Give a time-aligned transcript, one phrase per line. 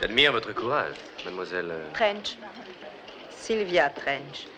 [0.00, 1.68] J'admire votre courage, mademoiselle.
[1.70, 2.36] euh, Trench.
[3.30, 4.48] Sylvia Trench.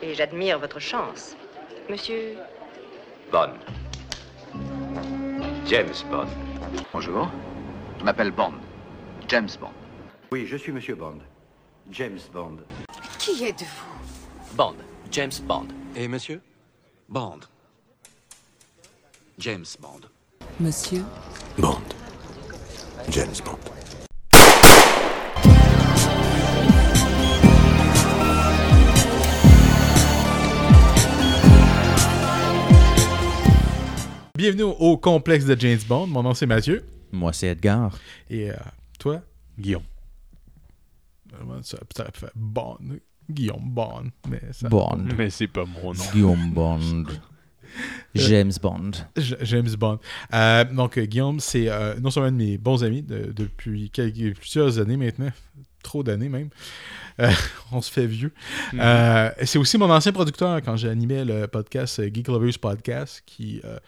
[0.00, 1.36] Et j'admire votre chance.
[1.90, 2.36] Monsieur.
[3.30, 3.52] Bond.
[5.66, 6.26] James Bond.
[6.94, 7.28] Bonjour.
[7.98, 8.54] Je m'appelle Bond.
[9.28, 9.72] James Bond.
[10.32, 11.18] Oui, je suis Monsieur Bond.
[11.90, 12.56] James Bond.
[13.18, 14.54] Qui êtes-vous?
[14.56, 14.76] Bond.
[15.10, 15.68] James Bond.
[15.94, 16.40] Et monsieur?
[17.08, 17.40] Bond.
[19.38, 20.00] James Bond.
[20.58, 21.02] Monsieur,
[21.58, 21.80] Bond.
[23.10, 23.58] James Bond.
[34.40, 36.06] Bienvenue au complexe de James Bond.
[36.06, 36.82] Mon nom c'est Mathieu.
[37.12, 37.98] Moi, c'est Edgar.
[38.30, 38.54] Et euh,
[38.98, 39.20] toi,
[39.58, 39.82] Guillaume.
[41.60, 42.78] Ça, ça fait Bond.
[43.30, 44.04] Guillaume Bond.
[44.30, 45.04] Mais ça, Bond.
[45.18, 46.04] Mais c'est pas mon nom.
[46.14, 47.04] Guillaume Bond.
[48.14, 48.92] James Bond.
[49.42, 49.98] James Bond.
[50.32, 53.90] Euh, donc, euh, Guillaume, c'est euh, non seulement un de mes bons amis de- depuis
[53.90, 55.28] quelques, plusieurs années maintenant,
[55.82, 56.48] trop d'années même.
[57.20, 57.30] Euh,
[57.72, 58.32] on se fait vieux.
[58.78, 63.60] Euh, c'est aussi mon ancien producteur quand j'animais le podcast euh, Geek Lovers Podcast, qui,
[63.64, 63.78] euh,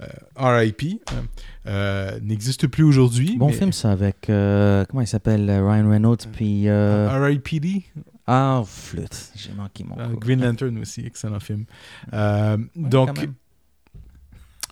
[0.00, 1.14] euh, RIP, euh,
[1.66, 3.36] euh, n'existe plus aujourd'hui.
[3.36, 4.28] Bon mais- film, ça, avec.
[4.30, 6.68] euh, comment il s'appelle Ryan Reynolds, puis.
[6.68, 7.84] euh, RIPD,
[8.26, 9.32] Ah, flûte.
[9.36, 9.96] J'ai manqué mon.
[9.96, 10.16] Coup.
[10.18, 11.64] Green Lantern aussi, excellent film.
[12.12, 13.18] Euh, donc,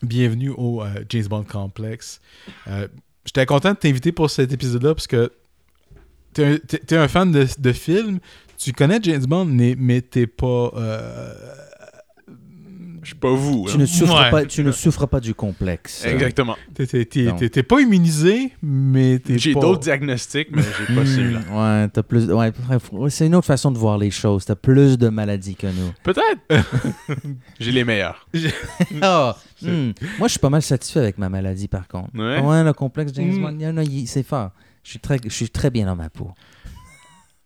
[0.02, 2.20] bienvenue au euh, James Bond Complex.
[2.68, 2.88] Euh,
[3.24, 5.30] J'étais content de t'inviter pour cet épisode-là parce que
[6.42, 8.18] t'es un, t'es- t'es un fan de, de films,
[8.56, 10.70] tu connais James Bond, mais, mais t'es pas.
[10.76, 11.34] euh,
[13.02, 13.64] Je suis pas vous.
[13.68, 13.78] Tu hein.
[13.78, 14.30] ne, souffres Ouais.
[14.30, 16.04] pas, tu ne souffres pas du complexe.
[16.04, 16.56] Exactement.
[16.74, 17.36] t'es- t'es- t'es- Non.
[17.36, 19.60] t'es- t'es pas immunisé, mais t'es J'ai pas.
[19.60, 21.40] d'autres diagnostics, mais j'ai pas Hmm, celui-là.
[21.82, 22.30] ouais, t'as plus.
[22.30, 22.52] Ouais,
[22.92, 24.44] ouais, c'est une autre façon de voir les choses.
[24.44, 25.90] T'as plus de maladies que nous.
[26.02, 26.40] Peut-être.
[27.60, 28.26] j'ai les meilleurs.
[29.00, 29.92] Ah, hmm.
[30.18, 32.10] Moi, je suis pas mal satisfait avec ma maladie, par contre.
[32.14, 32.64] Ouais?
[32.64, 33.42] le complexe James Hmm.
[33.42, 34.50] Bond, il y en a, il- c'est fort.
[34.84, 36.32] Je suis très, je suis très bien dans ma peau.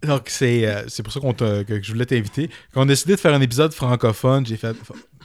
[0.02, 2.50] Donc, c'est euh, pour ça qu'on que je voulais t'inviter.
[2.72, 4.76] Quand on a décidé de faire un épisode francophone, j'ai fait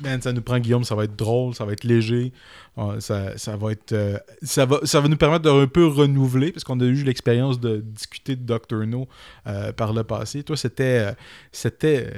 [0.02, 2.32] Man, ça nous prend Guillaume, ça va être drôle, ça va être léger.
[2.78, 3.94] Euh, ça, ça va être.
[3.94, 7.04] euh, ça, va, ça va nous permettre de un peu renouveler, parce qu'on a eu
[7.04, 8.86] l'expérience de discuter de Dr.
[8.86, 9.08] No
[9.48, 10.44] euh, par le passé.
[10.44, 11.12] Toi, c'était euh,
[11.52, 12.12] c'était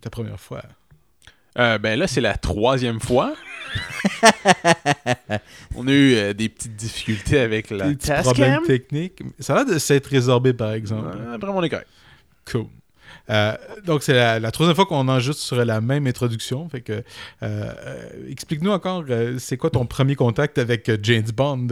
[0.00, 0.62] ta première fois?
[1.58, 3.34] Euh, ben là, c'est la troisième fois.
[5.76, 9.22] On a eu euh, des petites difficultés avec la Des petits problèmes techniques.
[9.38, 11.16] Ça a l'air de s'être résorbé, par exemple.
[11.16, 11.88] Ouais, Après, on est correct.
[12.50, 12.66] Cool.
[13.30, 13.54] Euh,
[13.84, 16.68] donc, c'est la, la troisième fois qu'on enregistre sur la même introduction.
[16.68, 17.02] Fait que, euh,
[17.42, 21.68] euh, explique-nous encore, euh, c'est quoi ton premier contact avec James Bond?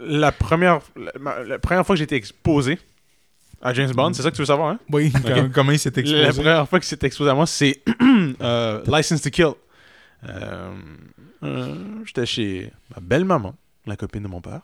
[0.00, 0.80] La première,
[1.46, 2.78] la, première fois que j'ai été exposé
[3.62, 4.78] à James Bond, c'est ça que tu veux savoir, hein?
[4.90, 6.28] Oui, com- comment il s'est La exposé.
[6.32, 7.82] première fois que c'est exposé à moi, c'est
[8.42, 9.52] euh, License to Kill.
[10.28, 10.72] Euh,
[11.42, 11.74] euh,
[12.04, 13.54] J'étais chez ma belle-maman,
[13.86, 14.60] la copine de mon père.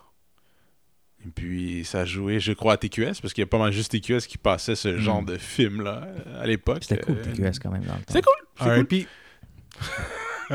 [1.26, 3.90] Et puis, ça jouait, je crois, à TQS, parce qu'il y a pas mal juste
[3.90, 6.06] TQS qui passait ce genre de film-là
[6.40, 6.84] à l'époque.
[6.84, 7.82] C'était cool, TQS, quand même.
[7.84, 8.04] Dans le temps.
[8.08, 8.46] C'était cool.
[8.58, 8.86] c'était cool.
[8.86, 9.06] Puis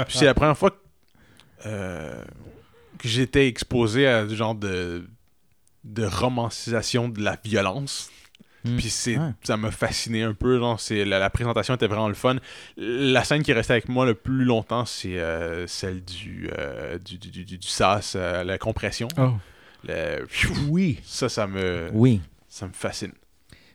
[0.09, 0.75] c'est la première fois que,
[1.65, 2.23] euh,
[2.97, 5.05] que j'étais exposé à ce genre de,
[5.83, 8.09] de romancisation de la violence.
[8.65, 8.77] Hmm.
[8.77, 9.31] Puis c'est, Ouais.
[9.43, 10.57] ça m'a fasciné un peu.
[10.57, 12.37] Genre, c'est, la, la présentation était vraiment le fun.
[12.77, 16.97] La scène qui est restée avec moi le plus longtemps, c'est euh, celle du, euh,
[16.97, 19.07] du, du, du, du sas, euh, la compression.
[19.17, 19.31] Oh.
[19.85, 20.25] Le-
[20.69, 20.99] Oui.
[21.03, 22.21] Ça, ça me, Oui.
[22.47, 23.11] ça me fascine.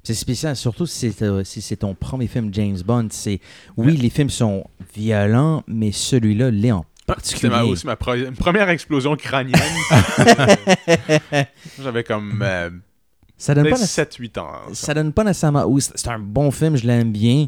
[0.03, 3.09] C'est spécial, surtout si c'est, si c'est ton premier film James Bond.
[3.11, 3.41] C'est
[3.77, 7.51] oui, les films sont violents, mais celui-là l'est en C'était particulier.
[7.51, 9.59] ma, aussi ma pro- première explosion crânienne.
[11.83, 12.71] J'avais comme euh,
[13.39, 14.53] ça donne pas, peut-être nécess- 7-8 ans.
[14.73, 15.65] ça donne pas nécessairement.
[15.65, 17.47] Oui, c'est un bon film, je l'aime bien.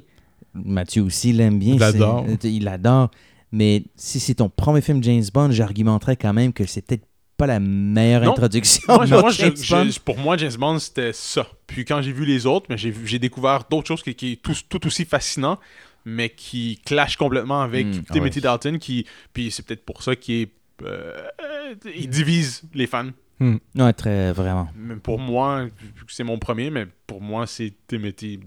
[0.54, 1.74] Mathieu aussi l'aime bien.
[1.74, 2.24] Il l'adore.
[2.28, 3.10] euh, Il l'adore.
[3.52, 7.04] Mais si c'est ton premier film James Bond, j'argumenterais quand même que c'est peut-être
[7.36, 8.32] pas la meilleure Non.
[8.32, 8.82] introduction.
[8.88, 9.88] Moi, de moi, je- James je- Bond.
[10.04, 11.46] pour moi, James Bond, c'était ça.
[11.66, 14.54] Puis quand j'ai vu les autres, mais j'ai découvert d'autres choses qui, qui est tout,
[14.68, 15.58] tout aussi fascinant,
[16.04, 18.42] mais qui clashent complètement avec Mm, ah Timothy ouais.
[18.42, 20.48] Dalton, qui, puis c'est peut-être pour ça qu'il
[20.82, 23.10] euh, euh, il divise les fans.
[23.40, 24.68] Ouais, très vraiment.
[24.76, 25.66] Mais pour moi,
[26.08, 28.40] c'est mon premier, mais pour moi, c'est Timothy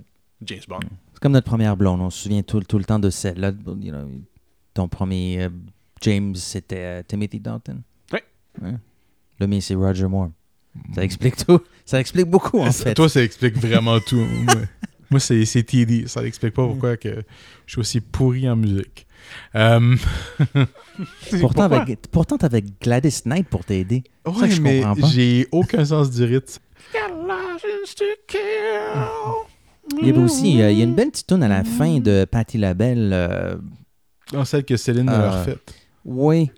[0.44, 0.80] James Bond.
[1.13, 2.01] C'est comme notre première blonde.
[2.01, 3.51] On se souvient tout, tout le temps de celle-là.
[3.81, 4.07] You know,
[4.74, 5.50] ton premier euh,
[6.01, 7.81] James, c'était euh, Timothy Dalton.
[8.12, 8.19] Oui.
[8.62, 8.74] Ouais.
[9.40, 10.30] Le mien, c'est Roger Moore.
[10.94, 11.60] Ça explique tout.
[11.86, 12.94] Ça explique beaucoup, en Ça- fait.
[12.94, 14.16] Toi, ça explique vraiment tout.
[14.46, 14.56] Moi,
[15.12, 16.07] moi, c'est c'est TD.
[16.07, 17.24] Ça n'explique pas pourquoi que
[17.68, 19.06] je suis aussi pourri en musique.
[19.56, 19.96] Euh,
[21.42, 24.04] pourtant, avec, pourtant, t'avais Gladys Knight pour t'aider.
[24.26, 26.60] Ça ouais, que je mais j'ai aucun sens du rythme.
[30.02, 32.00] Il y avait aussi, euh, il y a une belle petite tune à la fin
[32.00, 33.12] de Patti LaBelle.
[33.14, 33.56] euh,
[34.32, 35.74] Dans celle que Céline a Euh, refaite.
[36.06, 36.50] oui.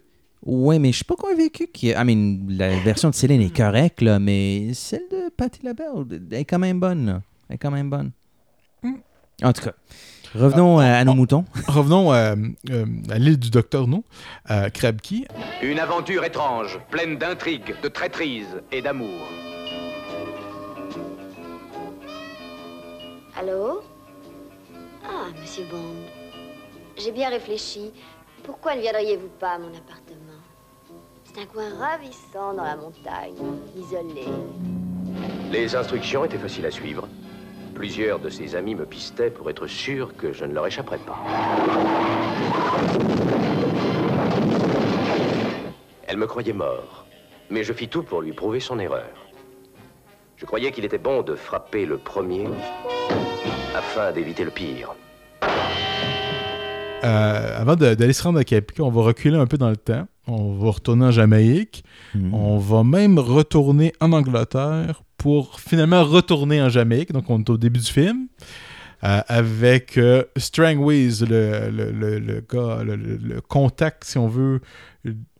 [0.47, 1.87] Ouais, mais je suis pas convaincu que.
[1.87, 6.37] I mean, la version de Céline est correcte, là, mais celle de Patti LaBelle elle
[6.41, 7.05] est quand même bonne.
[7.07, 7.21] là.
[7.49, 8.11] Elle est quand même bonne.
[9.41, 9.73] En tout cas,
[10.35, 11.45] revenons à, à nos moutons.
[11.67, 12.35] Revenons à,
[12.69, 14.03] euh, à l'île du Docteur No,
[14.45, 15.25] à Krabki.
[15.61, 19.27] Une aventure étrange, pleine d'intrigues, de traîtrise et d'amour.
[23.37, 23.81] Allô?
[25.03, 25.77] Ah, monsieur Bond.
[26.97, 27.91] J'ai bien réfléchi.
[28.43, 30.39] Pourquoi ne viendriez-vous pas à mon appartement?
[31.23, 33.35] C'est un coin ravissant dans la montagne,
[33.75, 34.25] isolé.
[35.51, 37.07] Les instructions étaient faciles à suivre.
[37.75, 41.21] Plusieurs de ses amis me pistaient pour être sûr que je ne leur échapperais pas.
[46.07, 47.05] Elle me croyait mort,
[47.49, 49.27] mais je fis tout pour lui prouver son erreur.
[50.37, 52.47] Je croyais qu'il était bon de frapper le premier
[53.75, 54.95] afin d'éviter le pire.
[57.03, 60.07] Euh, avant d'aller se rendre à Capica, on va reculer un peu dans le temps.
[60.27, 61.83] On va retourner en Jamaïque.
[62.15, 62.33] Mhm.
[62.33, 67.11] On va même retourner en Angleterre pour finalement retourner en Jamaïque.
[67.11, 68.27] Donc, on est au début du film.
[69.03, 74.27] euh, avec euh, Strangways, le, le, le, le gars, le, le- le contact, si on
[74.27, 74.61] veut.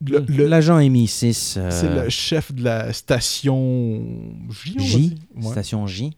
[0.02, 1.60] L'agent MI6.
[1.60, 4.76] euh, c'est le chef de la station J.
[4.80, 5.16] J.
[5.36, 5.52] Ouais.
[5.52, 6.18] Station J.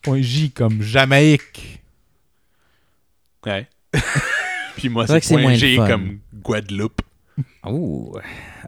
[0.00, 1.82] Point J comme Jamaïque.
[3.44, 3.68] Ouais.
[4.76, 7.02] Puis moi, C'est point G comme Guadeloupe.
[7.66, 8.14] Ouh.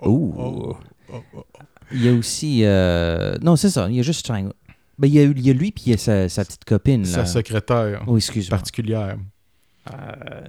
[0.02, 0.34] Oh, Ouh.
[0.38, 0.76] oh,
[1.10, 1.44] oh, oh.
[1.94, 2.60] Il y a aussi.
[2.64, 3.88] euh, Non, c'est ça.
[3.90, 4.50] Il y a juste Strang.
[4.98, 6.64] Ben, il, y a, il y a lui, puis il y a sa, sa petite
[6.64, 7.04] copine.
[7.04, 7.26] Sa Là.
[7.26, 8.56] secrétaire Oh, excuse-moi.
[8.58, 9.16] particulière.
[9.92, 10.40] Euh,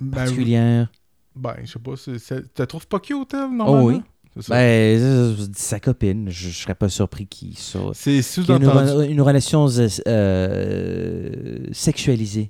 [0.00, 0.88] Ben, particulière.
[1.36, 3.82] Ben, je sais pas, c'est- c'est- tu la trouves pas cute, elle, normalement?
[3.82, 4.00] Oh oui.
[4.40, 4.54] Ça.
[4.54, 6.28] Ben, c'est- c'est sa copine.
[6.30, 7.92] Je, je serais pas surpris qu'il soit.
[7.94, 8.66] c'est une, sous-entendu.
[8.66, 9.66] re- une relation
[10.06, 12.48] euh, sexualisée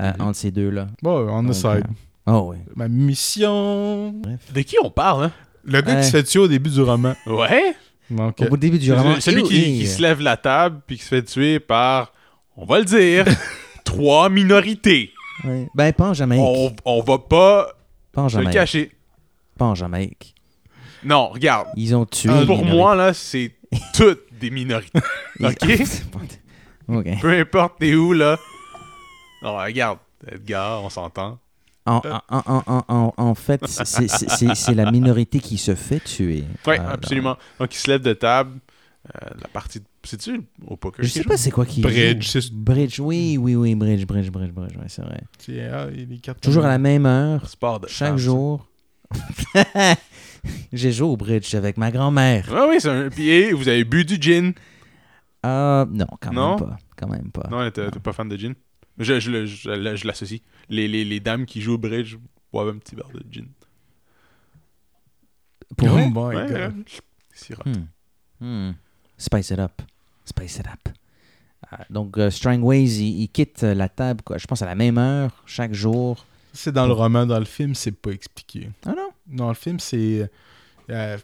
[0.00, 0.20] euh, Mhm.
[0.26, 0.88] entre ces deux-là.
[1.02, 1.66] Bon, on the Donc, side.
[1.66, 1.82] euh,
[2.26, 2.56] Oh, oui.
[2.74, 4.12] Ma mission.
[4.54, 5.32] De qui on parle, hein?
[5.66, 7.14] Le gars qui se fait tuer au début du roman.
[7.26, 7.74] Ouais?
[8.10, 9.20] Donc, Au début du roman.
[9.20, 12.12] Celui qui, se lève la table puis qui se fait tuer par,
[12.56, 13.24] on va le dire,
[13.84, 15.10] trois minorités.
[15.44, 15.68] Ouais.
[15.74, 16.42] Ben, pas en Jamaïque.
[16.44, 17.72] On, on va pas
[18.12, 18.54] Pas en se le Jamaïque.
[18.58, 18.92] cacher.
[19.58, 20.34] Pas en Jamaïque.
[21.04, 21.68] Non, regarde.
[21.76, 22.28] Ils ont tué.
[22.28, 22.76] Les Pour minorités.
[22.76, 23.52] moi, là, c'est
[23.94, 24.98] toutes des minorités.
[25.40, 25.80] Ils- OK?
[26.88, 27.20] OK.
[27.20, 28.38] Peu importe t'es où, là.
[29.42, 29.98] Non, regarde.
[30.30, 31.38] Edgar, on s'entend.
[31.86, 32.00] En,
[32.30, 36.44] en, en, en, en, fait, c'est- la minorité qui se fait tuer.
[36.66, 37.36] Oui, Euh, absolument.
[37.58, 38.58] Donc, il se lève de table.
[39.22, 39.82] Euh, la partie.
[40.02, 41.04] C'est-tu au poker?
[41.04, 41.28] Je sais joue?
[41.28, 42.48] pas c'est quoi qui Bridge, joue.
[42.54, 45.20] Bridge, oui, oui, oui, bridge, bridge, bridge, bridge, ouais, c'est vrai.
[45.70, 48.66] ah, Toujours à la même heure, Sport de chaque jour.
[50.72, 52.48] J'ai joué au bridge avec ma grand-mère.
[52.50, 53.08] Ah oui, c'est un.
[53.10, 54.52] Puis, et vous avez bu du gin?
[55.42, 56.56] Ah, non, quand Non?
[56.56, 56.76] même pas.
[56.96, 57.48] Quand même pas.
[57.50, 58.54] Non, t'es pas fan de gin?
[58.98, 60.40] Je, je, le- je, je l'associe.
[60.68, 62.16] Les, les, les dames qui jouent au bridge
[62.52, 63.46] boivent un petit verre de gin.
[65.76, 66.84] Pour Oh my Ouais, God.
[67.66, 67.86] Hmm.
[68.40, 68.72] Hmm.
[69.18, 69.82] Spice it up.
[70.24, 70.88] Spice it up.
[71.70, 74.74] Ah, donc, euh, Strangways, il, il quitte euh, la table, quoi, je pense, à la
[74.74, 76.24] même heure, chaque jour.
[76.52, 78.70] C'est dans le roman, dans le film, c'est pas expliqué.
[78.86, 79.08] Ah non?
[79.26, 80.30] Dans le film, c'est.
[80.90, 81.18] euh,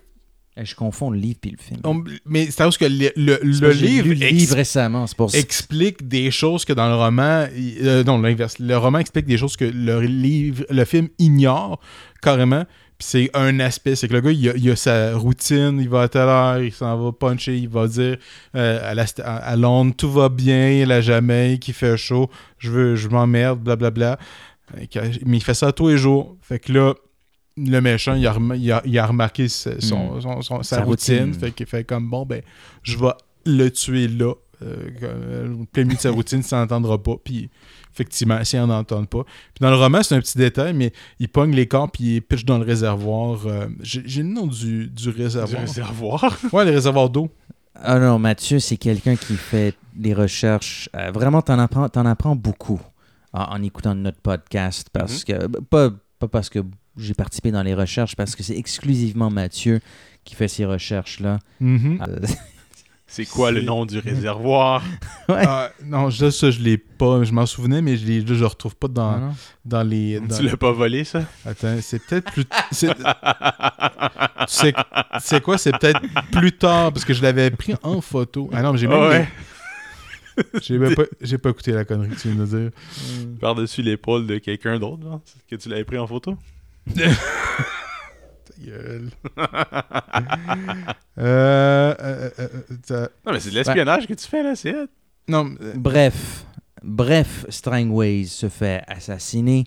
[0.57, 1.81] Je confonds le livre puis le film.
[1.85, 3.39] on- mais c'est parce que le, le-
[3.73, 7.47] livre, lu le ex- livre récemment, pour explique des choses que dans le roman.
[7.57, 8.59] il- euh, non, l'inverse.
[8.59, 11.81] Le roman explique des choses que le livre, le film ignore
[12.21, 12.65] carrément.
[12.99, 15.89] Puis c'est un aspect, c'est que le gars, il a, il a sa routine, il
[15.89, 18.19] va à telle heure, il s'en va puncher, il va dire
[18.57, 22.29] euh, à, la à, à Londres, tout va bien, la Jamaïque, il fait chaud,
[22.59, 24.19] je veux, je m'emmerde, blablabla.
[24.91, 26.37] Que- Mais il fait ça tous les jours.
[26.43, 26.95] Fait que là,
[27.57, 30.21] le méchant, il a, rem- il a- il a remarqué sa- son- Mm.
[30.21, 31.19] son- son- sa, Sa routine.
[31.27, 31.35] routine.
[31.35, 32.43] Fait qu'il fait comme, bon, ben,
[32.83, 33.13] je vais
[33.47, 34.33] le tuer là.
[34.63, 37.15] Euh, plein milieu de sa routine, ça n'entendra pas.
[37.23, 37.49] Puis
[37.95, 39.25] effectivement, si on n'entend pas.
[39.25, 42.21] Puis dans le roman, c'est un petit détail, mais il pogne les corps puis il
[42.23, 43.47] pitch dans le réservoir.
[43.47, 45.61] euh, J'ai le nom du, du Du réservoir?
[45.63, 46.39] réservoir.
[46.53, 47.31] Ouais, le réservoir d'eau.
[47.75, 50.89] Ah non, Mathieu, c'est quelqu'un qui fait des recherches.
[50.95, 52.81] euh, vraiment, t'en apprends, t'en apprends beaucoup
[53.33, 54.89] en, en écoutant notre podcast.
[54.93, 56.59] Parce que, pas, pas parce que
[57.01, 59.81] j'ai participé dans les recherches, parce que c'est exclusivement Mathieu
[60.25, 61.39] qui fait ces recherches-là.
[61.61, 61.99] Mhm.
[62.09, 62.19] Euh,
[63.13, 64.85] C'est quoi le nom du réservoir?
[65.29, 65.43] ouais.
[65.45, 67.25] Ah, non, je- ça, je l'ai pas.
[67.25, 69.35] Je m'en souvenais, mais je ne je le retrouve pas dans, Ah non?
[69.65, 70.21] dans les.
[70.21, 71.25] dans- Tu l'as pas volé, ça?
[71.45, 72.45] Attends, c'est peut-être plus.
[72.71, 73.03] c'est- tu
[74.47, 74.73] sais,
[75.19, 75.59] c'est quoi?
[75.59, 78.49] C'est peut-être plus tard, parce que je l'avais pris en photo.
[78.53, 79.01] Ah non, mais j'ai même.
[79.01, 79.29] Ouais.
[80.63, 82.71] J'ai pas, j'ai pas écouté la connerie que tu viens de dire.
[83.41, 86.37] Par-dessus l'épaule de quelqu'un d'autre, que tu l'avais pris en photo?
[86.95, 89.11] Ta gueule.
[91.19, 92.49] euh, euh, euh,
[92.91, 94.75] euh, Non, mais c'est de l'espionnage que tu fais, là, c'est.
[95.29, 96.45] Non, euh, Bref,
[96.83, 99.65] bref, Strangways se fait assassiner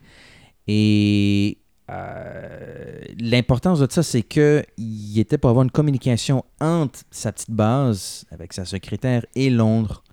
[0.67, 1.57] et
[1.89, 7.51] euh, l'importance de ça, c'est que il était pour avoir une communication entre sa petite
[7.51, 10.03] base avec sa secrétaire et Londres.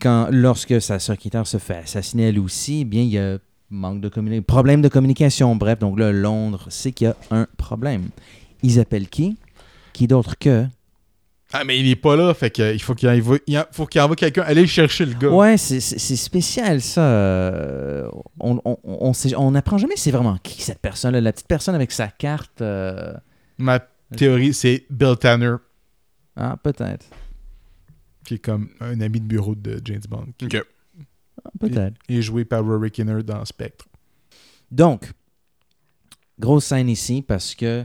[0.00, 3.38] Quand, lorsque sa secrétaire se fait assassiner elle aussi, eh bien, il y a
[3.70, 5.56] manque de communication, problème de communication.
[5.56, 8.08] Bref, donc là, Londres sait qu'il y a un problème.
[8.62, 9.36] Ils appellent qui?
[9.92, 10.66] Qui d'autre que?
[11.52, 14.16] Ah, mais il est pas là, fait qu'il faut qu'il envoie, il faut qu'il envoie
[14.16, 15.30] quelqu'un aller chercher le gars.
[15.30, 15.80] Ouais, c'est-
[16.16, 17.00] spécial ça.
[17.00, 18.08] Euh,
[18.38, 21.74] On, on, on, sait- on apprend jamais c'est vraiment qui cette personne-là, la petite personne
[21.74, 22.60] avec sa carte.
[22.60, 23.14] euh,
[23.56, 23.80] Ma
[24.14, 25.54] théorie, c'est Bill Tanner,
[26.36, 27.06] Ah, peut-être.
[28.26, 30.26] qui est comme un ami de bureau de James Bond.
[30.42, 30.62] Ok.
[31.58, 31.94] Peut-être.
[32.08, 33.86] Est joué par Rory Kinner dans Spectre.
[34.70, 35.10] Donc,
[36.38, 37.84] grosse scène ici parce que.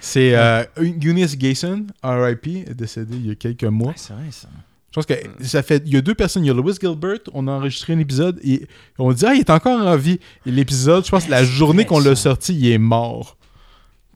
[0.00, 3.88] C'est euh, Eunice Gayson, R.I.P., est décédée il y a quelques mois.
[3.88, 4.48] Ouais, c'est vrai ça.
[4.90, 5.82] Je pense que ça fait.
[5.86, 6.44] Il y a deux personnes.
[6.44, 8.66] Il y a Lewis Gilbert, on a enregistré un épisode et
[8.98, 10.18] on dit Ah, il est encore en vie.
[10.46, 13.36] Et l'épisode, je pense, la journée qu'on l'a sorti, il est mort.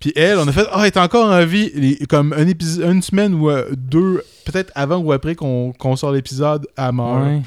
[0.01, 1.71] Puis elle, on a fait Ah, il est encore en vie.
[1.75, 6.13] Et comme un épisode, une semaine ou euh, deux, peut-être avant ou après qu'on sort
[6.13, 7.23] l'épisode, à mort.
[7.23, 7.43] Ouais.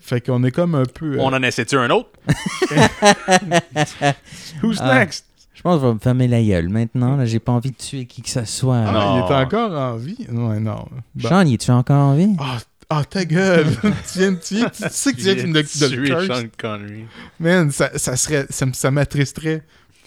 [0.00, 1.14] Fait qu'on est comme un peu.
[1.14, 2.10] euh, On en essaie-tu un autre?
[4.62, 4.98] Who's Ah.
[5.00, 5.26] next?
[5.54, 7.16] Je pense que je vais me fermer la gueule maintenant.
[7.16, 8.78] Là, j'ai pas envie de tuer qui que ce soit.
[8.86, 9.26] Ah, Non.
[9.26, 10.26] il est encore en vie.
[10.30, 10.86] Non, non.
[11.14, 11.28] Bon.
[11.28, 12.34] Sean, il est-tu encore en vie?
[12.38, 12.58] Ah,
[12.88, 13.66] ah, ta gueule!
[14.12, 16.26] tu, viens, tu, viens- tu sais que tu viens de me de tuer.
[16.26, 17.04] Sean Connery.
[17.38, 18.46] Man, ça, ça serait.
[18.48, 19.62] Ça, ça m'attristerait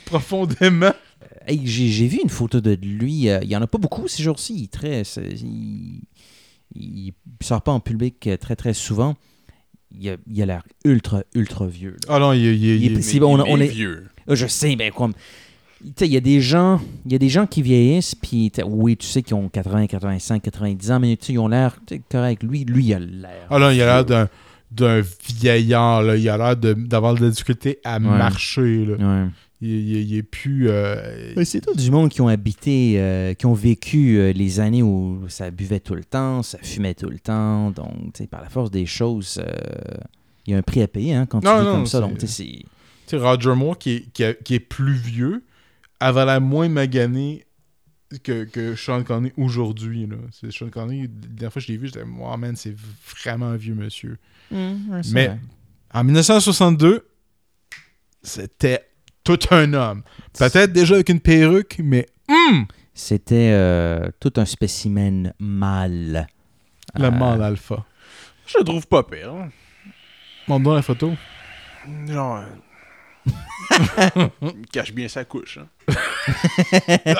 [0.05, 0.93] profondément.
[1.46, 3.29] Hey, j'ai j'ai vu une photo de lui.
[3.29, 4.55] euh, il y en a pas beaucoup ces jours-ci.
[4.58, 6.01] Il, est très, il,
[6.74, 9.15] il sort pas en public euh, très très souvent.
[10.00, 11.96] Il a il a l'air ultra ultra vieux.
[12.08, 12.16] là.
[12.16, 14.06] Ah non, il, il- il- Il est on- on vieux.
[14.28, 15.14] Je sais, mais comme.
[15.86, 18.50] Tu sais, il y a des gens, il y a des gens qui vieillissent, puis
[18.66, 21.76] oui, tu sais qu'ils ont 80, 85, 90 ans, mais tu sais, ils ont l'air
[21.86, 22.42] tu sais, correct.
[22.42, 23.48] Lui, lui, il a l'air.
[23.50, 24.30] Ah non, il a l'air d'un,
[24.72, 26.16] d'un vieillard, là.
[26.16, 28.96] Il a l'air de- d'avoir de la difficulté à marcher, là.
[28.96, 29.30] Ouais.
[29.63, 30.70] Il, il- il est plus...
[30.70, 34.60] euh, Mais c'est tout du monde qui ont habité, euh, qui ont vécu euh, les
[34.60, 37.72] années où ça buvait tout le temps, ça fumait tout le temps.
[37.72, 39.53] Donc, par la force des choses, euh,
[40.46, 42.00] il y a un prix à payer hein, quand tu Non, vis comme ça.
[42.01, 42.63] Donc, c'est.
[43.17, 45.43] Roger Moore, qui est, qui, a- qui est plus vieux,
[46.00, 47.46] avait l'air moins magané
[48.24, 50.08] que, que Sean Connery aujourd'hui,
[50.50, 52.75] Sean Connery, la dernière fois que je l'ai vu, j'étais «Wow, man, c'est
[53.24, 54.17] vraiment un vieux monsieur.
[54.51, 55.32] Mais
[55.93, 57.05] en 1962,
[58.22, 58.82] c'était
[59.24, 60.03] tout un homme.
[60.38, 66.27] Peut-être déjà avec une perruque, mais hum, C'était euh, tout un spécimen mâle.
[66.96, 67.86] le Euh, mâle alpha.
[68.46, 69.32] Je le trouve pas pire.
[69.34, 69.50] hein.
[70.48, 71.13] Montre-nous la photo.
[72.08, 72.44] Genre.
[73.27, 75.58] euh, il cache bien sa couche.
[75.58, 75.68] hein.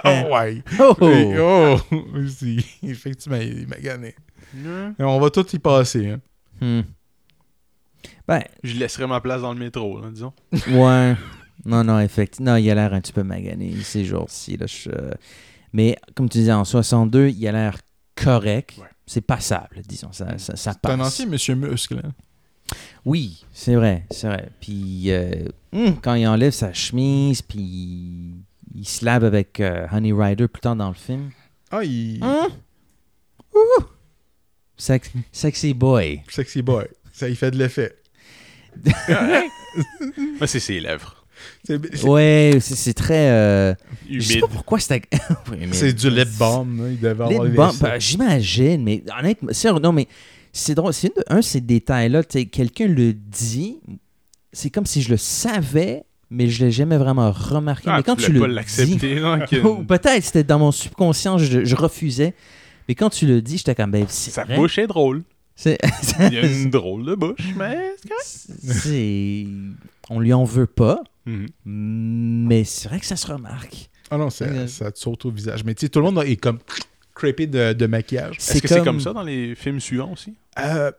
[0.04, 0.62] oh ouais.
[0.80, 0.96] Oh!
[1.02, 1.78] Oui, oh!
[2.28, 4.16] Si, effectivement, il est magané.
[4.56, 6.10] Et on va tout y passer.
[6.10, 6.20] Hein.
[6.62, 6.82] Hmm.
[8.28, 10.34] Ben, Je laisserai ma place dans le métro, là, disons.
[10.70, 11.16] ouais.
[11.66, 12.52] Non, non, effectivement.
[12.52, 14.58] Non, il a l'air un petit peu magané ces jours-ci.
[14.66, 14.90] je-
[15.72, 17.78] Mais comme tu disais, en 62, il a l'air
[18.16, 18.76] correct.
[18.80, 18.88] Ouais.
[19.06, 20.12] C'est passable, disons.
[20.14, 21.08] Ça, ça, ça C'est un passe.
[21.08, 22.02] ancien monsieur muscle.
[22.04, 22.12] hein.
[23.06, 24.50] Oui, c'est vrai, c'est vrai.
[24.62, 27.62] Puis euh, hum, quand il enlève sa chemise, puis
[28.74, 31.32] il, se lave avec euh, Honey Rider plus tard dans le film.
[31.70, 32.24] Ah, il...
[32.24, 32.48] Hum?
[33.54, 33.84] Ouh!
[34.78, 36.22] Sex- sexy boy.
[36.30, 36.86] Sexy boy.
[37.12, 37.96] Ça, il fait de l'effet.
[40.40, 41.23] Moi, c'est ses lèvres.
[41.66, 43.30] C'est c'est- Ouais, c'est c'est très.
[43.30, 43.74] euh,
[44.10, 44.80] Je sais pas pourquoi.
[45.52, 46.82] Oui, mais- c'est du lip balm.
[46.84, 46.90] là.
[46.92, 50.08] Il devait Lip avoir ben, J'imagine, mais honnêtement, c'est- non, mais
[50.52, 50.94] c'est drôle.
[50.94, 52.24] C'est une de- un de ces détails-là.
[52.24, 53.78] Quelqu'un le dit,
[54.52, 57.86] c'est comme si je le savais, mais je l'ai jamais vraiment remarqué.
[57.88, 59.16] Ah, mais quand tu le pas dis, l'accepter,
[59.88, 62.34] peut-être c'était dans mon subconscient, je, je refusais.
[62.90, 64.56] Mais quand tu le dis, j'étais comme, ben, c'est Sa vrai.
[64.58, 65.24] bouche est drôle.
[65.56, 65.78] C'est-
[66.32, 67.92] Il a une drôle de bouche, mais
[68.26, 69.46] c'est c'est-
[70.10, 71.48] On lui en veut pas, Mhm.
[71.66, 73.90] mais c'est vrai que ça se remarque.
[74.12, 75.64] Ah non, ça, ça te saute au visage.
[75.64, 76.60] Mais tu sais, tout le monde est comme
[77.16, 78.38] crêpé de, de maquillage.
[78.38, 80.34] Est-ce que c'est comme ça dans les films suivants aussi?
[80.60, 80.92] Euh,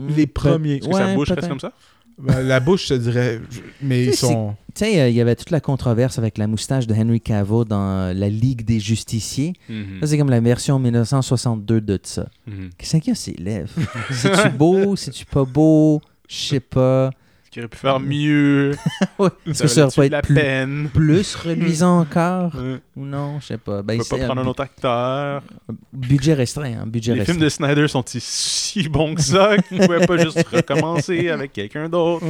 [0.00, 0.76] Hmm, Les premiers.
[0.76, 1.72] Est-ce que sa bouche reste comme ça?
[2.18, 3.40] ben, la bouche, je te dirais.
[3.82, 4.54] Mais ils sont.
[4.72, 7.64] Tu sais, euh, il y avait toute la controverse avec la moustache de Henry Cavill
[7.64, 9.54] dans La Ligue des Justiciers.
[9.68, 9.98] Mhm.
[10.00, 12.28] Ça, c'est comme la version 1962 de ça.
[12.46, 12.70] Mhm.
[12.78, 13.72] Qu'est-ce qu'il y a ses lèvres?
[14.12, 14.94] C'est-tu beau?
[14.94, 16.00] C'est-tu pas beau?
[16.28, 17.10] Je sais pas.
[17.58, 18.72] Qu'il aurait pu faire mieux?
[19.18, 20.88] Ouais, Ça ça aurait pas être la plus, peine?
[20.94, 22.52] plus reluisant encore?
[22.96, 23.40] Ou non?
[23.40, 23.80] Je sais pas.
[23.80, 25.42] On Ben, peut c'est pas prendre un un autre acteur.
[25.68, 25.76] bu-
[26.08, 26.72] budget restreint.
[26.82, 30.18] Hein, budget Les films de Snyder sont-ils si bons que ça qu'ils ne pouvaient pas
[30.18, 32.24] juste recommencer avec quelqu'un d'autre?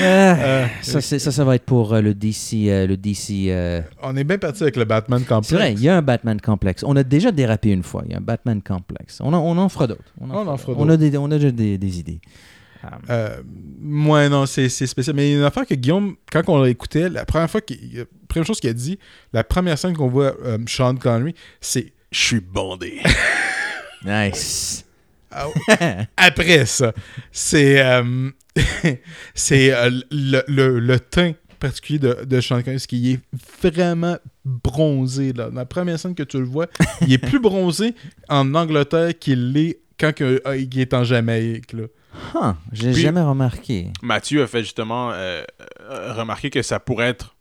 [0.00, 2.68] Ah, ça, c'est- ça, ça va être pour euh, le DC.
[2.68, 5.48] euh, le DC euh, On est bien parti avec le Batman Complex.
[5.48, 6.84] C'est vrai, il y a un Batman complexe.
[6.86, 8.02] On a déjà dérapé une fois.
[8.06, 9.18] Il y a un Batman complexe.
[9.22, 10.04] On en, on en fera d'autres.
[10.20, 12.20] On en fera On a, des, on a déjà des, des idées.
[13.10, 13.40] Euh,
[13.80, 15.14] moi, non, c'est spécial.
[15.16, 17.60] Mais une affaire que Guillaume, quand on l'écoutait, la première fois,
[17.94, 18.98] la première chose qu'il a dit,
[19.32, 23.00] la première scène qu'on voit euh, Sean Connery, c'est Je suis bondé.
[24.04, 24.84] Nice.
[25.30, 25.46] Ah.
[26.16, 26.92] Après ça,
[27.30, 28.30] c'est euh,
[29.34, 33.20] c'est euh, le, le, le teint particulier de, de Sean Connery, qu'il est
[33.62, 35.32] vraiment bronzé.
[35.32, 35.48] Là.
[35.50, 36.66] Dans la première scène que tu le vois,
[37.02, 37.94] il est plus bronzé
[38.28, 41.72] en Angleterre qu'il l'est quand que- euh, il est en Jamaïque.
[41.72, 41.84] Là.
[42.34, 43.88] Huh, J'ai Puis- jamais remarqué.
[44.02, 45.42] Mathieu a fait justement euh,
[45.80, 47.34] euh, remarquer que ça pourrait être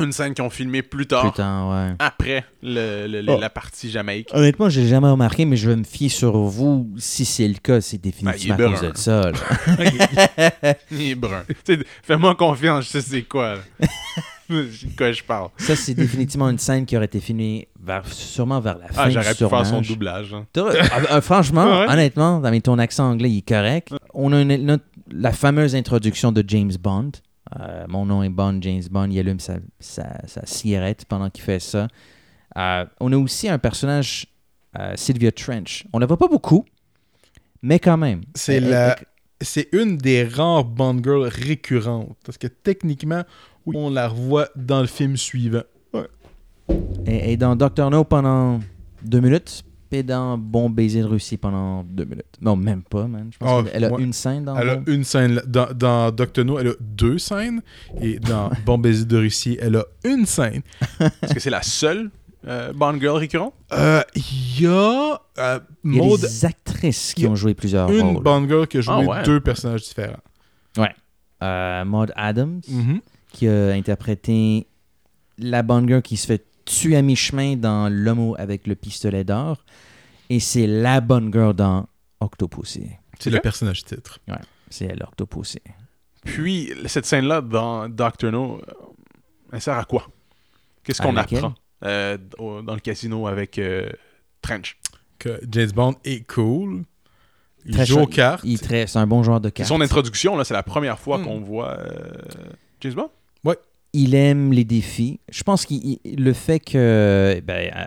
[0.00, 1.94] une scène qu'ils ont filmée plus tard, Putain, ouais.
[1.98, 3.40] après le- le- le- Oh.
[3.40, 4.28] la partie Jamaïque.
[4.32, 6.88] Honnêtement, j'ai jamais remarqué, mais je vais me fier sur vous.
[6.98, 8.90] Si c'est le cas, c'est définitivement Ben, à cause brun.
[8.92, 9.32] de ça.
[10.92, 11.42] Il est brun.
[12.04, 13.56] Fais-moi confiance, je sais c'est quoi.
[14.48, 15.48] de quoi je parle.
[15.58, 19.06] ça, c'est définitivement une scène qui aurait été filmée vers, sûrement vers la fin Ah,
[19.08, 19.88] du j'aurais pu faire son tournage.
[19.88, 20.34] doublage.
[20.34, 20.46] hein.
[20.56, 21.86] Ah, ah, franchement, Ouais.
[21.90, 23.92] honnêtement, avec ton accent anglais, il est correct.
[24.14, 27.12] On a une- notre- la fameuse introduction de James Bond.
[27.58, 29.08] Euh, mon nom est Bond, James Bond.
[29.10, 31.88] Il allume sa, sa- sa cigarette pendant qu'il fait ça.
[32.58, 34.26] Euh, on a aussi un personnage,
[34.78, 35.84] euh, Sylvia Trench.
[35.94, 36.64] On la voit pas beaucoup,
[37.62, 38.20] mais quand même.
[38.34, 39.06] C'est la- elle-
[39.40, 42.16] c'est une des rares Bond Girls récurrentes.
[42.24, 43.22] Parce que techniquement,
[43.74, 45.62] on la revoit dans le film suivant.
[47.06, 48.60] Elle est dans Doctor No pendant
[49.02, 52.26] deux minutes, et dans Bon baiser de Russie pendant deux minutes.
[52.42, 53.30] Non, même pas, man.
[53.32, 54.02] Je pense Ah, qu'elle a ouais.
[54.02, 55.40] une scène dans Elle a une scène.
[55.46, 57.62] Dans, dans Doctor No, elle a deux scènes.
[58.02, 60.60] Et dans Bon baiser de Russie, elle a une scène.
[61.22, 62.10] Est-ce que c'est la seule
[62.46, 63.54] euh, Bond Girl récurrente?
[63.72, 68.02] Euh, Il y a euh, Il y a des actrices qui ont joué plusieurs une
[68.16, 68.22] rôles.
[68.22, 69.22] Bond Girl qui a joué Ah ouais.
[69.22, 70.18] deux personnages différents.
[71.40, 73.00] Euh, Maud Adams, Mhm.
[73.38, 74.66] Qui a interprété
[75.38, 79.64] la bonne girl qui se fait tuer à mi-chemin dans L'homme avec le pistolet d'or.
[80.28, 81.86] Et c'est la bonne girl dans
[82.20, 82.88] Octopussy.
[83.18, 84.18] C'est le personnage titre.
[84.70, 85.60] C'est elle, Octopussy.
[86.24, 88.72] Puis, cette scène-là dans Doctor No, euh,
[89.52, 90.08] elle sert à quoi?
[90.82, 91.54] Qu'est-ce qu'on apprend
[91.84, 93.88] euh, dans le casino avec euh,
[94.42, 94.76] Trench?
[95.18, 96.82] Que James Bond est cool.
[97.64, 98.42] Il Très joue aux cartes.
[98.44, 99.68] il C'est un bon joueur de cartes.
[99.68, 101.24] son introduction, là, c'est la première fois Hmm.
[101.24, 101.88] qu'on voit euh,
[102.80, 103.10] James Bond?
[103.92, 105.20] Il aime les défis.
[105.30, 105.74] Je pense que
[106.04, 107.86] le fait que ben, euh,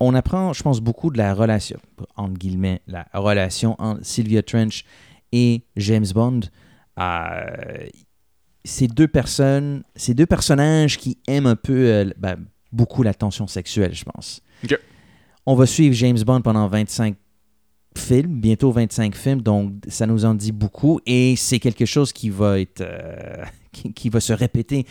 [0.00, 1.78] on apprend, je pense, beaucoup de la relation,
[2.16, 4.84] entre guillemets, la relation entre Sylvia Trench
[5.30, 6.40] et James Bond.
[6.98, 7.86] Euh,
[8.64, 12.36] ces deux personnes, ces deux personnages qui aiment un peu euh, ben,
[12.72, 14.42] beaucoup la tension sexuelle, je pense.
[15.46, 17.16] On va suivre James Bond pendant 25
[17.98, 22.30] films, bientôt 25 films, donc ça nous en dit beaucoup et c'est quelque chose qui
[22.30, 24.86] va être euh, qui, qui va se répéter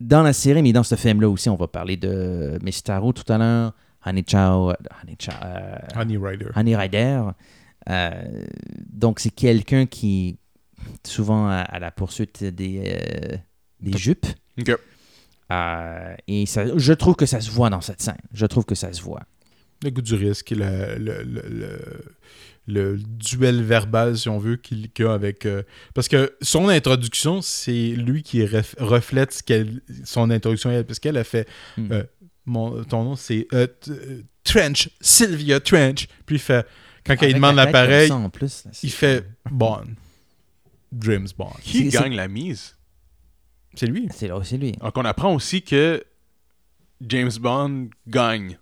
[0.00, 3.30] dans la série, mais dans ce film-là aussi, on va parler de Miss Taro tout
[3.32, 3.72] à l'heure,
[4.04, 6.46] Honey Chow, Honey, Chow, euh, Honey Rider.
[6.54, 7.22] Honey Rider.
[7.88, 8.44] Euh,
[8.92, 10.38] donc c'est quelqu'un qui
[11.04, 13.38] souvent à, à la poursuite des,
[13.80, 14.26] des jupes.
[16.26, 18.18] Et ça, je trouve que ça se voit dans cette scène.
[18.32, 19.22] Je trouve que ça se voit.
[19.84, 22.04] Le goût du risque, le, le, le, le-
[22.66, 25.44] le duel verbal, si on veut, qu'il qu'il a avec.
[25.44, 30.86] euh, parce que son introduction, c'est lui qui ref- reflète ce qu'elle- son introduction, elle,
[30.86, 31.46] parce qu'elle a fait.
[31.76, 31.92] Hmm.
[31.92, 32.04] euh,
[32.46, 33.66] mon, ton nom, c'est euh,
[34.44, 36.06] Trench, Sylvia Trench.
[36.24, 36.66] Puis il fait.
[37.04, 38.08] Quand il demande l'appareil,
[38.82, 39.84] il fait Bond.
[41.00, 41.52] James Bond.
[41.62, 42.76] Qui gagne la mise?
[43.74, 44.08] C'est lui.
[44.14, 44.72] C'est là, c'est lui.
[44.72, 46.02] Donc, on apprend aussi que
[47.02, 48.56] James Bond gagne.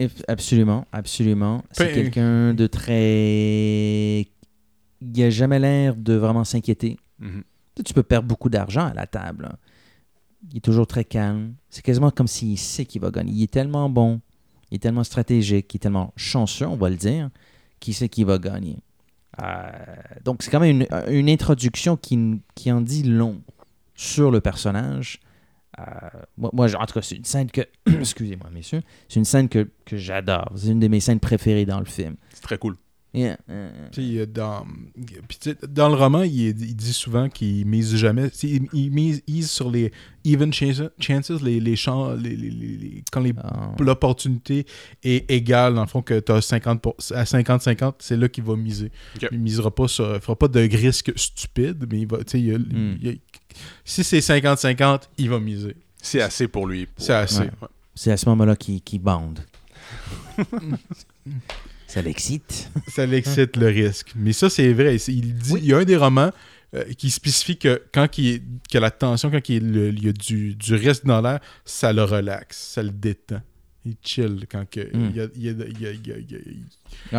[0.00, 1.62] Eff- Absolument, absolument.
[1.72, 4.26] C'est quelqu'un de très.
[5.00, 6.96] Il a jamais l'air de vraiment s'inquiéter.
[7.18, 7.42] Mhm.
[7.84, 9.50] Tu peux perdre beaucoup d'argent à la table.
[10.50, 11.54] Il est toujours très calme.
[11.70, 13.32] C'est quasiment comme s'il sait qu'il va gagner.
[13.32, 14.20] Il est tellement bon,
[14.70, 17.30] il est tellement stratégique, il est tellement chanceux, on va le dire,
[17.80, 18.78] qu'il sait qu'il va gagner.
[19.42, 19.70] Euh,
[20.24, 23.40] donc, c'est quand même une, une introduction qui, qui en dit long
[23.94, 25.20] sur le personnage.
[25.78, 25.82] Euh,
[26.36, 27.62] moi, moi, en tout cas, c'est une scène que.
[27.86, 28.82] Excusez-moi, messieurs.
[29.08, 30.52] C'est une scène que, que j'adore.
[30.56, 32.16] C'est une de mes scènes préférées dans le film.
[32.34, 32.76] C'est très cool.
[33.14, 34.64] Yeah, euh, Tu sais, il y a dans,
[35.28, 38.28] puis tu sais, dans le roman, il, il dit souvent qu'il mise jamais.
[38.42, 39.92] Il, il mise, mise sur les
[40.24, 44.64] even chances, chances, les, les champs, les, les- les- les- quand les- ah, l'opportunité
[45.02, 48.44] est égale, dans le fond, que tu as 50 pour- à 50-50, c'est là qu'il
[48.44, 48.90] va miser.
[49.16, 49.28] Ok.
[49.30, 50.14] Il misera pas sur.
[50.14, 52.16] Il fera pas de risque stupide, mais il va.
[52.24, 52.96] tu sais, il y a- Hmm.
[52.98, 53.14] il y a-
[53.84, 55.76] si c'est 50-50, il va miser.
[56.00, 56.86] C'est assez pour lui.
[56.86, 57.40] pour- C'est assez.
[57.40, 57.50] Ouais.
[57.94, 59.40] c'est à ce moment-là qu'il qu'il bande.
[61.86, 62.70] Ça l'excite.
[62.88, 64.12] ça l'excite le risque.
[64.16, 64.96] Mais ça, c'est vrai.
[65.08, 66.30] Il, dit, il y a un des romans
[66.74, 69.88] euh, qui spécifie que quand il est- que la tension, quand il, y a le-
[69.90, 73.42] il y a du, du risque dans l'air, ça le relaxe, ça le détend.
[73.84, 75.10] Il chill quand que, Mm.
[75.14, 75.90] il, a- a-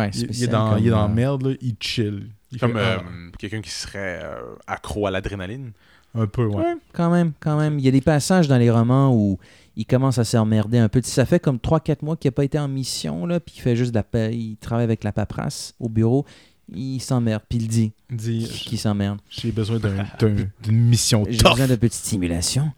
[0.00, 2.26] Ouais, est dans, il est dans la euh, merde, là, il chill.
[2.50, 3.04] Il Comme euh, ah,
[3.38, 5.70] quelqu'un qui serait euh, accro à l'adrénaline.
[6.14, 6.56] Un peu, ouais.
[6.56, 7.78] Ouais, quand même, quand même.
[7.78, 9.38] Il y a des passages dans les romans où
[9.76, 11.00] il commence à s'emmerder un peu.
[11.02, 13.74] Ça fait comme 3-4 mois qu'il n'a pas été en mission, là, puis il fait
[13.76, 16.24] juste de la il travaille avec la paperasse au bureau.
[16.72, 19.18] Il s'emmerde, puis il dit dit qu'il s'emmerde.
[19.28, 22.70] J'ai besoin d'un- d'un- d'une mission J'ai besoin de petite stimulation.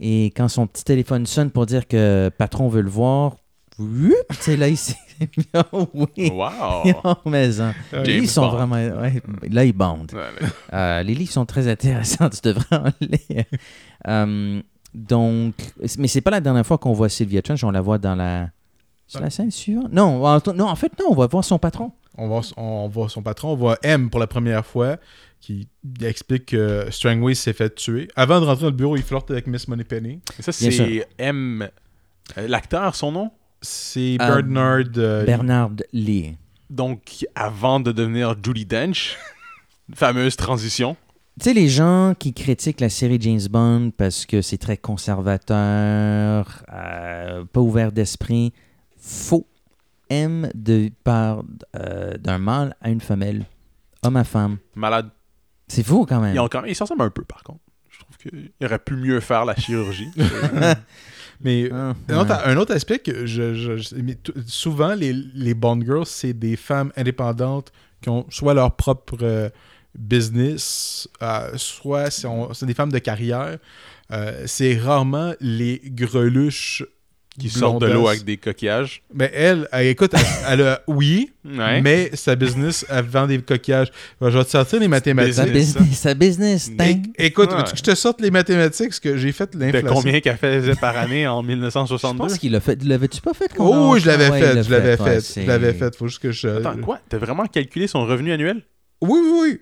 [0.00, 3.36] Et quand son petit téléphone sonne pour dire que patron veut le voir,
[4.40, 4.96] sais, là, il s'est
[5.72, 6.30] oh, oui.
[6.30, 7.16] Wow!
[7.26, 7.74] Mais hein.
[7.94, 8.50] Euh, Les livres sont Bond.
[8.56, 8.76] vraiment.
[8.76, 9.96] ouais, là, ils là.
[10.72, 13.44] Euh, les livres sont très intéressants, tu devrais en lire.
[14.08, 14.60] Euh,
[14.94, 15.54] donc,
[15.98, 18.50] mais c'est pas la dernière fois qu'on voit Sylvia Trench, on la voit dans la.
[19.06, 19.92] C'est la scène suivante?
[19.92, 21.92] Non, en, non, en fait, non, on va voir son patron.
[22.16, 24.98] On voit, on voit son patron, on voit M pour la première fois,
[25.40, 25.68] qui
[26.02, 28.08] explique que Strangway s'est fait tuer.
[28.16, 30.20] Avant de rentrer dans le bureau, il flirte avec Miss Moneypenny.
[30.38, 31.68] Et ça, c'est M.
[32.38, 33.30] euh, L'acteur, son nom?
[33.62, 34.84] C'est Euh, Bernard.
[34.98, 36.36] euh, Bernard Lee.
[36.68, 39.16] Donc, avant de devenir Judy Dench,
[39.94, 40.96] fameuse transition.
[41.40, 46.62] Tu sais, les gens qui critiquent la série James Bond parce que c'est très conservateur,
[46.72, 48.52] euh, pas ouvert d'esprit,
[48.98, 49.46] faux.
[50.10, 51.42] M de part
[51.74, 53.46] euh, d'un mâle à une femelle,
[54.02, 54.58] homme à femme.
[54.74, 55.08] Malade.
[55.68, 56.34] C'est fou quand même.
[56.34, 57.60] Il, en- quand même- il s'en ressemble un peu, par contre.
[57.88, 60.10] Je trouve qu'il aurait pu mieux faire la chirurgie.
[61.42, 62.52] Mais Ah, un, autre, ouais.
[62.52, 63.80] un autre aspect que je,
[64.46, 69.48] souvent les, les Bond girls c'est des femmes indépendantes qui ont soit leur propre euh,
[69.98, 73.58] business, euh, soit c'est des femmes de carrière.
[74.10, 76.84] Euh, c'est rarement les greluches
[77.38, 79.02] qui sortent de l'eau avec des coquillages.
[79.14, 81.80] Mais elle, elle, écoute, elle, elle a oui, Ouais.
[81.80, 83.88] mais sa business, elle vend des coquillages.
[84.20, 85.34] Je vais te sortir les Sa mathématiques.
[85.52, 85.74] business.
[85.74, 86.70] business, sa business,
[87.18, 87.56] écoute, Ouais.
[87.56, 89.88] veux-tu que je te sorte les mathématiques, parce que j'ai fait De l'inflation?
[89.88, 92.18] combien qu'elle faisait par année en Je 1962?
[92.18, 92.82] pense qu'il l'a fait.
[92.84, 93.50] L'avais-tu pas fait?
[93.56, 95.96] quand Oh, oui, je l'avais Ouais, fait, l'a je l'avais fait, je l'avais fait.
[95.96, 96.48] Faut juste que je.
[96.48, 97.00] Attends, quoi?
[97.08, 98.62] T'as vraiment calculé son revenu annuel?
[99.00, 99.60] Oui, oui, oui.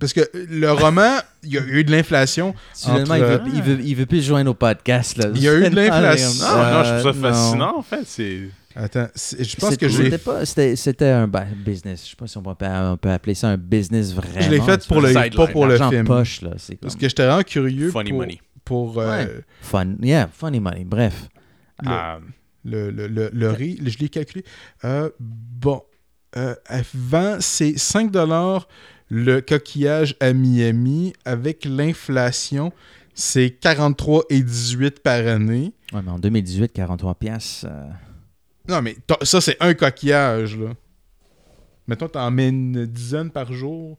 [0.00, 2.54] Parce que le roman, il y a eu de l'inflation.
[2.74, 5.18] Finalement, entre, il, veut, il, veut, il veut plus se joindre au podcast.
[5.18, 5.26] Là.
[5.34, 6.46] Il y a eu de l'inflation.
[6.46, 8.02] Ah, non, je trouve ça Euh, fascinant, en fait.
[8.06, 8.40] C'est...
[8.74, 10.04] Attends, je pense que j'ai.
[10.04, 12.04] C'était pas- C'était c'était un business.
[12.06, 14.40] Je sais pas si on peut, on peut appeler ça un business vraiment.
[14.40, 16.06] Je l'ai fait pour le, pas pour le film.
[16.06, 16.52] poche, là.
[16.56, 18.40] C'est Parce comme- que j'étais vraiment curieux Funny pour, money.
[18.64, 19.30] pour euh, Ouais.
[19.60, 19.96] Fun.
[20.00, 20.84] Yeah, funny money.
[20.86, 21.28] Bref.
[21.82, 22.18] le, Ah,
[22.64, 23.78] le, le, le, le riz.
[23.84, 24.42] Je l'ai calculé.
[24.86, 25.82] Euh, bon,
[26.38, 26.54] euh,
[26.94, 28.10] vend, c'est 5
[29.14, 31.12] le coquillage à Miami.
[31.26, 32.72] Avec l'inflation,
[33.14, 35.72] c'est 43,18 par année.
[35.92, 37.66] Ouais, mais en 2018, 43 piastres.
[37.68, 37.84] euh,
[38.68, 40.70] Non, mais ça, c'est un coquillage, là.
[41.86, 43.98] Mettons, t'en mets une dizaine par jour.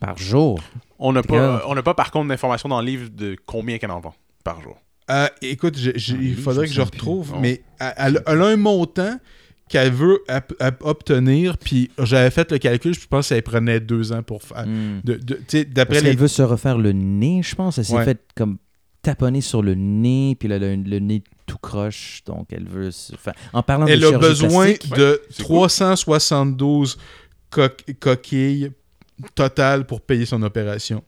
[0.00, 0.60] par jour?
[0.98, 3.90] on n'a pas, on n'a pas, par contre, d'informations dans le livre de combien qu'elle
[3.92, 4.14] en vend
[4.44, 4.76] par jour.
[5.10, 7.40] Euh, écoute, Ah, il faudrait que je retrouve, plus.
[7.40, 9.18] mais elle, elle- elle a un montant
[9.68, 10.22] qu'elle veut
[10.80, 14.66] obtenir, puis j'avais fait le calcul, je pense qu'elle prenait deux ans pour faire.
[14.66, 15.00] Hmm.
[15.04, 16.10] de- de- tu sais, D'après Parce les.
[16.10, 17.78] qu'elle veut se refaire le nez, je pense.
[17.78, 18.04] Elle s'est Ouais.
[18.04, 18.58] fait comme
[19.02, 22.22] taponner sur le nez, puis là, elle a le, le nez tout croche.
[22.26, 23.12] Donc, elle veut se.
[23.52, 25.68] En parlant de Elle a besoin plastique, de c'est cool.
[25.68, 26.98] 372
[27.50, 27.62] co-
[28.00, 28.70] coquilles
[29.34, 31.02] totales pour payer son opération.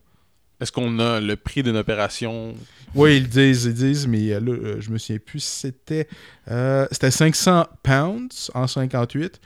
[0.59, 2.53] Est-ce qu'on a le prix d'une opération
[2.95, 5.59] Oui, ils le disent, ils disent, mais euh, là, euh, je me souviens plus si
[5.61, 6.07] c'était.
[6.49, 9.39] euh, c'était 500 pounds en 58.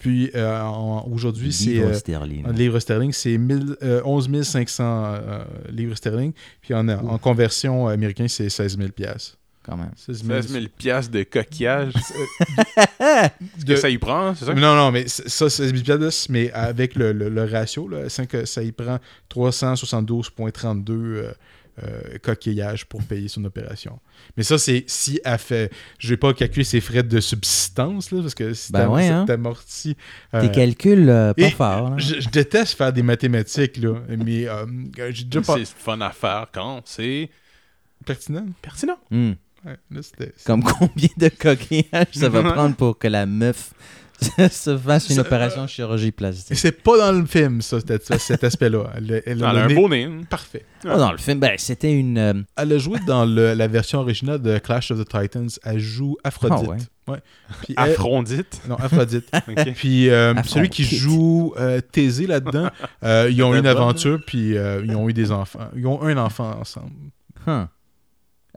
[0.00, 1.70] Puis euh, en- aujourd'hui, c'est.
[1.70, 2.46] livre euh, sterling.
[2.46, 6.32] en livres sterling, c'est 1000, euh, 11 500 euh, livres sterling.
[6.60, 9.36] Puis en, en conversion américaine, c'est 16 000 piastres.
[9.64, 9.90] Quand même.
[9.96, 10.40] 16 000.
[10.42, 11.92] 16 000 piastres de coquillage
[13.66, 14.54] De- que ça y prend, c'est ça?
[14.54, 18.62] Non, non, mais ça, 16 000 piastres, mais avec le, le- le ratio, là, ça
[18.62, 18.98] y prend
[19.34, 21.32] 372,32 euh,
[21.84, 23.98] euh, coquillages pour payer son opération.
[24.36, 25.70] Mais ça, c'est si elle fait.
[25.98, 29.08] Je vais pas calculer ses frais de subsistance, là, parce que si Ben ouais, si
[29.10, 29.24] hein.
[29.26, 29.96] t'amortis,
[30.34, 31.94] euh, Tes calculs, euh, pas là.
[31.98, 34.66] je, je déteste faire des mathématiques, là, mais euh,
[35.10, 35.56] j'ai déjà pas.
[35.58, 37.30] C'est fun à faire quand c'est
[38.04, 38.46] Pertinent?
[38.62, 38.98] pertinent.
[39.10, 39.32] Hmm.
[39.64, 43.72] Ouais, là, c'était- Comme combien de coquillages ça va prendre pour que la meuf
[44.50, 46.56] se fasse une opération de chirurgie Et plastique?
[46.58, 48.90] c'est pas dans le film, ça, cet, cet aspect-là.
[48.96, 50.08] Elle, elle Elle a a un beau nez.
[50.28, 50.64] Parfait.
[50.84, 52.18] Oh, dans le film, ben, c'était une.
[52.18, 55.48] euh, Elle a joué dans le- la version originale de Clash of the Titans.
[55.64, 56.88] Elle joue Aphrodite.
[57.06, 57.18] Ah ouais.
[57.62, 58.60] Puis elle- Aphrodite?
[58.68, 59.30] Non, Aphrodite.
[59.76, 62.68] Puis euh, celui qui joue euh, Thésée là-dedans,
[63.04, 65.68] euh, ils ont eu une aventure, puis euh, ils ont eu des enfants.
[65.76, 66.90] Ils ont un enfant ensemble.
[67.46, 67.66] huh.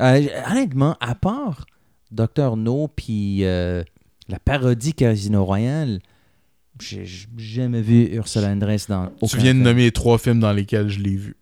[0.01, 1.65] Euh, honnêtement, à part
[2.11, 2.57] Dr.
[2.57, 3.83] No puis euh,
[4.31, 5.99] la parodie Casino Royale,
[6.79, 7.05] j'ai
[7.37, 9.63] jamais vu Ursula Andress dans aucun tu viens de film.
[9.63, 11.35] nommer les trois films dans lesquels je l'ai vu.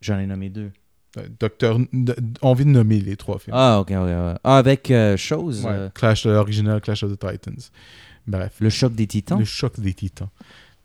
[0.00, 0.70] J'en ai nommé deux.
[1.40, 1.78] Docteur,
[2.42, 3.56] on vient de nommer les trois films.
[3.56, 3.96] Ah, ok, ok.
[3.96, 4.34] ouais.
[4.44, 5.64] Ah, avec euh, chose.
[5.64, 7.70] Ouais, euh, Clash de l'original, Clash of the Titans.
[8.26, 8.52] Bref.
[8.60, 9.38] le choc des titans?
[9.38, 10.28] Le choc des titans.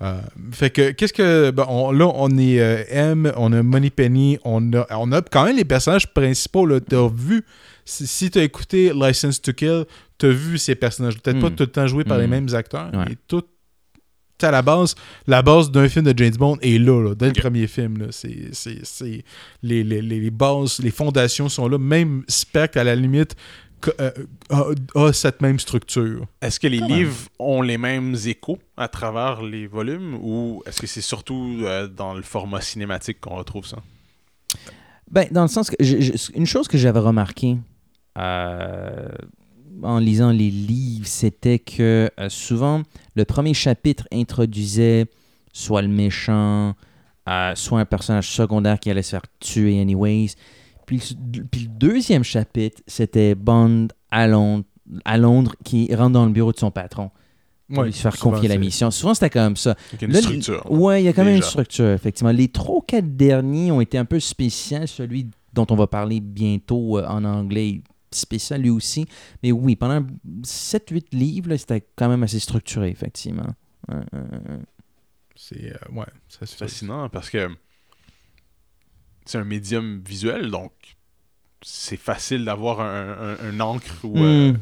[0.02, 0.20] Euh,
[0.52, 1.52] fait que, qu'est-ce que.
[1.52, 5.46] ben, on- là, on est euh, M, on a Moneypenny, on a, on a quand
[5.46, 6.66] même les personnages principaux.
[6.66, 6.80] là.
[6.80, 7.44] T'as vu,
[7.86, 9.86] si, si t'as écouté License to Kill,
[10.28, 11.18] t'as vu ces personnages.
[11.20, 11.56] Peut-être pas Mm.
[11.56, 12.32] tout le temps joués par les Mm.
[12.32, 13.06] mêmes acteurs, Ouais.
[13.10, 13.44] mais tout.
[14.42, 17.34] À la base, la base d'un film de James Bond est là, là, dès le
[17.42, 17.98] premier film.
[18.00, 18.08] Là.
[18.12, 19.24] C'est, c'est, c'est-
[19.62, 21.78] les, les, les, bases, les fondations sont là.
[21.78, 23.38] Même Spectre, à la limite,
[24.02, 24.12] euh,
[24.50, 26.26] a, a cette même structure.
[26.42, 26.98] Est-ce que les Quand même.
[27.00, 31.88] livres ont les mêmes échos à travers les volumes ou est-ce que c'est surtout euh,
[31.88, 33.78] dans le format cinématique qu'on retrouve ça?
[35.10, 35.76] Ben, dans le sens que.
[35.80, 37.58] je- je- une chose que j'avais remarqué
[38.18, 39.08] euh,
[39.82, 42.84] en lisant les livres, c'était que euh, souvent,
[43.16, 45.06] le premier chapitre introduisait
[45.52, 46.74] soit le méchant,
[47.30, 50.32] euh, soit un personnage secondaire qui allait se faire tuer anyways.
[50.86, 54.66] Puis, le- puis le deuxième chapitre, c'était Bond à Londres,
[55.06, 57.10] à Londres qui rentre dans le bureau de son patron
[57.70, 58.92] pour Ouais, lui faire souvent, confier la mission.
[58.92, 59.76] Souvent, c'était comme ça.
[59.94, 60.70] Donc, une Là, structure.
[60.72, 62.32] Ouais, il y a quand même une structure, effectivement.
[62.32, 64.86] Les trois ou quatre derniers ont été un peu spéciaux.
[64.86, 67.82] Celui dont on va parler bientôt euh, en anglais,
[68.16, 69.06] spécial lui aussi.
[69.44, 70.06] Mais oui, pendant
[70.44, 73.48] 7-8 livres, c'était quand même assez structuré, effectivement.
[75.36, 75.72] C'est.
[75.74, 77.50] euh, ouais, C'est fascinant parce que
[79.26, 80.72] c'est un médium visuel, donc
[81.62, 84.04] c'est facile d'avoir un, un- un encre.
[84.06, 84.58] Ou, euh, Hmm.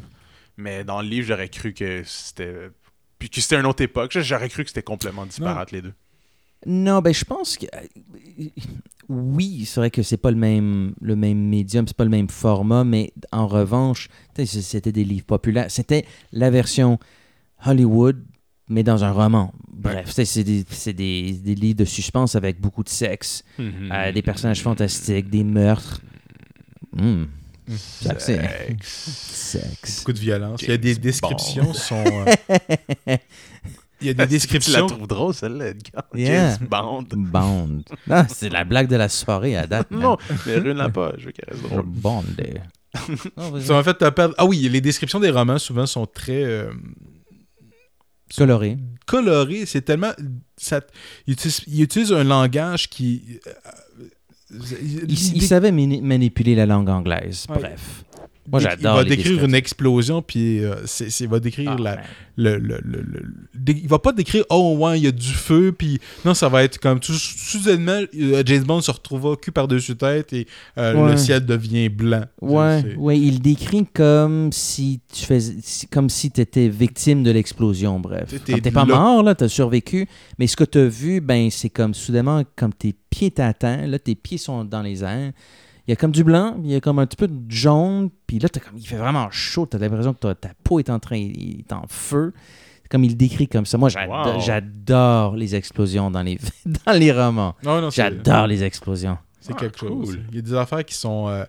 [0.56, 2.70] mais dans le livre, j'aurais cru que c'était.
[3.18, 4.18] Puis que c'était une autre époque.
[4.20, 5.94] J'aurais cru que c'était complètement disparate, les deux.
[6.64, 8.48] Non, ben je pense que euh,
[9.08, 12.28] oui, c'est vrai que c'est pas le même le même médium, c'est pas le même
[12.28, 14.08] format, mais en revanche,
[14.44, 16.98] c'était des livres populaires, c'était la version
[17.64, 18.24] Hollywood
[18.68, 19.52] mais dans un roman.
[19.68, 24.22] Bref, c'est des, c'est des, des livres de suspense avec beaucoup de sexe, euh, des
[24.22, 26.00] personnages fantastiques, des meurtres.
[26.96, 27.24] Hmm.
[27.68, 29.58] Sexe.
[29.98, 30.62] Beaucoup de violence.
[30.62, 32.04] Il y a des descriptions sont.
[33.08, 33.16] euh,
[34.02, 34.86] Il y a des Tu la descriptions.
[34.86, 36.04] trouves drôle, celle-là, Edgar.
[36.14, 36.50] Yeah.
[36.58, 37.06] James Bond.
[37.12, 37.82] Bond.
[38.10, 39.90] Ah, c'est la blague de la soirée à date.
[39.90, 41.12] Non, mais ruine-la pas.
[41.18, 41.82] Je veux qu'elle reste drôle.
[41.86, 42.24] Bond.
[42.40, 42.44] euh.
[43.38, 43.58] Non.
[43.60, 44.34] Ça m'a fait te perdre.
[44.36, 46.70] Ah oui, les descriptions des romans souvent sont très euh,
[48.36, 48.78] Coloré.
[49.06, 49.64] colorées.
[49.66, 50.12] C'est tellement.
[50.56, 50.80] Ça,
[51.26, 53.40] ils, utilisent, ils utilisent un langage qui.
[53.46, 54.06] euh,
[54.50, 57.46] Il, il savait mani- manipuler la langue anglaise.
[57.48, 57.56] Ouais.
[57.58, 58.04] Bref.
[58.50, 61.38] Moi, il- j'adore Il va les décrire une explosion, puis euh, c'est, c'est- il va
[61.38, 62.04] décrire Ah, la, man.
[62.36, 65.28] le, le, le- le- dé- il va pas décrire oh ouais il y a du
[65.28, 69.52] feu puis non ça va être comme tout soudainement euh, James Bond se retrouve cul
[69.52, 70.46] par dessus tête et
[70.78, 71.12] euh, Ouais.
[71.12, 75.56] le ciel devient blanc Ouais, C'est- ouais, il décrit comme si tu faisais,
[75.90, 78.34] comme si tu étais victime de l'explosion, bref.
[78.44, 82.42] T'es pas mort, là, t'as survécu, mais ce que t'as vu, ben, c'est comme soudainement,
[82.56, 85.32] comme tes pieds t'atteignent, là, tes pieds sont dans les airs,
[85.86, 88.10] il y a comme du blanc, il y a comme un petit peu de jaune,
[88.26, 90.90] puis là, t'as comme, il fait vraiment chaud, t'as l'impression que ta- ta peau est
[90.90, 92.32] en train, il est en feu.
[92.90, 93.78] Comme il le décrit comme ça.
[93.78, 95.36] Moi, j'adore, Wow.
[95.38, 96.38] les explosions dans les,
[96.86, 97.54] dans les romans.
[97.64, 99.16] non non c'est- J'adore les explosions.
[99.40, 100.18] C'est Ah, quelque chose.
[100.28, 101.26] Il y a des affaires qui sont.
[101.28, 101.44] euh,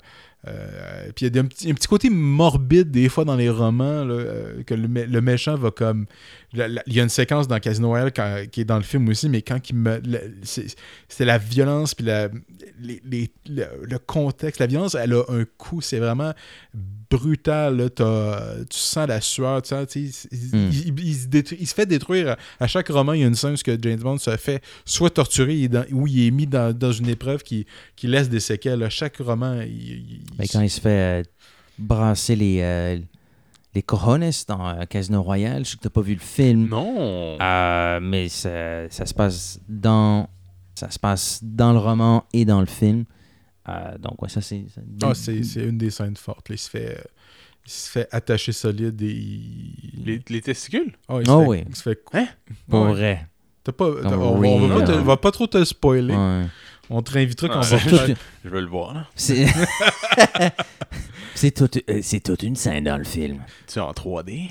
[0.48, 3.50] euh, puis il y a un petit, un petit côté morbide des fois dans les
[3.50, 6.06] romans, là, euh, que le, mé- le méchant va comme.
[6.56, 9.28] Il y a une séquence dans Casino Royale quand- qui est dans le film aussi,
[9.30, 10.02] mais quand il me.
[10.44, 12.30] c'est la violence, puis la,
[12.80, 14.60] les- les- le, le contexte.
[14.60, 16.34] La violence, elle a un coup, c'est vraiment
[17.10, 17.78] brutal.
[17.78, 17.90] là.
[17.90, 20.02] Tu sens la sueur, tu sens, sais,
[20.32, 20.70] il, Mm.
[20.72, 22.36] il- il- il se fait détruire.
[22.60, 25.10] À, chaque roman, il y a une scène où que James Bond se fait soit
[25.10, 28.84] torturer ou il est mis dans, dans une épreuve qui, qui laisse des séquelles.
[28.84, 31.24] À chaque roman, il, il- Ben, quand il se fait euh,
[31.80, 33.00] brasser les, euh,
[33.74, 37.38] les cojones dans euh, Casino Royale, je sais que t'as pas vu le film, Non.
[37.42, 40.30] euh, mais ça, ça se passe dans
[40.76, 43.06] ça se passe dans le roman et dans le film.
[43.70, 44.66] Euh, donc ouais, ça c'est
[45.04, 46.50] Ah, c'est c'est une des scènes fortes.
[46.50, 46.56] là.
[46.56, 47.02] Il, se fait, euh,
[47.66, 50.04] il se fait attacher solide et il...
[50.04, 50.92] Les, les testicules?
[51.08, 51.64] Ah, il se Ah fait- oui.
[51.70, 52.28] il se fait Hein?
[52.68, 52.92] pour Ouais.
[52.92, 53.28] vrai.
[53.64, 55.00] T'as pas, on, on va pas te- real.
[55.00, 56.16] on va pas trop te spoiler.
[56.16, 56.44] Ouais.
[56.96, 59.46] On te réinvitera quand Ah, on va C'est faire- tout- Je veux le voir, c'est
[61.36, 63.40] c'est toute, euh, c'est toute une scène dans le film.
[63.68, 64.50] Tu es en 3D?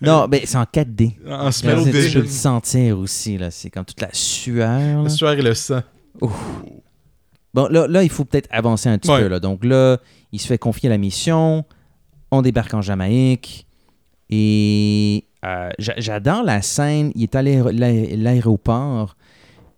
[0.00, 1.16] Non, mais c'est en 4D.
[1.28, 2.20] en Tu smell peux vision.
[2.20, 5.02] le sentir aussi là, c'est comme toute la sueur.
[5.02, 5.80] La sueur et le sang.
[7.54, 9.22] Bon, là, là, il faut peut-être avancer un petit Ouais.
[9.22, 9.28] peu.
[9.28, 9.40] Là.
[9.40, 9.98] Donc là,
[10.32, 11.64] il se fait confier la mission.
[12.30, 13.66] On débarque en Jamaïque.
[14.30, 17.10] Et euh, j'a- j'adore la scène.
[17.14, 19.16] Il est à l'aéro- l'aé- l'aéroport.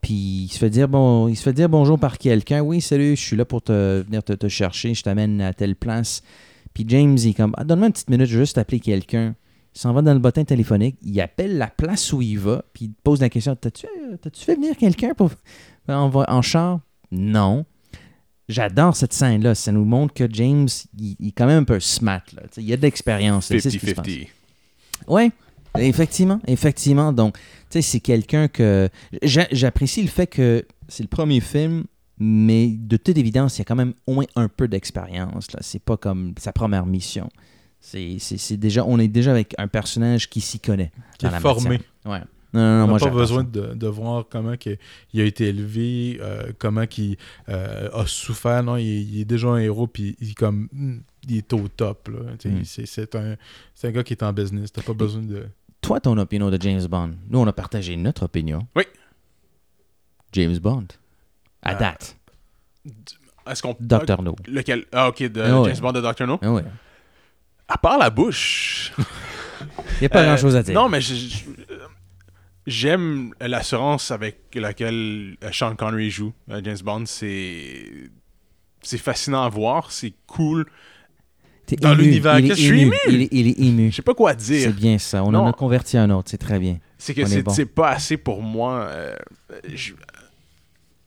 [0.01, 2.61] Puis il se fait dire bon, il se fait dire bonjour par quelqu'un.
[2.61, 4.95] Oui, salut, je suis là pour te venir te, te chercher.
[4.95, 6.23] Je t'amène à telle place.
[6.73, 9.35] Puis James, il est comme ah, donne-moi une petite minute, je vais juste appeler quelqu'un.
[9.75, 10.97] Il s'en va dans le bottin téléphonique.
[11.03, 12.65] Il appelle la place où il va.
[12.73, 15.31] Puis il pose la question T'as-tu euh, fait venir quelqu'un pour
[15.89, 16.81] en, en char?
[17.13, 17.65] Non.
[18.49, 19.55] j'adore cette scène-là.
[19.55, 22.23] Ça nous montre que James, il, il est quand même un peu smart.
[22.35, 22.43] Là.
[22.57, 23.51] Il a de l'expérience.
[23.51, 23.61] là.
[23.61, 24.07] C'est ce qui se passe.
[24.07, 24.29] 50-50.
[25.09, 25.31] Oui,
[25.79, 27.13] effectivement, effectivement.
[27.13, 27.37] Donc,
[27.71, 28.89] sais, c'est quelqu'un que...
[29.23, 31.85] j'a- J'apprécie le fait que c'est le premier film,
[32.19, 35.53] mais de toute évidence, il y a quand même au moins un peu d'expérience.
[35.53, 35.61] là.
[35.63, 37.29] C'est pas comme sa première mission.
[37.81, 38.19] C'est
[38.59, 38.85] déjà...
[38.85, 40.93] On est déjà avec un personnage qui s'y connaît.
[41.19, 41.81] Qui est formé.
[42.05, 42.21] Ouais.
[42.53, 44.55] Non, non, non, On moi, n'a pas besoin de, de voir comment
[45.15, 47.17] il a été élevé, euh, comment il
[47.49, 48.65] euh, a souffert.
[48.65, 51.53] Non, il, est- il est déjà un héros, puis il, est comme, hmm, il est
[51.53, 52.09] au top.
[52.45, 52.65] Mm.
[52.65, 53.37] C'est c'est un,
[53.73, 54.73] c'est un gars qui est en business.
[54.73, 55.47] T'as pas besoin de...
[55.81, 57.13] Toi, ton opinion de James Bond.
[57.29, 58.67] Nous, on a partagé notre opinion.
[58.77, 58.85] Oui.
[60.33, 60.87] James Bond.
[61.63, 62.17] À Euh, date.
[63.49, 63.77] Est-ce qu'on.
[63.81, 64.23] Dr.
[64.23, 64.37] No.
[64.47, 64.85] Lequel?
[64.93, 65.73] Ah, ok, de Ah ouais.
[65.75, 66.27] James Bond de Dr.
[66.27, 66.39] No?
[66.43, 66.65] Ah ouais.
[67.69, 68.93] À part la bouche.
[69.61, 70.75] Il n'y a pas Euh, grand-chose à dire.
[70.75, 71.01] Non, mais
[72.67, 77.05] j'aime l'assurance avec laquelle euh, Sean Connery joue James Bond.
[77.07, 78.11] C'est
[78.83, 80.67] c'est fascinant à voir, c'est cool.
[81.77, 82.95] Dans l'univers, qu'est-ce que je suis ému.
[83.09, 83.91] Il est, il est ému.
[83.91, 84.73] Je sais pas quoi C'est dire.
[84.73, 85.23] bien ça.
[85.25, 86.31] On en a converti un autre.
[86.31, 86.79] C'est très bien.
[86.99, 87.53] C'est que c'est bon.
[87.53, 88.81] c'est pas assez pour moi.
[88.91, 89.15] euh,
[89.73, 89.93] je-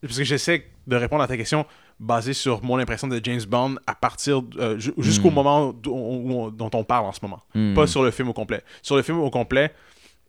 [0.02, 1.66] parce que j'essaie de répondre à ta question
[2.00, 5.34] basée sur mon impression de James Bond à partir euh, ju- jusqu'au Hmm.
[5.36, 7.42] moment dont on, dont on parle en ce moment.
[7.56, 7.74] Hmm.
[7.74, 8.62] Pas sur le film au complet.
[8.82, 9.72] Sur le film au complet,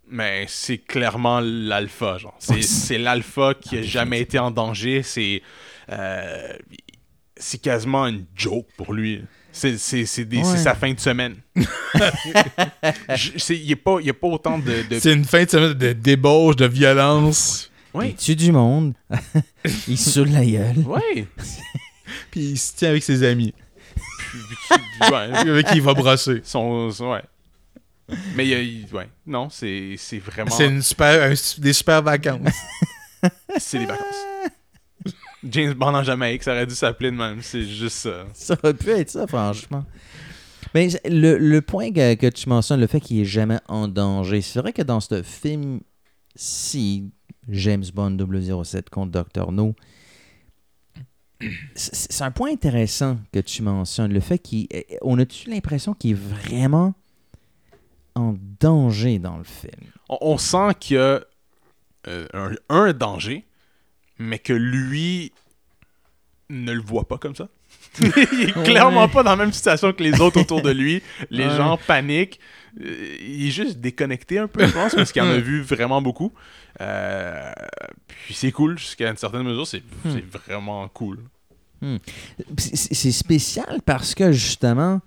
[0.09, 2.19] mais c'est clairement l'alpha.
[2.39, 5.03] C'est c'est l'alpha qui a jamais été en danger.
[5.03, 5.43] C'est
[5.91, 6.53] euh,
[7.37, 9.25] c'est quasiment une joke pour lui.
[9.57, 11.37] C'est c'est- c'est des- c'est sa fin de semaine.
[11.57, 11.65] Il
[13.65, 14.83] n'y a, pas- y a pas autant de...
[14.91, 17.71] de- C'est une fin de semaine de débauche, de violence.
[17.95, 18.09] Oui.
[18.09, 18.95] Il tue du monde.
[19.89, 20.79] il saoule la gueule.
[20.79, 21.27] Ouais.
[22.33, 23.55] Puis il se tient avec ses amis.
[25.01, 25.33] ouais.
[25.33, 26.41] Avec qui il va brosser.
[26.43, 27.23] Son, son- ouais.
[28.35, 29.09] Mais il y a- il- ouais.
[29.27, 30.51] non, c'est c'est vraiment.
[30.51, 32.53] C'est une super, un- des super vacances.
[33.59, 34.27] C'est des vacances.
[35.51, 37.43] James Bond en Jamaïque, ça aurait dû s'appeler de même.
[37.43, 38.25] C'est juste ça.
[38.33, 39.85] Ça aurait pu être ça, franchement.
[40.75, 44.41] Mais le, le point que, que tu mentionnes, le fait qu'il est jamais en danger,
[44.41, 47.11] c'est vrai que dans ce film-ci,
[47.49, 48.17] James Bond
[48.65, 49.53] 007 contre Dr.
[49.53, 49.75] No,
[51.75, 54.13] c'est c'est un point intéressant que tu mentionnes.
[54.13, 56.95] Le fait qu'on a-tu l'impression qu'il est vraiment
[58.15, 59.91] en danger dans le film?
[60.09, 61.21] On, on sent qu'il y a
[62.09, 63.47] euh, un, un danger,
[64.19, 65.33] mais que lui
[66.51, 67.49] ne le voit pas comme ça.
[68.01, 69.13] il est clairement Ouais.
[69.13, 71.03] pas dans la même situation que les autres autour de lui.
[71.31, 71.57] Les Ouais.
[71.57, 72.39] gens paniquent.
[72.81, 76.03] Euh, Il est juste déconnecté un peu, je pense, parce qu'il en a vu vraiment
[76.03, 76.33] beaucoup.
[76.81, 77.53] Euh,
[78.07, 81.21] puis c'est cool, jusqu'à une certaine mesure, c'est c'est vraiment cool.
[82.57, 85.01] C'est- C'est spécial parce que justement,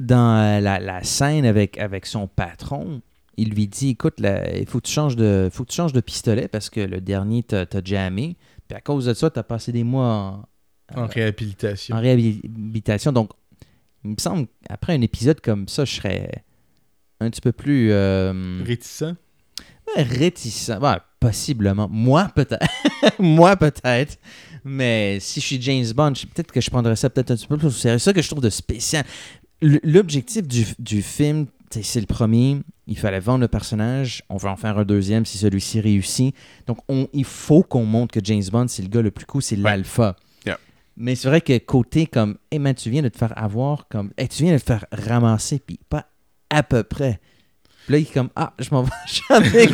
[0.00, 3.00] dans la, la scène avec, avec son patron,
[3.36, 6.00] il lui dit Écoute, il faut que, tu changes de, faut que tu changes de
[6.00, 8.36] pistolet parce que le dernier t'a jammé.
[8.68, 10.46] Puis à cause de ça, tu as passé des mois
[10.94, 11.96] en, En réhabilitation.
[11.96, 13.12] en réhabilitation.
[13.12, 13.30] Donc,
[14.04, 16.44] il me semble, après un épisode comme ça, je serais
[17.20, 19.14] un petit peu plus euh, Réticent?
[19.96, 20.78] Réticent.
[20.80, 21.88] Ouais, possiblement.
[21.90, 22.66] Moi, peut-être.
[23.18, 24.18] Moi, peut-être.
[24.64, 27.58] Mais si je suis James Bond, peut-être que je prendrais ça peut-être un petit peu
[27.58, 27.98] plus au sérieux.
[27.98, 29.04] C'est ça que je trouve de spécial.
[29.60, 31.46] L'objectif du, du film,
[31.82, 32.58] c'est le premier.
[32.86, 34.22] Il fallait vendre le personnage.
[34.28, 36.34] On va en faire un deuxième si celui-ci réussit.
[36.66, 39.42] Donc, on, il faut qu'on montre que James Bond, c'est le gars le plus cool,
[39.42, 40.16] c'est l'alpha.
[40.46, 40.58] Yeah.
[40.96, 44.12] Mais c'est vrai que côté comme, hey man, tu viens de te faire avoir, comme,
[44.16, 46.06] hey, tu viens de te faire ramasser, puis pas
[46.50, 47.20] à peu près.
[47.86, 49.66] Puis là, il est comme, ah, je m'en vais, je m'en vais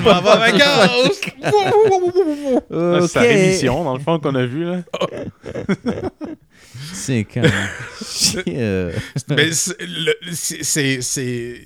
[3.07, 4.65] C'est sa rémission, dans le fond, qu'on a vu.
[4.65, 4.83] Là.
[6.93, 7.43] C'est quand
[8.49, 8.93] euh,
[9.29, 11.61] Mais c'est- le- c'est- c'est c'est-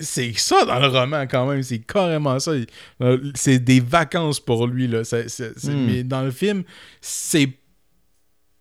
[0.00, 1.62] c'est ça dans le roman quand même.
[1.62, 2.52] C'est carrément ça.
[3.02, 4.86] Euh, C'est des vacances pour lui.
[4.88, 5.02] Là.
[5.02, 5.86] Hmm.
[5.86, 6.62] Mais dans le film,
[7.00, 7.48] c'est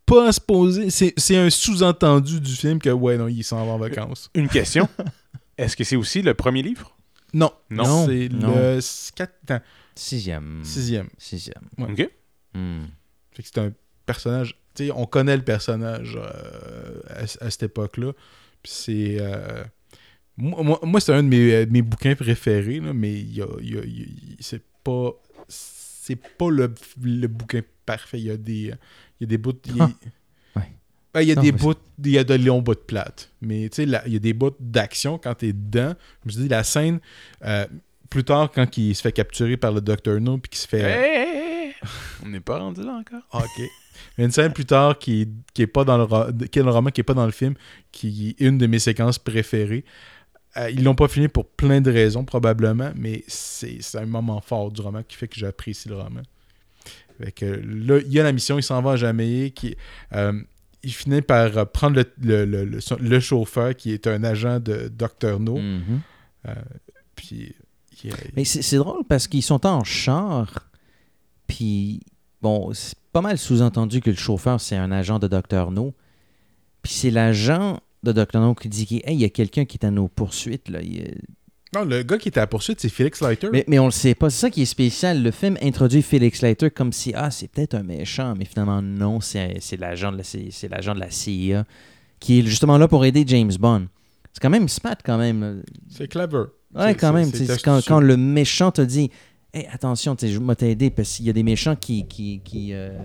[0.05, 0.89] pas supposé.
[0.89, 4.29] C'est c'est un sous-entendu du film que, ouais, non, il s'en va en vacances.
[4.35, 4.87] Une question.
[5.57, 6.95] Est-ce que c'est aussi le premier livre?
[7.33, 8.05] Non, Non.
[8.05, 8.79] c'est le
[9.15, 9.63] quatre- attends,
[9.95, 10.61] sixième.
[10.63, 11.09] sixième.
[11.17, 11.63] Sixième.
[11.77, 11.91] Ouais.
[11.91, 12.09] OK.
[12.53, 12.83] Hmm.
[13.31, 13.71] Fait que c'est un
[14.05, 14.55] personnage.
[14.75, 18.11] Tu sais, on connaît le personnage euh, à, à cette époque-là.
[18.63, 19.17] C'est.
[19.19, 19.63] euh,
[20.37, 23.47] moi, moi, c'est un de mes, euh, mes bouquins préférés, là, mais il y a,
[23.61, 25.11] il y a- y a- c'est pas.
[25.47, 28.19] C'est pas le, le bouquin parfait.
[28.19, 28.73] Il y a des.
[29.19, 29.53] Il y a des bouts.
[29.67, 29.89] il y a-
[30.55, 30.71] Ah, ouais.
[31.13, 31.75] Ben, il y a Non, des bouts.
[32.03, 33.29] Il y a de longs bouts de plate.
[33.41, 35.93] Mais tu sais, là, il y a des bouts d'action quand t'es dedans.
[36.25, 36.99] Je me dis, la scène.
[37.45, 37.65] euh,
[38.09, 40.19] plus tard, quand il se fait capturer par le Dr.
[40.21, 40.81] No, puis qu'il se fait.
[40.81, 41.42] Hey, hey, hey.
[42.23, 43.21] On n'est pas rendu là encore.
[43.33, 43.57] Ok.
[43.59, 46.63] Il y a une scène plus tard qui, qui est pas dans le qui est
[46.63, 47.53] le roman, qui est pas dans le film,
[47.91, 49.85] qui est une de mes séquences préférées.
[50.57, 54.39] Euh, ils l'ont pas fini pour plein de raisons, probablement, mais c'est c'est un moment
[54.41, 56.21] fort du roman qui fait que j'apprécie le roman.
[57.21, 59.53] Fait que là, il y a la mission, il s'en va à Jamaïque.
[59.55, 59.75] qui-
[60.13, 60.33] euh,
[60.85, 65.39] il finit par prendre le, le, le, le- chauffeur qui est un agent de Dr.
[65.39, 65.57] No.
[65.57, 66.01] Mhm.
[66.47, 66.53] Euh,
[67.15, 67.55] puis.
[68.03, 70.67] il- Mais c'est c'est drôle parce qu'ils sont en char,
[71.47, 72.01] puis
[72.41, 75.71] bon, c'est pas mal sous-entendu que le chauffeur, c'est un agent de Dr.
[75.71, 75.93] No.
[76.81, 78.39] Puis c'est l'agent de Dr.
[78.39, 80.69] No qui dit Hey, il y a quelqu'un qui est à nos poursuites.
[80.69, 80.81] Là.
[80.81, 81.17] Il est-
[81.75, 83.49] Non, le gars qui était à la poursuite, c'est Felix Leiter.
[83.51, 84.29] Mais, mais on le sait pas.
[84.29, 85.23] C'est ça qui est spécial.
[85.23, 89.19] Le film introduit Felix Leiter comme si, ah, c'est peut-être un méchant, mais finalement, non,
[89.21, 91.65] c'est l'agent de, la C- de la CIA
[92.19, 93.87] qui est justement là pour aider James Bond.
[94.33, 95.63] C'est quand même smart, quand même.
[95.89, 96.45] C'est clever.
[96.75, 97.31] Ouais, quand même.
[97.63, 99.11] Quand, quand le méchant te dit
[99.55, 102.97] Hey, attention, je vais t'aider parce qu'il y a des méchants qui, qui, qui, euh,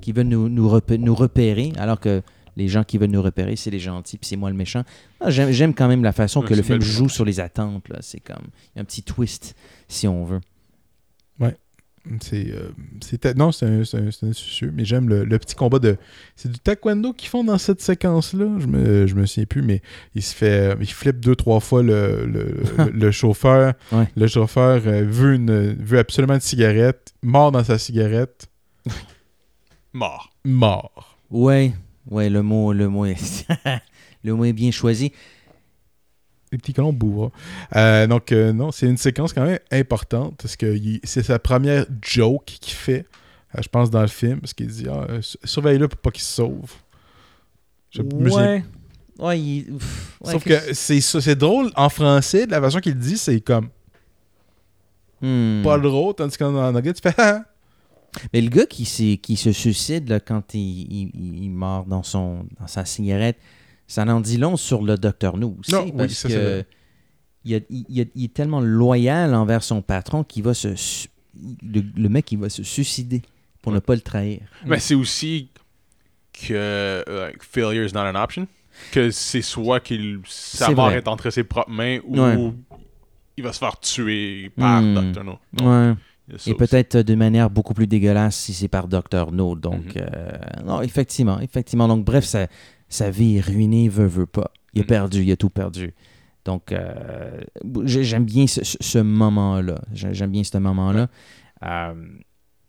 [0.00, 2.22] qui veulent nous, nous, repé- nous repérer, alors que
[2.56, 4.82] les gens qui veulent nous repérer, c'est les gentils, puis c'est moi le méchant.
[5.20, 7.88] Ah, J'aime j'aime quand même la façon Ouais, que le film joue sur les attentes.
[7.88, 7.98] là.
[8.00, 9.54] C'est comme il y a un petit twist,
[9.86, 10.40] si on veut.
[12.20, 15.96] C'est, euh, non, c'est un, un- mais j'aime le, le petit combat de.
[16.34, 18.46] C'est du taekwondo qu'ils font dans cette séquence-là?
[18.58, 19.82] Je me, je me souviens plus, mais
[20.16, 20.76] il se fait.
[20.80, 22.56] Il flippe deux, trois fois le, le,
[22.92, 23.74] le- chauffeur.
[23.92, 24.08] Ouais.
[24.16, 27.14] Le chauffeur euh, veut, une, veut absolument une cigarette.
[27.22, 28.48] Mort dans sa cigarette.
[29.92, 30.30] Mort.
[30.44, 31.18] Mort.
[31.30, 31.72] Ouais,
[32.10, 33.46] ouais, le mot, le mot, est,
[34.24, 35.12] le mot est bien choisi.
[36.52, 37.30] Les petits colons bourras.
[37.74, 41.86] Euh, donc, euh, non, c'est une séquence quand même importante parce que c'est sa première
[42.02, 43.06] joke qu'il fait,
[43.56, 44.38] euh, je pense, dans le film.
[44.40, 46.70] Parce qu'il dit ah, su- surveille-le pour pas qu'il se sauve.
[47.90, 48.62] Je Ouais.
[49.18, 52.96] Ouais, il- pff, ouais, Sauf qu'est-ce- que c'est drôle en français, de la façon qu'il
[52.96, 53.68] dit, c'est comme
[55.20, 55.62] Hmm.
[55.62, 57.44] pas drôle, tandis qu'en en anglais, tu fais Ah!
[58.32, 62.02] Mais le gars qui, qui se suicide là, quand il, il, il- il meurt dans,
[62.02, 63.38] son, dans sa cigarette,
[63.86, 65.72] ça en dit long sur le docteur No aussi.
[65.72, 66.64] Non, oui, parce ça, c'est que
[67.44, 70.68] il, a- il- il a- il est tellement loyal envers son patron qu'il va se.
[71.62, 73.22] Le, le mec, il va se suicider
[73.62, 74.40] pour ne pas le trahir.
[74.66, 75.48] Mais c'est aussi
[76.32, 78.46] que euh, failure is not an option.
[78.90, 80.96] Que c'est soit qu'il sa mort vrai.
[80.98, 82.52] est entre ses propres mains ou Ouais.
[83.36, 85.12] il va se faire tuer par Hmm.
[85.12, 85.24] Dr.
[85.24, 85.38] No.
[85.52, 85.94] Donc, Ouais.
[86.38, 89.30] ça Et peut-être de manière beaucoup plus dégueulasse si c'est par Dr.
[89.32, 89.54] No.
[89.56, 90.02] Donc, Mhm.
[90.02, 90.30] euh,
[90.64, 91.86] non, effectivement, effectivement.
[91.86, 92.46] Donc, bref, sa,
[92.92, 94.50] sa vie est ruinée, veut, veut pas.
[94.74, 94.88] Il a Mhm.
[94.88, 95.94] perdu, il a tout perdu.
[96.44, 97.40] Donc, euh,
[97.84, 99.80] j'ai- j'aime bien ce, ce- moment-là.
[99.94, 101.08] J'ai- J'aime bien ce moment-là.
[101.64, 101.94] Euh,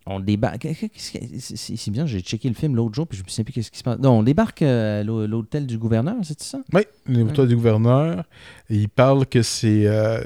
[0.05, 0.67] on débarque.
[0.95, 3.79] C'est bien, j'ai checké le film l'autre jour, puis je me souviens plus qu'est-ce qui
[3.79, 3.97] se passe.
[3.99, 6.59] Non, on débarque euh, à l'hô- l'hôtel du gouverneur, c'est ça?
[6.73, 8.25] Oui, l'hôtel du gouverneur.
[8.69, 9.87] Il parle que c'est.
[9.87, 10.21] euh,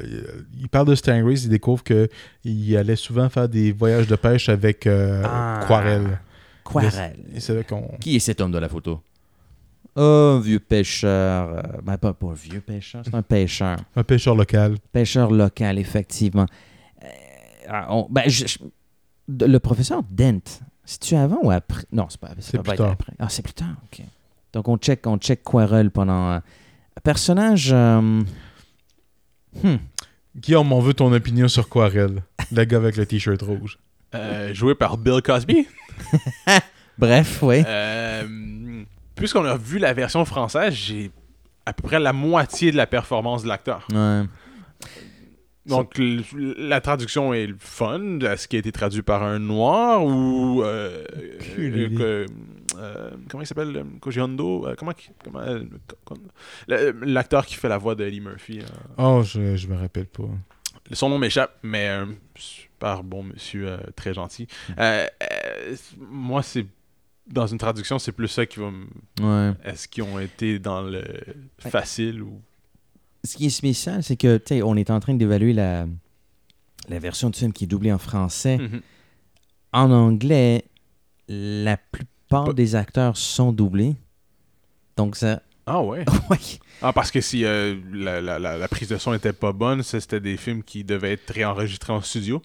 [0.60, 4.86] il parle de Stingrays, il découvre qu'il allait souvent faire des voyages de pêche avec
[4.88, 5.64] euh, Ah.
[5.68, 6.20] Quarel.
[6.66, 7.16] Quarel.
[7.38, 7.88] C'est qu'on.
[8.02, 9.00] Qui est cet homme de la photo?
[10.00, 11.50] Oh, un vieux pêcheur.
[11.58, 13.78] euh, ben, pas, pas un vieux pêcheur, c'est un pêcheur.
[13.96, 14.76] Un pêcheur local.
[14.92, 16.46] Pêcheur local, effectivement.
[17.04, 17.08] Euh,
[17.68, 18.58] ah, on- ben, je-
[19.28, 20.40] le professeur Dent,
[20.86, 21.84] c'est-tu avant ou après?
[21.92, 22.92] Non, c'est pas, C'est plus pas être tard.
[22.92, 23.14] après.
[23.20, 24.02] Ah, c'est plus tard, OK.
[24.54, 26.32] Donc, on check, on check Quarrel pendant...
[26.34, 26.40] euh,
[27.04, 27.70] personnage...
[27.74, 28.22] euh,
[29.64, 29.76] hmm,
[30.36, 32.22] Guillaume, on veut ton opinion sur Quarel,
[32.52, 33.80] le gars avec le t-shirt rouge.
[34.14, 35.68] Euh, joué par Bill Cosby.
[37.00, 37.64] Bref, oui.
[37.66, 38.24] Euh,
[39.18, 41.12] Puisqu'on a vu la version française, j'ai
[41.66, 43.86] à peu près la moitié de la performance de l'acteur.
[43.92, 44.24] Ouais.
[45.66, 48.20] Donc, la traduction est fun.
[48.22, 50.64] Est-ce qu'il a été traduit par un noir ou.
[50.64, 51.04] euh,
[51.60, 52.26] euh,
[52.78, 54.94] euh, comment il s'appelle euh, Koji Hondo Euh, Comment.
[54.94, 55.42] qui- comment
[57.02, 58.60] L'acteur qui fait la voix de Eddie Murphy.
[58.98, 60.24] Oh, je, je me rappelle pas.
[60.94, 64.48] son nom m'échappe, mais un super bon monsieur, très gentil.
[64.80, 65.06] Euh,
[66.00, 66.66] moi, c'est.
[67.30, 68.86] Dans une traduction, c'est plus ça qui va me.
[69.22, 69.54] Ouais.
[69.66, 71.04] Est-ce qu'ils ont été dans le
[71.60, 72.42] facile ou.
[73.24, 75.86] Ce qui est spécial, c'est que, tu sais, on est en train d'évaluer la,
[76.88, 78.58] la version du film qui est doublée en français.
[78.58, 78.82] Mhm.
[79.74, 80.64] En anglais,
[81.28, 83.96] la plupart Pas- des acteurs sont doublés.
[84.96, 85.42] Donc, ça...
[85.66, 86.06] Ah ouais?
[86.30, 86.38] Ouais.
[86.82, 89.84] Ah, parce que si euh, la, la- la- la prise de son était pas bonne,
[89.84, 92.42] ça, c'était des films qui devaient être réenregistrés en studio?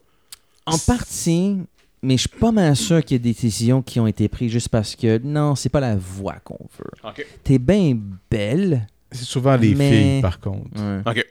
[0.67, 1.59] En partie,
[2.03, 4.51] mais je suis pas mal sûr qu'il y a des décisions qui ont été prises
[4.53, 7.13] juste parce que, non, c'est pas la voix qu'on veut.
[7.45, 7.97] T'es bien
[8.31, 8.87] belle.
[9.11, 10.71] C'est souvent les Mais- filles, par contre.
[10.81, 11.01] Ouais.
[11.07, 11.25] Ok.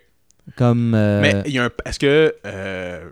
[0.56, 0.94] Comme...
[0.96, 3.10] euh, Mais il y a un, est-ce que euh,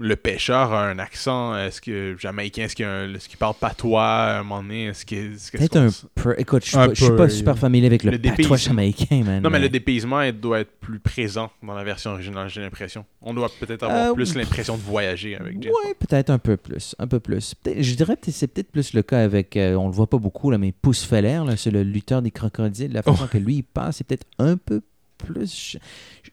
[0.00, 4.62] le pêcheur a un accent Est-ce que jamaïcain Est-ce qu'il, parle patois à un moment
[4.62, 5.14] donné Est-ce que,
[5.50, 6.34] que- Peut-être un peu...
[6.38, 9.22] Écoute, je suis Un pas, je suis pas super familier avec le, le patois jamaïcain,
[9.24, 9.42] man.
[9.42, 13.04] Non, mais le dépaysement il doit être plus présent dans la version originale, j'ai l'impression.
[13.22, 16.56] On doit peut-être avoir Euh, plus l'impression de voyager avec James Ouais, peut-être un peu
[16.56, 17.54] plus, un peu plus.
[17.66, 20.50] Je dirais que c'est peut-être plus le cas avec, euh, on le voit pas beaucoup
[20.50, 22.92] là, mais Pouce Feller, là, c'est le lutteur des crocodiles.
[22.92, 24.80] La façon que lui il passe, c'est peut-être un peu
[25.22, 25.72] plus.
[25.72, 25.78] je-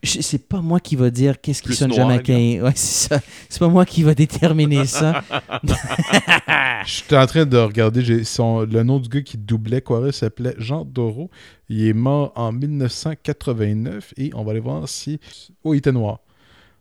[0.03, 2.61] je- c'est pas moi qui va dire qu'est-ce qui Plus sonne noir, jamaïcain.
[2.63, 3.19] Ouais, c'est ça.
[3.49, 5.23] C'est pas moi qui va déterminer ça.
[6.85, 10.13] Je suis en train de regarder j'ai son, le nom du gars qui doublait Quarel
[10.13, 11.29] s'appelait Jean Doro.
[11.69, 15.19] Il est mort en 1989 et on va aller voir si.
[15.63, 16.19] Oh, il était noir.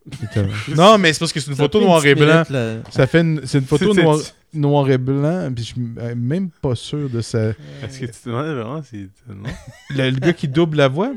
[0.77, 2.45] Non, mais c'est parce que c'est une Ça photo une noir et blanc.
[2.49, 2.85] minute.
[2.93, 4.19] Ça fait une, c'est une photo noir,
[4.55, 5.51] noir et blanc.
[5.53, 7.49] Puis je suis euh, même pas sûr de ça.
[7.83, 9.09] Est-ce que tu te demandes vraiment si.
[9.91, 11.13] Le, le gars qui double la voix?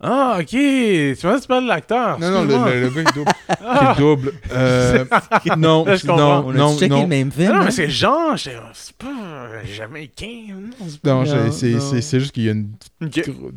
[0.00, 0.46] Ah, ok.
[0.48, 2.18] Tu vois, tu parles de l'acteur.
[2.20, 2.74] Non, non, le, excuse-moi.
[2.74, 3.32] le- le gars qui double.
[3.68, 3.92] Ah.
[3.94, 4.32] qui double.
[4.52, 5.04] Euh,
[5.56, 6.14] non, Là, je non,
[6.46, 7.00] On non, a checké non.
[7.02, 7.48] le même film.
[7.52, 7.64] Non, hein?
[7.64, 8.36] mais c'est Jean.
[8.36, 10.42] j'étais- C'est pas jamaïcain.
[10.54, 11.80] Non, c'est pas- Non, Non, c'est- non.
[11.80, 12.72] c'est c'est juste qu'il y a une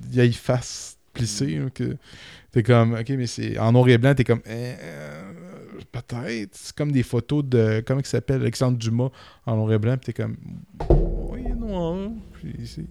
[0.09, 1.59] vieille face plissée.
[1.75, 1.95] que
[2.51, 4.49] t'es comme, ok, mais c'est en noir et blanc, t'es comme, eh,
[4.81, 5.21] euh,
[5.91, 6.49] peut-être.
[6.53, 9.09] C'est comme des photos de, comment il s'appelle, Alexandre Dumas
[9.45, 10.37] en noir et blanc, puis t'es comme,
[10.89, 11.95] oui, il est noir.
[12.33, 12.85] Puis c'est-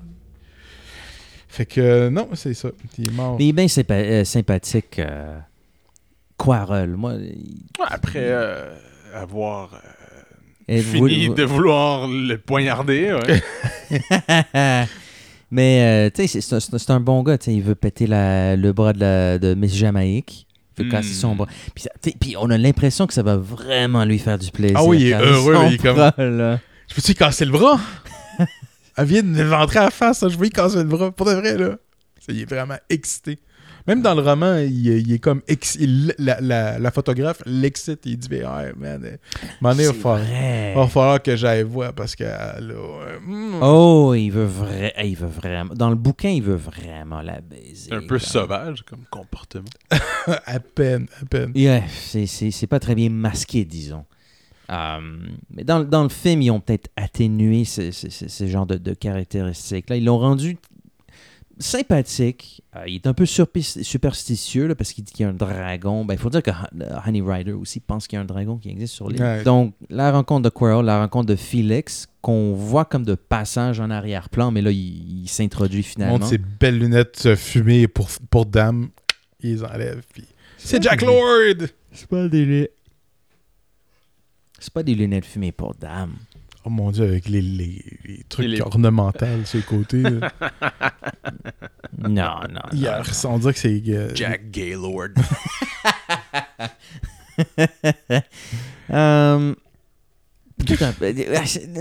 [1.49, 2.69] Fait que, euh, non, c'est ça.
[2.99, 3.37] Il est mort.
[3.39, 4.99] Mais il est bien sympa- euh, sympathique.
[4.99, 5.39] euh,
[6.37, 6.91] Quarrel.
[6.91, 8.73] Moi, il- Après euh,
[9.15, 9.81] avoir
[10.69, 13.43] euh, fini vous- de vouloir le poignarder, ouais.
[15.51, 17.39] Mais, euh, tu sais, c'est- un- bon gars.
[17.39, 20.47] tu sais, Il veut péter la- le bras de, la, de Miss Jamaïque.
[20.77, 20.93] Il veut Hmm.
[20.93, 21.49] casser son bras.
[22.21, 24.77] Puis, on a l'impression que ça va vraiment lui faire du plaisir.
[24.79, 26.61] Ah oui, il est heureux, son il est comme- bras, là.
[26.89, 27.81] Je peux-tu casser le bras?
[28.99, 31.11] Elle vient de me rentrer à la face, je veux lui casser le bras.
[31.13, 31.77] Pour de vrai, là.
[32.21, 33.39] Ça, il est vraiment excité.
[33.87, 35.41] Même dans le roman, il, est- il est comme.
[35.49, 38.01] ex- il- la, la- la photographe l'excite.
[38.05, 39.17] Il dit Ah, man, euh,
[39.63, 40.73] m'en est, il va falloir- vrai.
[40.73, 42.25] il va falloir que j'aille voir parce que.
[42.25, 43.63] euh, là, euh, mm.
[43.63, 45.73] Oh, il veut, vrai, il veut vraiment.
[45.75, 47.91] Dans le bouquin, il veut vraiment la baiser.
[47.95, 49.65] Un peu sauvage comme comportement.
[50.45, 51.53] à peine, à peine.
[51.55, 54.05] Yeah, c'est- c'est c'est pas très bien masqué, disons.
[54.71, 54.99] Euh,
[55.51, 58.77] mais dans, dans le film, ils ont peut-être atténué ce, ce- ce- ce genre de,
[58.77, 59.97] de caractéristiques-là.
[59.97, 60.59] Ils l'ont rendu
[61.59, 62.63] sympathique.
[62.77, 66.05] Euh, il est un peu superstitieux là, parce qu'il dit qu'il y a un dragon.
[66.05, 68.59] Ben, il faut dire que Hon- Honey Rider aussi pense qu'il y a un dragon
[68.59, 69.21] qui existe sur l'île.
[69.23, 69.43] Ouais.
[69.43, 73.91] Donc, la rencontre de Quirrell, la rencontre de Felix, qu'on voit comme de passage en
[73.91, 76.15] arrière-plan, mais là, il, il s'introduit Il finalement.
[76.15, 78.91] montre ses belles lunettes euh, fumées pour, pour dame.
[79.41, 80.03] Il les enlève.
[80.13, 80.25] Puis...
[80.59, 81.67] C'est Jack Lord!
[81.93, 82.71] C'est pas des
[84.59, 86.15] C'est pas des lunettes fumées pour dame.
[86.65, 90.03] Oh mon dieu, avec les, les, les trucs les- ornementaux sur les côtés.
[90.03, 90.33] là.
[92.01, 92.61] Non, non.
[92.73, 93.83] Il y a- non, on dirait que c'est.
[93.89, 95.09] euh, Jack Gaylord.
[98.91, 99.55] Euh,
[100.67, 101.13] putain, euh,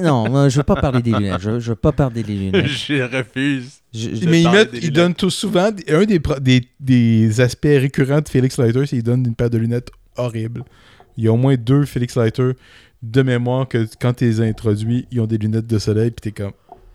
[0.01, 1.39] non, moi, je veux pas parler des lunettes.
[1.41, 2.65] Je, je veux pas parler des lunettes.
[2.87, 3.79] Je refuse.
[3.93, 5.69] Je- je- Mais ils, mettent, ils donnent tout souvent.
[5.87, 9.49] Un des, pro- des, des aspects récurrents de Félix Leiter, c'est qu'ils donnent une paire
[9.49, 10.63] de lunettes horribles.
[11.17, 12.51] Il y a au moins deux Félix Leiter
[13.01, 16.43] de mémoire que quand tu les introduis, ils ont des lunettes de soleil, puis t'es
[16.43, 16.53] comme.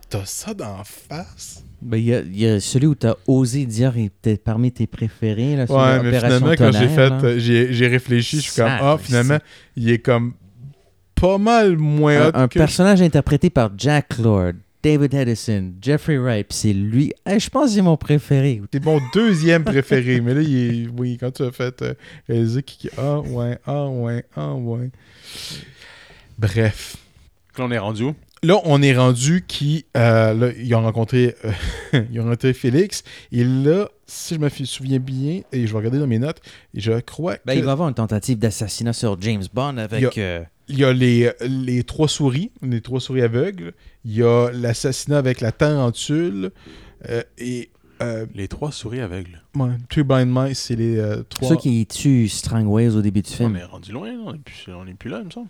[0.08, 1.64] T'as ça d'en face?
[1.80, 4.86] Ben, il y, y a celui où tu as osé dire il était parmi tes
[4.86, 5.56] préférés.
[5.56, 7.38] Là, Ouais, mais finalement, quand j'ai fait,
[7.70, 9.38] j'ai réfléchi, je suis comme, ah, Sacre, finalement,
[9.76, 10.34] il est comme
[11.14, 12.58] pas mal moins un, hot un que.
[12.58, 14.52] personnage interprété par Jack Lord,
[14.82, 17.12] David Edison, Jeffrey Wright, c'est lui.
[17.24, 18.60] Hey, je pense que c'est mon préféré.
[18.72, 20.88] C'est mon deuxième préféré, mais là, il est.
[20.98, 21.94] Oui, quand tu as fait euh,
[22.28, 22.88] réaliser qui.
[22.98, 24.90] Ah, ouais, ah, ouais, ah, ouais.
[26.38, 26.96] Bref.
[27.58, 28.14] Là, on est rendu où?
[28.42, 29.84] Là, on est rendu qui.
[29.96, 31.36] euh, là, ils ont rencontré.
[31.44, 33.04] euh, ils ont rencontré Félix.
[33.30, 36.40] Et là, si je me souviens bien, et je vais regarder dans mes notes,
[36.74, 37.58] et je crois Ben, que.
[37.58, 40.00] il va y avoir une tentative d'assassinat sur James Bond avec.
[40.16, 43.74] Il y euh, Il y a les, les trois souris, les trois souris aveugles.
[44.04, 46.50] Il y a l'assassinat avec la tarentule.
[47.08, 47.70] euh, et.
[48.02, 49.42] Euh, Les trois souris aveugles.
[49.54, 51.50] ouais, Two Blind Mice, c'est les euh, trois.
[51.50, 53.56] ceux qui tuent Strangways au début du On film.
[53.56, 54.24] est rendu loin, non?
[54.28, 55.48] on est plus, on est plus là, il me semble.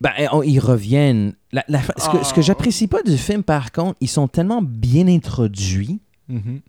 [0.00, 1.34] Ben, on- ils reviennent.
[1.50, 2.42] La- la fa- ce que, ce que Ah.
[2.42, 5.98] j'apprécie pas du film, par contre, ils sont tellement bien introduits.
[6.28, 6.60] Mhm.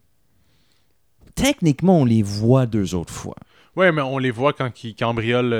[1.35, 3.35] Techniquement, on les voit deux autres fois.
[3.75, 5.53] Ouais, mais on les voit quand ils cambriolent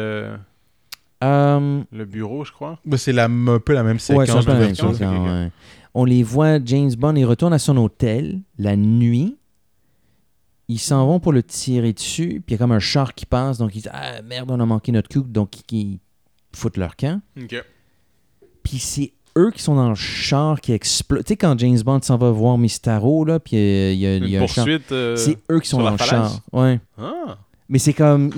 [1.23, 2.79] euh, le bureau, je crois.
[2.85, 4.99] Ben, c'est la, un peu la même ouais, c'est un séquence peu la même chose,
[5.01, 5.51] ouais.
[5.93, 9.37] On les voit, James Bond, il retourne à son hôtel la nuit.
[10.67, 13.25] Ils s'en vont pour le tirer dessus, puis il y a comme un char qui
[13.25, 15.99] passe, donc ils disent Ah merde, on a manqué notre coup, donc ils,
[16.53, 17.21] foutent leur camp.
[18.63, 21.23] Puis c'est eux qui sont dans le char qui explose.
[21.23, 24.17] Tu sais, quand James Bond s'en va voir Mystaro, là, puis euh, il y a,
[24.17, 24.65] y a Une un char.
[24.65, 24.91] poursuite.
[24.91, 26.09] euh, C'est eux qui sont dans le falaise?
[26.09, 26.39] char.
[26.51, 26.79] Ouais.
[26.97, 27.37] Ah.
[27.69, 28.31] Mais c'est comme.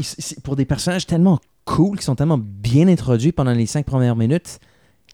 [0.44, 4.60] pour des personnages tellement cool, qui sont tellement bien introduits pendant les cinq premières minutes,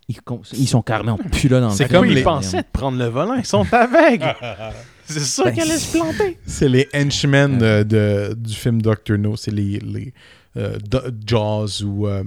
[0.08, 0.18] ils,
[0.54, 3.06] ils sont carrément plus là dans le C'est comme ils les- pensaient de prendre le
[3.08, 4.34] volant, ils sont aveugles.
[5.06, 6.38] C'est ça Ben, qu'elle allait se planter.
[6.46, 9.36] C'est les henchmen euh, de, du film Doctor No.
[9.36, 10.14] C'est les, les
[10.56, 10.78] euh,
[11.26, 12.08] Jaws ou.
[12.08, 12.24] euh,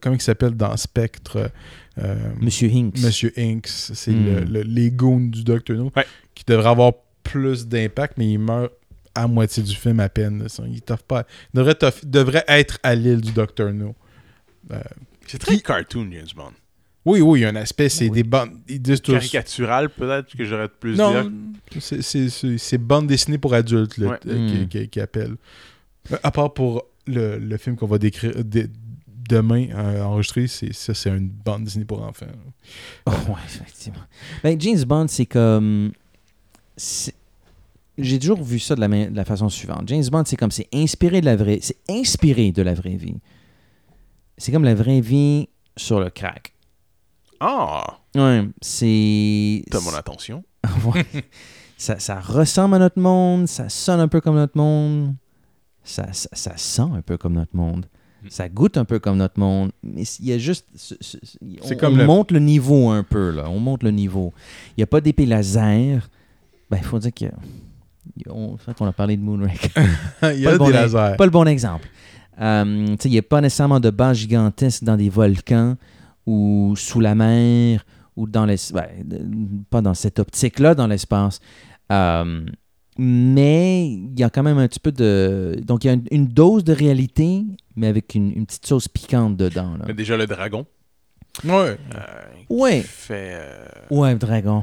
[0.00, 1.50] comment il s'appelle dans Spectre
[1.98, 2.98] euh, Monsieur Hinks.
[3.00, 3.66] Monsieur Inks.
[3.68, 4.24] C'est Hmm.
[4.26, 6.04] le, le- les goons du Doctor No Ouais.
[6.34, 6.92] qui devrait avoir
[7.22, 8.72] plus d'impact, mais il meurt
[9.14, 10.42] à moitié du film à peine.
[10.42, 10.64] là.
[10.66, 13.72] Il, t'offre pas, il devrait, t'off- il devrait être à l'île du Dr.
[13.72, 13.94] No.
[14.72, 14.80] Euh,
[15.26, 16.52] C'est très cartoon, James Bond.
[17.04, 18.52] oui, oui, il y a un aspect, c'est des bandes.
[18.68, 19.12] Ils disent tous.
[19.12, 21.30] Caricatural, peut-être, que j'aurais plus Non, dire.
[21.80, 24.18] c'est- c'est c'est- c'est bande dessinée pour adultes là, Ouais.
[24.26, 24.68] euh, qui, Mm.
[24.68, 25.36] qui- qui appellent.
[26.12, 28.68] Euh, À part pour le, le film qu'on va décrire de-
[29.28, 32.26] demain, euh, enregistré, c'est ça, c'est une bande dessinée pour enfants.
[33.06, 34.02] Oh, ouais, effectivement.
[34.42, 35.92] Ben, James Bond, c'est comme.
[37.98, 39.82] J'ai toujours vu ça de la, ma- de la façon suivante.
[39.88, 41.58] James Bond, c'est comme c'est inspiré de la vraie.
[41.62, 43.16] C'est inspiré de la vraie vie.
[44.36, 46.52] C'est comme la vraie vie sur le crack.
[47.40, 49.64] Ah, Ouais, c'est.
[49.70, 50.44] t'as mon attention.
[51.76, 55.14] Ça, ça ressemble à notre monde, ça sonne un peu comme notre monde,
[55.82, 57.86] ça, ça, ça sent un peu comme notre monde,
[58.22, 58.26] Mm.
[58.30, 60.66] ça goûte un peu comme notre monde, mais il y a juste...
[60.76, 60.96] C'est
[61.62, 64.32] on, comme on le- monte le niveau un peu, là, on monte le niveau.
[64.70, 66.08] Il n'y a pas d'épée laser,
[66.70, 67.26] ben il faut dire que...
[68.28, 69.70] On, en fait, on a parlé de Moonraker.
[70.34, 71.16] il y Pas a le bon des e- lasers.
[71.16, 71.88] Pas le bon exemple.
[72.40, 75.76] Euh, tu sais, il n'y a pas nécessairement de base gigantesque dans des volcans
[76.26, 77.84] ou sous la mer
[78.16, 78.88] ou dans l'espace.
[79.70, 81.40] pas dans cette optique-là, dans l'espace.
[81.92, 82.44] Euh,
[82.98, 85.60] mais il y a quand même un petit peu de.
[85.64, 87.44] Donc, il y a une, une dose de réalité,
[87.76, 89.76] mais avec une, une petite sauce piquante dedans.
[89.76, 89.84] Là.
[89.88, 90.64] Mais déjà, le dragon.
[91.44, 91.76] Ouais.
[91.94, 92.82] euh, Ouais.
[92.82, 93.32] Fait.
[93.34, 94.62] euh, Ouais, dragon.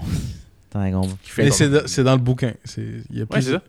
[1.37, 2.53] Mais c'est dans, c'est dans le bouquin.
[2.63, 3.63] C'est- Il y, a Ouais, plus- c'est ça.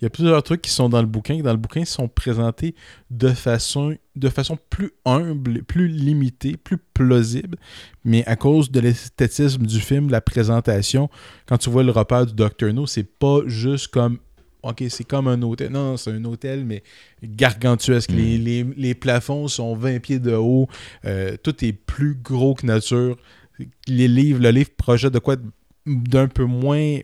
[0.00, 1.38] il y a plusieurs trucs qui sont dans le bouquin.
[1.40, 2.74] Dans le bouquin, ils sont présentés
[3.10, 7.56] de façon, de façon plus humble, plus limitée, plus plausible.
[8.04, 11.08] Mais à cause de l'esthétisme du film, la présentation,
[11.46, 12.72] quand tu vois le repère du Dr.
[12.74, 14.18] No, c'est pas juste comme.
[14.64, 15.72] Ok, c'est comme un hôtel.
[15.72, 16.84] Non, non, c'est un hôtel, mais
[17.24, 18.10] gargantuesque.
[18.12, 20.68] Les, les- les plafonds sont 20 pieds de haut.
[21.04, 23.16] Euh, tout est plus gros que nature.
[23.88, 25.36] Les livres, le livre projette de quoi
[25.86, 26.98] d'un peu moins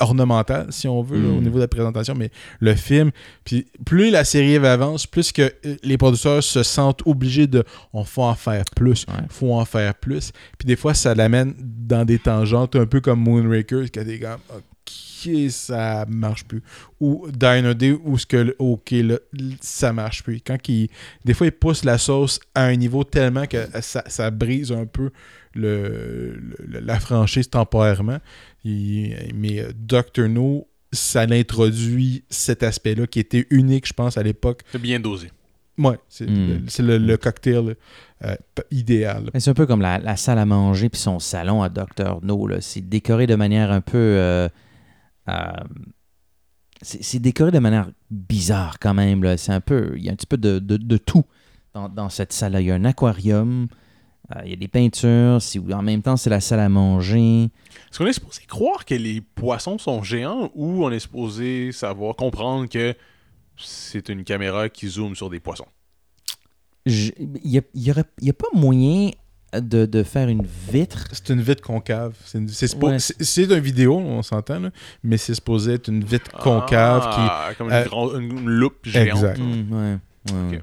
[0.00, 2.30] ornemental, si on veut, là, au niveau de la présentation, mais
[2.60, 3.10] le film,
[3.44, 8.04] puis plus la série avance, plus que euh, les producteurs se sentent obligés de on
[8.04, 9.24] faut en faire plus, Ouais.
[9.28, 10.30] faut en faire plus.
[10.56, 14.20] Puis des fois, ça l'amène dans des tangentes, un peu comme Moonraker, qui a des
[14.20, 16.62] gars, ok, ça marche plus.
[17.00, 19.16] Ou Diner Day, où ce que, ok, là,
[19.60, 20.40] ça marche plus.
[20.46, 20.90] Quand il,
[21.24, 24.86] des fois, il pousse la sauce à un niveau tellement que ça, ça brise un
[24.86, 25.10] peu
[25.54, 28.18] le, le- la franchise temporairement.
[28.64, 30.28] Il- mais Dr.
[30.28, 34.62] No, ça l'introduit cet aspect-là qui était unique, je pense, à l'époque.
[34.72, 35.30] C'est bien dosé.
[35.76, 36.48] Ouais, c'est Mm.
[36.48, 37.76] le, c'est le- le cocktail
[38.24, 38.34] euh,
[38.72, 39.30] idéal.
[39.38, 42.18] C'est un peu comme la, la salle à manger puis son salon à Dr.
[42.22, 42.46] No.
[42.48, 42.60] là.
[42.60, 43.96] C'est décoré de manière un peu.
[43.96, 44.48] euh,
[45.28, 45.32] euh,
[46.82, 49.22] c'est décoré de manière bizarre quand même.
[49.22, 49.36] là.
[49.36, 49.92] C'est un peu.
[49.96, 51.24] Il y a un petit peu de, de- de tout
[51.74, 52.60] dans, dans cette salle-là.
[52.60, 53.74] Il y a un aquarium, euh,
[54.44, 55.40] il y a des peintures.
[55.40, 57.44] si- en même temps, c'est la salle à manger.
[57.90, 62.14] Est-ce qu'on est supposé croire que les poissons sont géants ou on est supposé savoir,
[62.16, 62.94] comprendre que
[63.56, 65.66] c'est une caméra qui zoome sur des poissons?
[66.86, 67.12] Il
[67.44, 67.62] n'y a,
[68.20, 69.10] y a pas moyen
[69.54, 71.06] de, de faire une vitre?
[71.12, 72.14] C'est une vitre concave.
[72.24, 72.98] C'est une- c'est suppo- Ouais.
[72.98, 74.70] c'est- c'est une vidéo, on s'entend, là,
[75.02, 78.84] mais c'est supposé être une vitre concave Ah, comme une, euh, grande- une- une loupe
[78.84, 79.08] géante.
[79.18, 79.38] Exact.
[79.38, 79.98] Ouais,
[80.32, 80.62] ouais,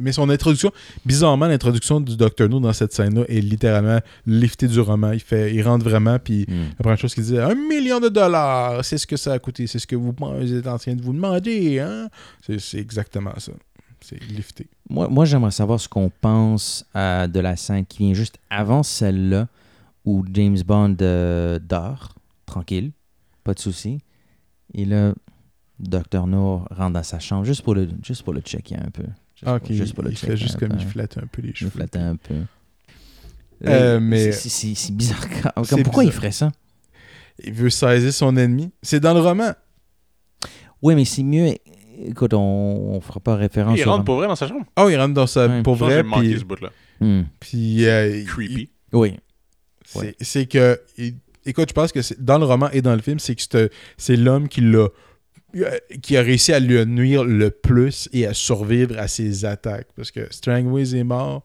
[0.00, 0.72] Mais son introduction,
[1.04, 2.48] bizarrement, l'introduction du Dr.
[2.48, 5.12] No dans cette scène-là est littéralement liftée du roman.
[5.12, 6.68] Il, fait, il rentre vraiment, puis Hmm.
[6.78, 9.66] la première chose qu'il dit, un million de dollars, c'est ce que ça a coûté,
[9.66, 11.78] c'est ce que vous, vous êtes en train de vous demander.
[11.78, 12.08] Hein?
[12.46, 13.52] C'est c'est exactement ça.
[14.00, 14.66] C'est lifté.
[14.88, 18.82] Moi, moi j'aimerais savoir ce qu'on pense euh, de la scène qui vient juste avant
[18.82, 19.48] celle-là
[20.04, 22.14] où James Bond euh, dort,
[22.46, 22.92] tranquille,
[23.44, 23.98] pas de souci.
[24.74, 25.12] Et là,
[25.80, 26.26] Dr.
[26.26, 29.04] No rentre dans sa chambre juste pour le, juste pour le checker un peu.
[29.34, 31.26] Juste Ah, pour- ok, juste pour le il checker fait juste comme il flatte un
[31.30, 31.70] peu les Il cheveux.
[31.70, 32.34] flattait un peu.
[33.66, 35.20] Euh, mais- C'est- bizarre.
[35.68, 36.52] Comme, pourquoi il ferait ça?
[37.44, 38.70] Il veut saisir son ennemi.
[38.82, 39.52] C'est dans le roman.
[40.82, 41.54] Oui, mais c'est mieux.
[42.04, 44.64] Écoute, on, on fera pas référence Il rentre pour vrai dans sa chambre?
[44.76, 45.48] Oh, il rentre dans sa...
[45.48, 45.62] Ouais.
[45.64, 46.38] Pour Je vrai, puis...
[46.38, 46.70] ce bout-là.
[47.00, 47.22] Hmm.
[47.40, 48.70] puis euh, il- Creepy.
[48.92, 49.16] Oui.
[49.84, 50.46] C'est Ouais.
[50.46, 50.80] que.
[50.96, 51.14] il-
[51.46, 54.16] Écoute, je pense que c'est- dans le roman et dans le film, c'est que c'est
[54.16, 54.88] l'homme qui l'a.
[55.56, 59.88] Euh, qui a réussi à lui nuire le plus et à survivre à ses attaques.
[59.96, 61.42] Parce que Strangways est mort,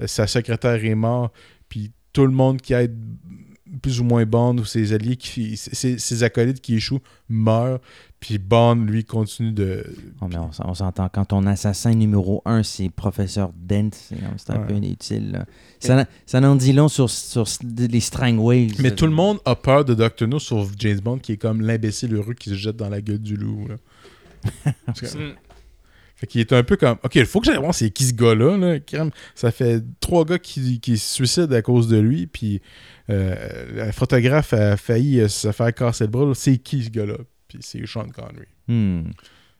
[0.00, 1.32] euh, sa secrétaire est mort,
[1.68, 2.96] puis tout le monde qui aide
[3.80, 7.80] plus ou moins Bond ou ses alliés, qui, ses, acolytes qui échouent, meurent.
[8.24, 9.84] Puis Bond, lui, continue de.
[10.22, 11.10] Oh, mais on, s'entend.
[11.10, 13.90] Quand ton assassin numéro un, c'est Professeur Dent,
[14.38, 15.32] c'est un peu inutile.
[15.32, 15.44] là.
[15.78, 18.68] Ça, ça en dit long sur, sur les Strangways.
[18.78, 20.26] Mais tout le monde a peur de Dr.
[20.26, 23.18] No sauf James Bond, qui est comme l'imbécile heureux qui se jette dans la gueule
[23.18, 23.68] du loup.
[23.68, 24.72] là.
[26.16, 28.14] Fait qu'il est un peu comme, OK, il faut que j'aille voir c'est qui ce
[28.14, 28.56] gars-là.
[28.56, 28.78] Là.
[29.34, 32.62] Ça fait trois gars qui, qui se suicident à cause de lui, puis
[33.10, 36.32] euh, le photographe a failli se faire casser le bras.
[36.34, 37.18] C'est qui ce gars-là?
[37.54, 38.46] Puis c'est Sean Connery.
[38.68, 39.10] Hmm.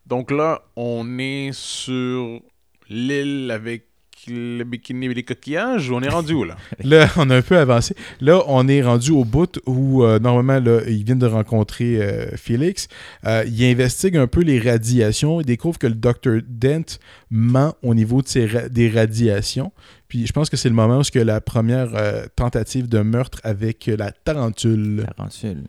[0.06, 2.40] Donc là, on est sur
[2.88, 3.86] l'île avec
[4.28, 6.56] le bikini et les coquillages ou on est rendu où là?
[6.84, 7.94] Là, on a un peu avancé.
[8.20, 12.36] Là, on est rendu au bout où, euh, normalement, là, ils viennent de rencontrer euh,
[12.36, 12.88] Félix.
[13.26, 15.40] Euh, il investigue un peu les radiations.
[15.40, 16.40] Il découvre que le Dr.
[16.48, 16.98] Dent
[17.30, 19.72] ment au niveau de ses ra- des radiations.
[20.08, 23.40] Puis je pense que c'est le moment où a la première euh, tentative de meurtre
[23.42, 25.04] avec euh, la tarentule.
[25.16, 25.64] Tarentule.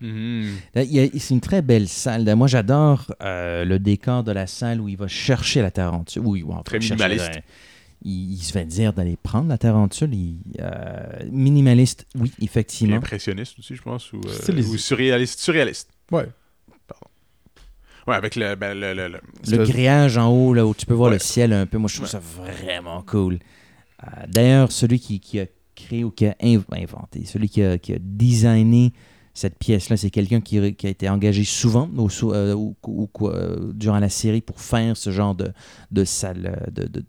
[0.75, 0.83] A-
[1.17, 2.31] C'est une très belle salle.
[2.35, 6.21] Moi, j'adore euh, le décor de la salle où il va chercher la tarentule.
[6.25, 7.39] Oui, oui, Très chercher minimaliste.
[8.05, 10.13] Il, il se fait dire d'aller prendre la tarentule.
[10.13, 12.95] Il, euh, minimaliste, oui, Et effectivement.
[12.95, 15.39] Impressionniste aussi, je pense, ou, euh, ou surréaliste.
[15.41, 15.89] Surréaliste.
[16.11, 16.27] Ouais.
[18.07, 18.53] Ouais, avec le.
[18.55, 19.19] ben, le, le- le-
[19.57, 21.15] Le grillage en haut, là, où tu peux voir Ouais.
[21.15, 23.39] le ciel un peu, moi, je trouve ça vraiment cool.
[24.03, 27.79] Euh, D'ailleurs, celui qui, qui a créé ou qui a inv- inventé, celui qui a,
[27.79, 28.93] qui a designé
[29.37, 33.35] cette pièce-là, c'est quelqu'un qui, qui a été engagé souvent au, euh, ou- ou quoi,
[33.35, 35.51] euh, durant la série pour faire ce genre de,
[35.91, 37.03] de salle, euh, de, de,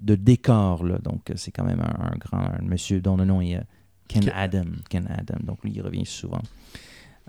[0.00, 0.84] de, décor.
[0.84, 0.98] Là.
[1.02, 3.60] Donc, euh, c'est quand même un, un grand un monsieur dont le nom est euh,
[4.08, 4.64] Ken Adam.
[4.88, 5.38] Ken Adam.
[5.44, 6.40] Donc, lui, il revient souvent.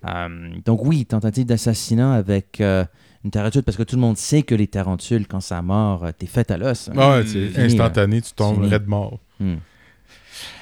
[0.07, 2.85] Euh, donc, oui, tentative d'assassinat avec euh,
[3.25, 6.27] une tarentule, parce que tout le monde sait que les tarentules, quand ça euh, t'es
[6.27, 6.89] fait à l'os.
[6.89, 6.93] hein.
[6.97, 9.19] Ah, c'est instantané, tu tombes raide mort.
[9.39, 9.55] Hmm.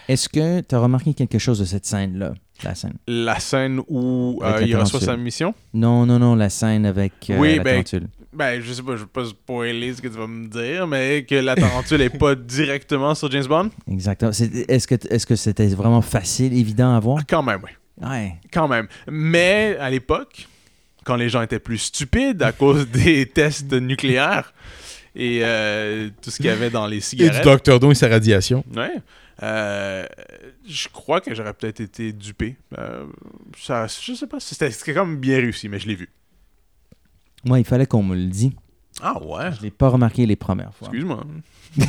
[0.08, 2.34] Est-ce que tu as remarqué quelque chose de cette scène-là?
[2.64, 2.94] La scène.
[3.08, 5.54] La scène où euh, il reçoit sa mission?
[5.74, 8.08] Non, non, non, la scène avec euh, Oui, la ben, tarentule.
[8.34, 11.26] Ben, je sais pas, je veux pas spoiler ce que tu vas me dire, mais
[11.28, 13.70] que la tarentule est pas directement sur James Bond?
[13.92, 14.32] Exactement.
[14.32, 17.20] Est-ce que est-ce que c'était vraiment facile, évident à voir?
[17.28, 17.72] Quand même, oui.
[18.08, 18.36] Ouais.
[18.52, 18.88] Quand même.
[19.10, 20.48] Mais à l'époque,
[21.04, 24.54] quand les gens étaient plus stupides à cause des tests nucléaires
[25.16, 27.44] et euh, tout ce qu'il y avait dans les Et du cigarettes.
[27.44, 28.64] Docteur Don et sa radiation.
[28.76, 28.94] Ouais.
[29.44, 30.06] Euh,
[30.68, 32.58] je crois que j'aurais peut-être été dupé.
[32.78, 33.06] Euh,
[33.58, 36.10] ça, je sais pas, c'était c'était comme bien réussi, mais je l'ai vu.
[37.46, 38.52] Moi, il fallait qu'on me le dise.
[39.02, 39.52] Ah ouais?
[39.54, 40.88] Je l'ai pas remarqué les premières fois.
[40.90, 41.24] Excuse-moi.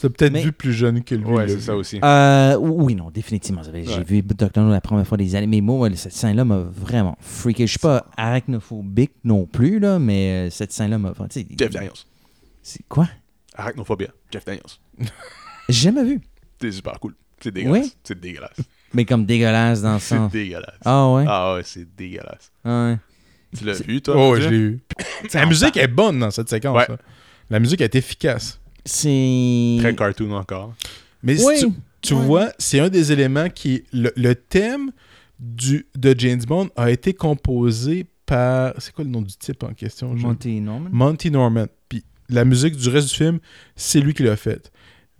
[0.00, 1.24] Tu as peut-être Mais- vu plus jeune que lui.
[1.26, 2.00] Ouais, c'est ça aussi.
[2.02, 3.62] Euh, oui, non, définitivement.
[3.62, 4.02] J'ai Ouais.
[4.04, 5.46] vu Doctor No la première fois des années.
[5.46, 7.66] Mais moi, ouais, cette scène-là m'a vraiment freaké.
[7.66, 11.12] Je suis pas arachnophobique non plus, là, mais euh, cette scène-là m'a.
[11.58, 11.92] Jeff Daniels.
[12.62, 13.08] C'est quoi?
[13.54, 14.08] Arachnophobia.
[14.32, 14.62] Jeff Daniels.
[15.68, 16.20] J'ai jamais vu.
[16.60, 17.14] C'est super cool.
[17.40, 17.84] C'est dégueulasse.
[17.86, 17.92] Oui?
[18.04, 18.56] C'est dégueulasse.
[18.94, 20.30] Mais comme dégueulasse dans le C'est sens.
[20.30, 20.76] dégueulasse.
[20.84, 21.24] Ah ouais?
[21.26, 22.52] Ah ouais, c'est dégueulasse.
[22.64, 22.98] Ah ouais.
[23.56, 24.14] Tu l'as vu, toi?
[24.16, 24.80] Oh, je l'ai eu.
[25.34, 26.76] La musique est bonne dans cette séquence.
[26.76, 26.86] Ouais.
[26.88, 26.96] là.
[27.50, 28.60] La musique est efficace.
[28.84, 29.76] C'est.
[29.80, 30.74] Très cartoon encore.
[31.22, 31.66] Mais si tu,
[32.00, 32.20] tu Ouais.
[32.24, 33.84] vois, c'est un des éléments qui.
[33.92, 34.90] Le, le thème
[35.38, 38.74] du, de James Bond a été composé par.
[38.78, 40.16] C'est quoi le nom du type en question?
[40.16, 40.88] Je- Monty Norman.
[40.92, 41.66] Monty Norman.
[41.88, 43.38] Puis la musique du reste du film,
[43.76, 44.72] c'est lui qui l'a faite.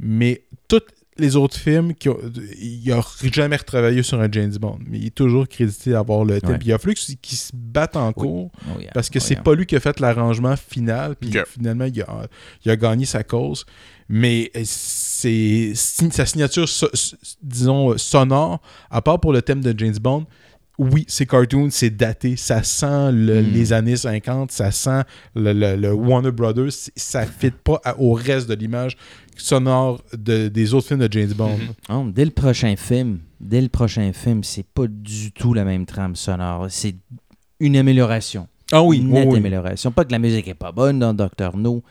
[0.02, 0.82] Mais tous
[1.18, 2.18] les autres films, qui ont-
[2.60, 3.00] il n'a
[3.32, 4.78] jamais retravaillé sur un James Bond.
[4.86, 6.50] Mais il est toujours crédité d'avoir le thème.
[6.52, 6.58] Ouais.
[6.58, 8.50] Puis il a fallu qu'il qu'il se batte en cours.
[8.74, 8.90] Oh, yeah.
[8.92, 9.42] Parce que Oh, c'est yeah.
[9.42, 12.26] pas lui qui a fait l'arrangement final, puis finalement, il a,
[12.64, 13.64] il a gagné sa cause.
[14.08, 19.74] Mais euh, c'est sa signature, so- so- disons, sonore, à part pour le thème de
[19.78, 20.26] James Bond,
[20.78, 23.52] oui, c'est cartoon, c'est daté, ça sent le- Mm.
[23.52, 25.02] les années 50, ça sent
[25.34, 28.96] le, le- le Warner Brothers, ça ne fit pas à- au reste de l'image
[29.36, 31.58] sonore de- des autres films de James Bond.
[31.90, 35.86] Oh, dès le prochain film, dès le prochain film, c'est pas du tout la même
[35.86, 36.66] trame sonore.
[36.70, 36.94] C'est
[37.60, 38.48] une amélioration.
[38.72, 39.36] Ah oui, Une nette oui.
[39.38, 39.90] amélioration.
[39.92, 41.82] Pas que la musique est pas bonne dans Doctor No,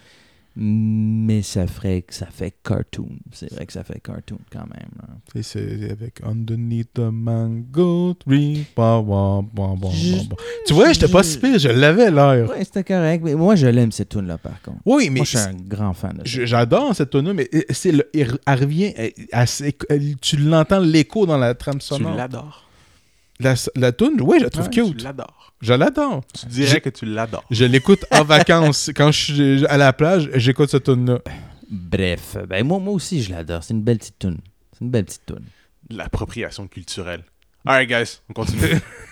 [0.55, 3.07] mais ça ferait que ça fait cartoon.
[3.31, 4.89] C'est vrai que ça fait cartoon quand même.
[5.01, 5.07] là.
[5.35, 8.65] Et C'est avec Underneath the Mango Tree.
[8.75, 9.87] Bah, bah, bah, bah, bah,
[10.29, 10.35] bah.
[10.67, 12.49] Tu vois, j'étais pas si pire, je l'avais l'air.
[12.49, 13.21] Ouais, c'était correct.
[13.23, 14.79] Mais moi, je l'aime cette tune là par contre.
[14.85, 16.45] Oui, mais moi, je suis un grand fan de ça.
[16.45, 19.13] j'adore cette tune mais euh, c'est le- elle revient, elle-
[19.89, 22.15] elle tu l'entends l'écho dans la trame Tu sonore.
[22.15, 22.67] l'adores.
[23.43, 24.97] La, la tune, oui, je la trouve Ouais, cute.
[24.97, 25.53] Tu l'adores.
[25.61, 26.23] Je l'adore.
[26.39, 27.43] Tu dirais que tu l'adores.
[27.51, 28.91] Je l'écoute en vacances.
[28.95, 31.19] Quand je suis à la plage, j'écoute cette tune-là.
[31.69, 33.63] Bref, ben moi, moi aussi, je l'adore.
[33.63, 34.39] C'est une belle petite tune.
[34.73, 35.45] C'est une belle petite tune.
[35.89, 37.23] L'appropriation culturelle.
[37.65, 38.79] Alright, guys, on continue.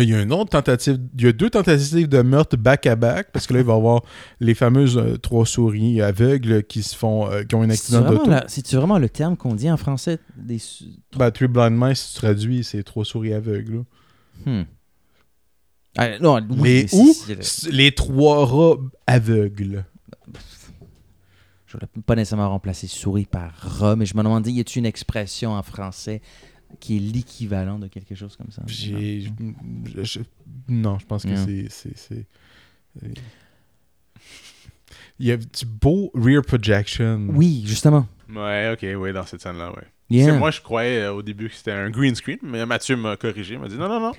[0.00, 3.48] Il y a une autre tentative, il y a deux tentatives de meurtre back-à-back, parce
[3.48, 4.02] que là, il va y avoir
[4.38, 8.08] les fameuses euh, trois souris aveugles qui se font, euh, qui ont un C'est accident
[8.08, 8.30] d'auto.
[8.46, 10.20] c'est-tu vraiment le terme qu'on dit en français?
[10.36, 10.58] Des
[11.16, 13.82] Ben, Three Blind Mice, si tu traduis, c'est trois souris aveugles.
[14.46, 14.62] Hmm.
[15.96, 18.76] Ah, non, oui, c'est- c'est- C'est les trois rats
[19.08, 19.84] aveugles?
[21.66, 24.78] Je ne voulais pas nécessairement remplacer souris par rat, mais je me demandais, y a-t-il
[24.78, 26.22] une expression en français
[26.80, 28.62] qui est l'équivalent de quelque chose comme ça?
[28.66, 30.20] J'ai- je- je-
[30.68, 31.96] non, je pense que c'est- c'est.
[31.96, 32.26] c'est-
[33.04, 33.08] euh,
[35.18, 37.26] Il y a du beau rear projection.
[37.30, 38.06] Oui, justement.
[38.34, 39.82] ouais, ok, oui, dans cette scène-là, ouais.
[40.10, 40.26] Yeah.
[40.32, 43.16] C'est- Moi, je croyais euh, au début que c'était un green screen, mais Mathieu m'a
[43.16, 44.12] corrigé, m'a dit non, non, non.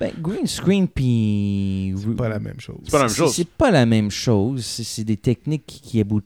[0.00, 1.94] Ben, green screen puis.
[1.96, 2.76] C'est pas la même chose.
[2.84, 3.34] C'est pas la même chose.
[3.34, 4.64] C'est pas la même chose.
[4.64, 6.24] C'est des techniques qui, qui aboutent.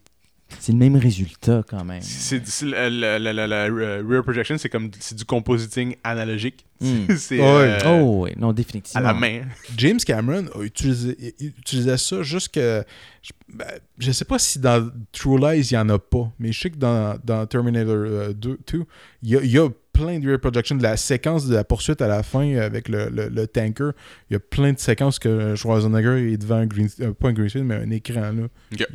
[0.60, 2.02] C'est le même résultat quand même.
[2.02, 5.96] C'est c'est la, la, la, la- la, euh, rear projection, c'est comme c'est du compositing
[6.04, 6.64] analogique.
[6.80, 7.14] Mm.
[7.16, 7.44] c'est Ouais.
[7.44, 9.06] euh, Oh, oui, non, à définitivement.
[9.06, 9.42] la main.
[9.76, 12.56] James Cameron a utilisé, il- il utilisait ça jusque.
[12.58, 13.66] Je, ben,
[13.98, 16.70] je sais pas si dans True Lies il y en a pas, mais je sais
[16.70, 18.84] que dans, dans Terminator euh, 2, 2,
[19.22, 20.74] il y a, il y a plein de rear projection.
[20.74, 23.90] De la séquence de la poursuite à la fin avec le, le- le tanker,
[24.30, 27.32] il y a plein de séquences que Schwarzenegger est devant un green, euh, pas un
[27.32, 28.32] green screen, mais un écran.
[28.32, 28.48] Là.
[28.72, 28.86] Il-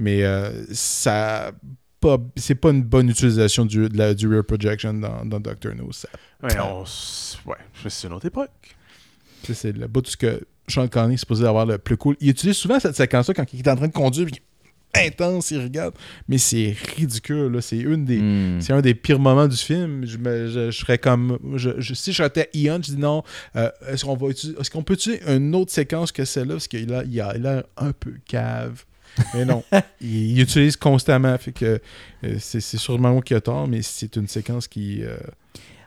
[0.00, 1.52] Mais euh, ça.
[2.00, 5.74] Pas, c'est pas une bonne utilisation du, de la, du rear projection dans, dans Doctor
[5.74, 5.92] No.
[5.92, 6.08] Ça
[6.42, 7.56] Ouais, on ouais,
[7.88, 8.48] c'est une autre époque.
[9.52, 12.16] C'est le bout de ce que Sean Connery est supposé avoir le plus cool.
[12.20, 14.36] Il utilise souvent cette séquence-là quand il est en train de conduire, puis
[14.94, 15.94] il est intense, il regarde.
[16.26, 17.60] Mais c'est ridicule, là.
[17.60, 18.18] C'est une des.
[18.18, 18.60] Hmm.
[18.62, 20.06] C'est un des pires moments du film.
[20.06, 21.38] Je, me- je- je serais comme.
[21.56, 23.22] Je, je- si j'étais Ian, je dis non.
[23.56, 26.54] euh, est-ce qu'on va utiliser- est-ce qu'on peut utiliser une autre séquence que celle-là?
[26.54, 28.84] Parce qu'il a, il a l'air un peu cave.
[29.34, 29.62] Mais non.
[30.00, 31.36] il, il utilise constamment.
[31.38, 31.80] Fait que
[32.24, 35.02] euh, c'est, sûrement moi qui a tort, mais c'est une séquence qui.
[35.02, 35.16] euh,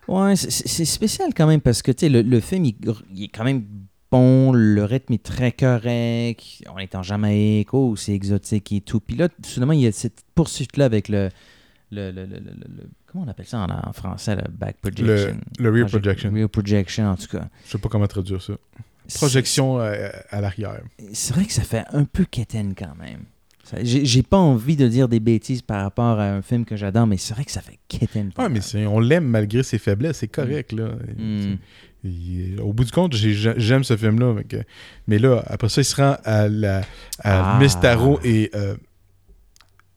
[0.07, 2.75] Ouais, c'est- spécial quand même parce que tu sais, le, le film, il,
[3.15, 3.63] il est quand même
[4.11, 8.99] bon, le rythme est très correct, on est en Jamaïque, oh, c'est exotique et tout.
[8.99, 11.29] Puis là, soudainement, il y a cette poursuite-là avec le,
[11.91, 15.39] le, le- le- le- Comment on appelle ça en, en français, le back projection?
[15.59, 16.31] le rear Ah, projection.
[16.33, 17.47] Rear projection, en tout cas.
[17.65, 18.53] Je sais pas comment traduire ça.
[19.15, 20.81] Projection euh, à l'arrière.
[21.13, 23.23] C'est vrai que ça fait un peu quétaine quand même.
[23.81, 27.17] J'ai pas envie de dire des bêtises par rapport à un film que j'adore, mais
[27.17, 28.31] c'est vrai que ça fait quétaine.
[28.37, 30.89] Ouais, mais on l'aime malgré ses faiblesses, c'est correct, là.
[31.17, 31.55] Mm.
[32.03, 34.35] Il- au bout du compte, j'ai- j'aime ce film-là.
[35.07, 36.79] mais là, après ça, il se rend à, la,
[37.19, 37.59] à Ah.
[37.59, 38.51] Mistaro et...
[38.53, 38.75] euh,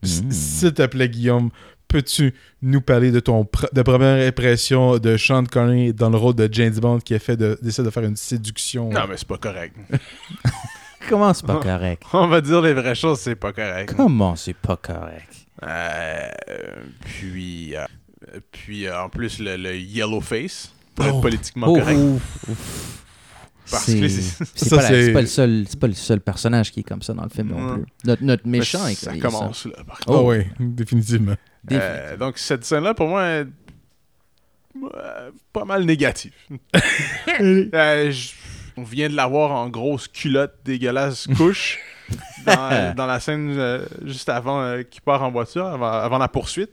[0.02, 0.30] Mm.
[0.30, 1.50] S'il te plaît, Guillaume,
[1.96, 6.34] peux-tu nous parler de ton pr- de première impression de Sean Connery dans le rôle
[6.34, 8.90] de James Bond qui a fait de, d'essayer de faire une séduction?
[8.90, 9.74] Non, mais c'est pas correct.
[11.08, 12.02] Comment c'est pas correct?
[12.12, 13.94] On va dire les vraies choses, c'est pas correct.
[13.96, 15.46] Comment c'est pas correct?
[15.62, 16.28] Euh,
[17.04, 17.84] puis, euh,
[18.52, 21.20] puis euh, en plus, le, le yellow face, pour être Oh.
[21.20, 21.96] politiquement Oh, correct.
[21.98, 22.56] ouf, ouf.
[22.58, 23.05] Parce
[23.66, 24.76] C'est pas,
[25.12, 27.48] pas le seul, c'est pas le seul personnage qui est comme ça dans le film
[27.48, 27.84] non plus.
[28.04, 29.84] Notre, notre méchant Mais est ça comme commence là.
[29.86, 30.30] par Ah Oh.
[30.32, 31.34] oui, définitivement.
[31.72, 33.46] Euh, donc cette scène-là, pour moi, est
[34.94, 36.32] euh, pas mal négative.
[37.40, 38.12] Euh,
[38.78, 41.78] on vient de la voir en grosse culotte dégueulasse couche
[42.46, 46.28] dans, dans la scène euh, juste avant euh, qu'il part en voiture, avant, avant la
[46.28, 46.70] poursuite.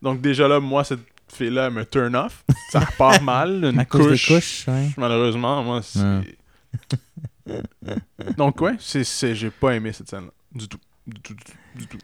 [0.00, 1.00] Donc déjà là, moi, cette
[1.32, 2.44] fille-là elle me turn off.
[2.70, 3.64] Ça repart mal.
[3.64, 4.88] Une À cause des couche, couches, ouais.
[4.96, 6.36] malheureusement, moi, c'est...
[8.36, 10.30] Donc ouais, c'est, j'ai pas aimé cette scène-là.
[10.54, 10.78] Du tout.
[11.06, 11.98] Du tout, du tout, du tout.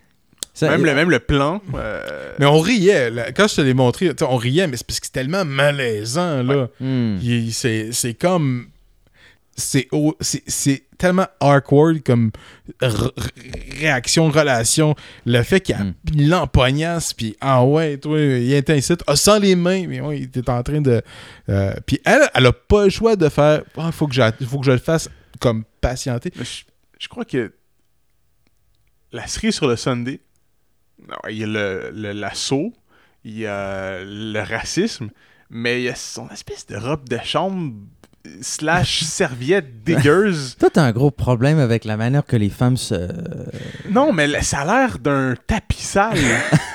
[0.54, 1.60] Ça- même, le, même le plan.
[1.74, 3.10] euh, Mais on riait.
[3.10, 3.32] là.
[3.32, 5.44] Quand je te l'ai montré, tu sais, on riait, mais c'est parce que c'est tellement
[5.44, 6.68] malaisant, là.
[6.78, 7.18] Hmm.
[7.20, 8.68] C'est comme.
[9.54, 9.88] C'est
[10.98, 12.30] tellement awkward comme
[12.80, 14.94] réaction, relation.
[15.26, 15.94] Le fait qu'il a- Mm.
[16.14, 20.24] il l'empognasse, puis ah ouais, toi, il incite, ah, sans les mains, mais ouais, il
[20.24, 21.02] était en train de.
[21.48, 24.14] euh, puis elle, elle a pas le choix de faire, il faut, que
[24.46, 25.08] faut que je le fasse
[25.40, 26.30] comme patienter.
[26.36, 26.42] Je,
[26.98, 27.52] je crois que
[29.12, 30.20] la série sur le Sunday,
[31.28, 32.72] il y a le- le- l'assaut,
[33.24, 35.10] il y a le racisme,
[35.50, 37.74] mais il y a son espèce de robe de chambre
[38.40, 40.56] slash serviette dégueuse.
[40.60, 43.08] Toi, t'as un gros problème avec la manière que les femmes se.
[43.90, 46.18] Non, mais ça a l'air d'un tapis sale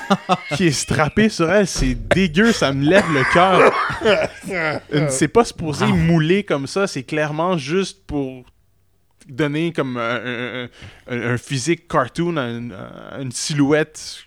[0.56, 1.66] qui est strappé sur elle.
[1.66, 3.72] C'est dégueu, ça me lève le cœur.
[5.10, 8.44] C'est pas supposé mouler comme ça, c'est clairement juste pour
[9.28, 10.68] donner comme un, un-
[11.08, 14.24] un- un physique cartoon, un- un- une silhouette,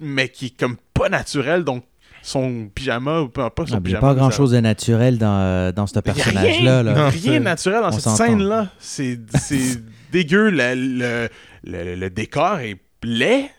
[0.00, 1.64] mais qui est comme pas naturelle.
[1.64, 1.84] Donc,
[2.28, 4.00] son pyjama, ou pas, pas son Ah, mais Il n'y a pyjama.
[4.00, 6.82] pas mais grand ça- chose de naturel dans, euh, dans ce y a personnage-là.
[6.82, 7.08] Rien, là.
[7.10, 8.68] rien de naturel dans On cette scène-là.
[8.78, 9.80] C'est c'est
[10.12, 10.50] dégueu.
[10.50, 11.28] Le, le,
[11.64, 13.50] le- le décor est laid.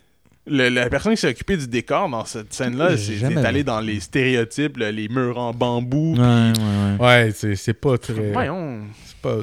[0.52, 3.46] Le- la personne qui s'est occupée du décor dans cette scène-là, J'ai c'est jamais est
[3.46, 3.66] allé vu.
[3.66, 6.16] dans les stéréotypes, là, les murs en bambou.
[6.16, 6.54] Ouais, ouais,
[7.00, 7.06] ouais.
[7.06, 8.32] Ouais, c'est c'est pas très.
[8.32, 8.80] Voyons.
[9.06, 9.38] C'est pas,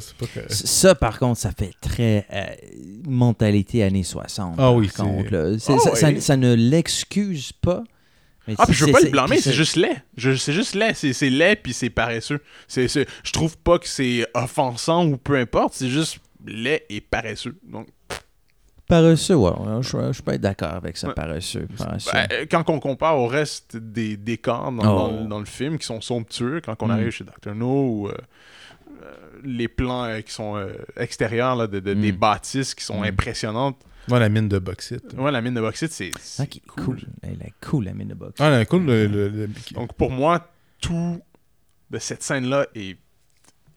[0.48, 2.44] Ça, par contre, ça fait très euh,
[3.06, 4.54] mentalité années 60.
[4.54, 7.84] Ah par oui, c'est- contre, Ah ça, ça ne l'excuse pas.
[8.46, 10.02] Mais Ah, puis je veux pas le blâmer, c'est juste laid.
[10.16, 10.94] C'est juste laid.
[10.94, 12.40] C'est laid, puis c'est paresseux.
[12.68, 15.74] C'est je trouve pas que c'est offensant ou peu importe.
[15.74, 17.56] C'est juste laid et paresseux.
[17.64, 17.88] Donc,
[18.88, 19.50] Paresseux, ouais.
[19.80, 21.14] Je, je peux être d'accord avec ça, Ouais.
[21.14, 21.66] paresseux.
[21.76, 22.10] paresseux.
[22.12, 25.08] ben, quand on compare au reste des décors dans, Oh.
[25.10, 26.90] dans le- dans le film, qui sont somptueux, quand on Mm.
[26.92, 27.52] arrive chez Dr.
[27.56, 28.12] No, ou euh,
[29.02, 32.16] euh, les plans euh, qui sont euh, extérieurs là, de, de- des Mm.
[32.16, 33.04] bâtisses qui sont Mm.
[33.06, 33.76] impressionnantes.
[34.08, 35.14] Ouais, la mine de bauxite.
[35.16, 37.00] Ouais, la mine de bauxite, c'est c'est Ah, qui est cool.
[37.22, 38.34] Elle est cool, la mine de boxe.
[38.40, 38.84] Ah, là, cool.
[38.86, 40.48] Le, le- le- Donc pour moi,
[40.80, 41.20] tout
[41.90, 42.96] de cette scène-là est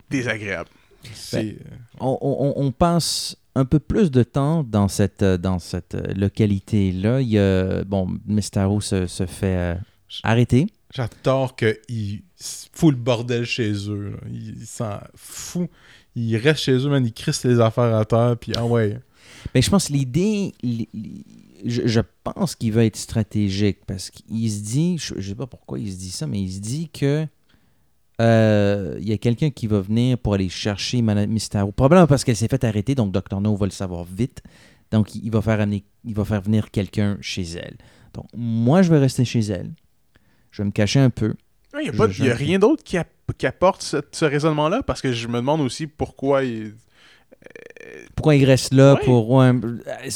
[0.10, 0.70] désagréable.
[1.14, 1.58] C'est-
[2.00, 6.14] on, on- on passe un peu plus de temps dans cette, euh, dans cette euh,
[6.14, 7.22] localité-là.
[7.22, 9.76] Il y a, bon, Mistaro se, se fait euh,
[10.24, 10.68] arrêter.
[10.94, 12.24] J'adore qu'ils
[12.74, 14.18] foutent le bordel chez eux.
[14.32, 15.70] ils s'en foutent.
[16.16, 17.06] Ils restent chez eux, man.
[17.06, 18.36] Ils crissent les affaires à terre.
[18.40, 19.00] Puis, ah ouais.
[19.56, 21.26] Mais je pense que l'idée, li- li-
[21.66, 25.48] je, je pense qu'il va être stratégique parce qu'il se dit, je, je sais pas
[25.48, 27.26] pourquoi il se dit ça, mais il se dit que
[28.22, 31.72] euh, il y a quelqu'un qui va venir pour aller chercher Madame Mystero.
[31.72, 33.40] Probablement parce qu'elle s'est fait arrêter, donc Dr.
[33.40, 34.42] No va le savoir vite.
[34.92, 37.78] Donc il va faire, amener- il va faire venir quelqu'un chez elle.
[38.14, 39.72] Donc moi, je vais rester chez elle.
[40.52, 41.36] Je vais me cacher un peu.
[41.76, 42.98] Il n'y a, pas- y a rien d'autre qui
[43.46, 44.82] apporte ce, ce raisonnement-là?
[44.82, 46.74] Parce que je me demande aussi pourquoi il.
[48.16, 49.30] Pourquoi il reste là pour.
[49.30, 49.52] ouais,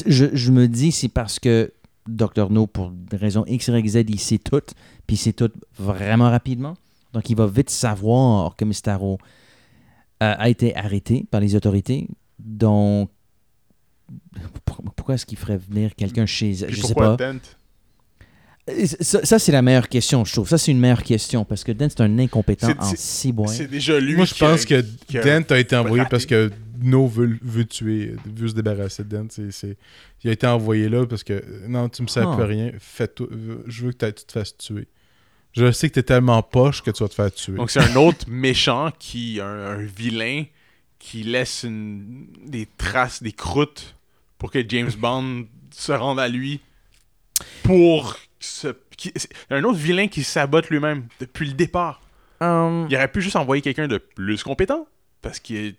[0.05, 1.71] je, je me dis, c'est parce que
[2.07, 2.49] Dr.
[2.49, 4.61] No, pour des raisons X, Y, Z, il sait tout,
[5.07, 6.76] puis il sait tout vraiment rapidement.
[7.13, 9.17] Donc, il va vite savoir que Mistaro
[10.21, 12.07] euh, a été arrêté par les autorités.
[12.39, 13.09] Donc,
[14.65, 17.15] pour- pourquoi est-ce qu'il ferait venir quelqu'un chez Puis Je sais pas.
[17.15, 17.39] Dent?
[19.01, 20.47] Ça, ça, c'est la meilleure question, je trouve.
[20.47, 23.49] Ça, c'est une meilleure question parce que Dent, c'est un incompétent C'est- en ciboire.
[23.49, 24.16] C'est déjà lui.
[24.16, 26.49] Moi, je pense que qui a- Dent a été envoyé parce que
[26.82, 29.28] No veut, veut tuer, veut se débarrasser de Dent.
[30.24, 32.36] Il a été envoyé là parce que non, tu me sers Ah.
[32.36, 32.72] plus rien.
[32.80, 33.30] Fais tout-
[33.68, 34.88] je veux que t'ailles- tu te fasses tuer.
[35.51, 37.55] Je sais que t'es tellement poche que tu vas te faire tuer.
[37.55, 39.39] Donc, c'est un autre méchant qui.
[39.41, 40.45] Un, un vilain
[40.99, 43.95] qui laisse une- des traces, des croûtes
[44.38, 45.45] pour que James Bond
[45.76, 46.59] se rende à lui
[47.64, 48.68] pour se.
[48.98, 52.02] qui- c'est un autre vilain qui sabote lui-même depuis le départ.
[52.41, 54.86] Hum, Il aurait pu juste envoyer quelqu'un de plus compétent
[55.22, 55.74] parce que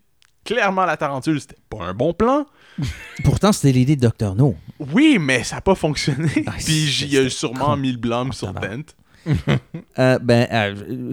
[0.45, 2.47] clairement la tarentule c'était pas un bon plan.
[3.25, 4.35] Pourtant, c'était l'idée de Dr.
[4.35, 4.57] No.
[4.79, 6.31] Oui, mais ça n'a pas fonctionné.
[6.47, 7.77] Ah, Puis c'est- il a c'était sûrement con.
[7.77, 8.53] mis le blâme Ah, sur.
[8.53, 8.83] Dent.
[9.99, 11.13] Euh, ben, euh,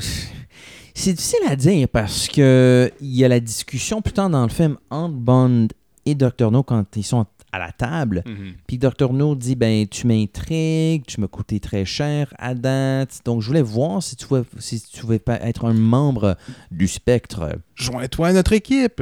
[0.94, 4.50] c'est difficile à dire parce que il y a la discussion plus tard dans le
[4.50, 5.68] film entre Bond
[6.06, 6.52] et Dr.
[6.52, 8.24] No quand ils sont à la table.
[8.26, 8.54] Mhm.
[8.68, 9.12] Puis Dr.
[9.14, 13.20] No dit ben tu m'intrigues, tu m'as coûté très cher à date.
[13.26, 16.38] Donc je voulais voir si tu pouvais, si tu pouvais pas être un membre
[16.72, 17.58] du spectre.
[17.76, 19.02] Joins-toi à notre équipe.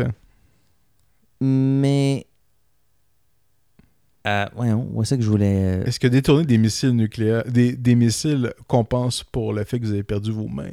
[1.41, 2.25] Mais
[4.27, 4.69] euh, ouais,
[5.03, 5.79] c'est ça que je voulais.
[5.79, 9.85] euh, Est-ce que détourner des missiles nucléaires, des, des missiles compense pour le fait que
[9.85, 10.71] vous avez perdu vos mains?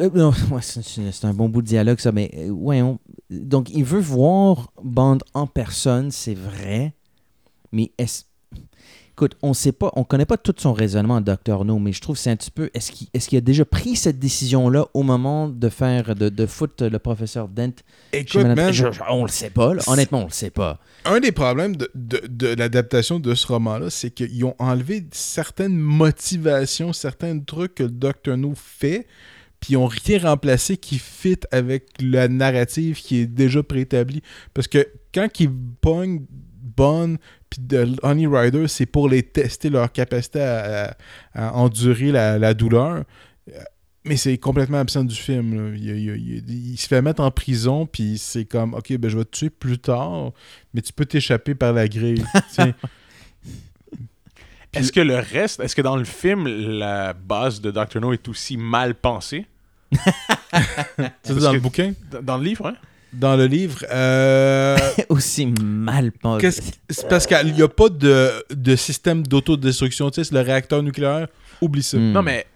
[0.00, 2.98] Euh, ouais, c'est un bon bout de dialogue, ça, mais euh, ouais, on-
[3.30, 6.92] donc il veut voir Bond en personne, c'est vrai,
[7.72, 8.24] mais est-ce.
[9.12, 11.64] Écoute, on sait pas, on connaît pas tout son raisonnement, Dr.
[11.64, 12.68] No, mais je trouve que c'est un petit peu.
[12.74, 16.84] Est-ce qu'il est a déjà pris cette décision-là au moment de faire, de, de foutre
[16.84, 17.72] le professeur Dent
[18.12, 19.82] Écoute, man, Je- je- On le sait pas, là.
[19.86, 20.80] honnêtement, on le sait pas.
[21.06, 25.78] un des problèmes de, de- de l'adaptation de ce roman-là, c'est qu'ils ont enlevé certaines
[25.78, 28.36] motivations, certains trucs que le Dr.
[28.36, 29.06] No fait,
[29.66, 34.22] puis ils ont rien remplacé qui fit avec la narrative qui est déjà préétablie.
[34.54, 35.50] Parce que quand ils
[35.80, 36.24] pognent
[36.76, 37.16] Bond
[37.50, 40.94] puis de Honey Rider, c'est pour les tester leur capacité à,
[41.34, 43.02] à- à endurer la, la douleur.
[44.04, 45.74] Mais c'est complètement absent du film.
[45.74, 49.18] Il, il- il- il se fait mettre en prison, puis c'est comme, OK, ben, je
[49.18, 50.30] vais te tuer plus tard,
[50.74, 52.24] mais tu peux t'échapper par la grille.
[54.74, 57.98] Est-ce que le reste, est-ce que dans le film, la base de Dr.
[58.00, 59.46] No est aussi mal pensée?
[61.22, 61.92] C'est dans le bouquin?
[62.10, 62.74] Dans- Dans le livre, hein?
[63.12, 64.76] Dans le livre, euh,
[65.08, 66.50] Aussi mal pensé.
[66.90, 70.10] c'est parce qu'il n'y a pas de, de système d'autodestruction.
[70.10, 71.28] Tu sais, le réacteur nucléaire.
[71.62, 71.96] Oublie ça.
[71.98, 72.12] Hmm.
[72.12, 72.46] Non, mais.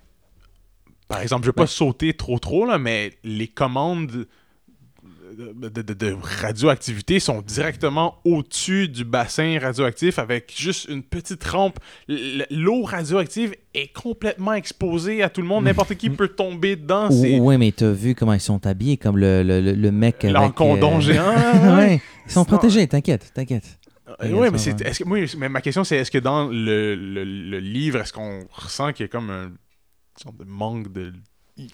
[1.09, 4.26] Par exemple, je vais pas sauter trop trop, là, mais les commandes
[5.55, 11.43] de, de- de- de radioactivité sont directement au-dessus du bassin radioactif avec juste une petite
[11.45, 11.78] rampe.
[12.09, 15.64] L'eau radioactive est complètement exposée à tout le monde.
[15.64, 17.09] N'importe qui peut tomber dedans.
[17.11, 20.34] Ouais, mais t'as vu comment ils sont habillés, comme le, le, le- mec avec...
[20.34, 21.34] l'encondon euh, géant.
[21.76, 23.78] ouais, ils sont protégés, t'inquiète, t'inquiète.
[24.22, 26.95] Euh, ouais, mais, c'est, est-ce que, oui, mais ma question, c'est est-ce que dans le,
[26.97, 30.93] le- le livre, est-ce qu'on ressent qu'il y a comme un une sorte de manque
[30.93, 31.12] de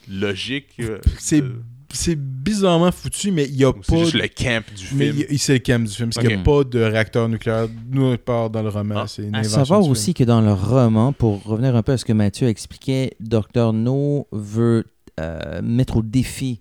[0.08, 1.62] logique euh, C'est, de-
[1.92, 3.80] c'est bizarrement foutu, mais il n'y a pas.
[3.88, 6.10] c'est juste le camp du Mais film il- c'est le camp du film.
[6.10, 8.94] Parce qu'il n'y a pas de réacteur nucléaire nulle part dans le roman.
[8.98, 9.06] Ah.
[9.06, 11.98] c'est une À savoir du aussi que dans le roman, pour revenir un peu à
[11.98, 13.72] ce que Mathieu expliquait, Dr.
[13.72, 14.84] No veut
[15.20, 16.60] euh, mettre au défi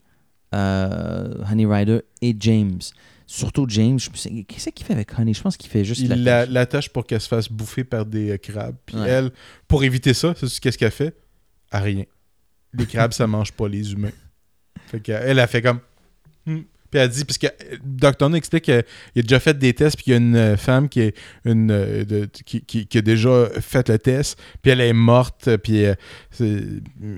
[0.53, 2.79] euh, Honey Rider et James.
[3.27, 3.99] Surtout James.
[3.99, 5.33] je me sais- Qu'est-ce qu'il fait avec Honey?
[5.33, 6.53] Je pense qu'il fait juste Il la la- tâche.
[6.53, 8.75] l'attache pour qu'elle se fasse bouffer par des euh, crabes.
[8.85, 9.09] Puis Ouais.
[9.09, 9.31] elle,
[9.67, 11.15] pour éviter ça, c'est qu'est-ce qu'elle fait?
[11.71, 12.03] À rien.
[12.77, 14.11] Les crabes, ça mange pas les humains.
[14.87, 15.79] Fait elle a fait comme.
[16.45, 16.59] Hmm.
[16.91, 18.29] Puis elle dit, parce que euh, Dr.
[18.29, 18.83] No explique qu'il a
[19.21, 22.25] déjà fait des tests, puis qu'il y a une femme qui, est une, euh, de-
[22.25, 25.95] qui, qui- qui a déjà fait le test, puis elle est morte, puis, euh,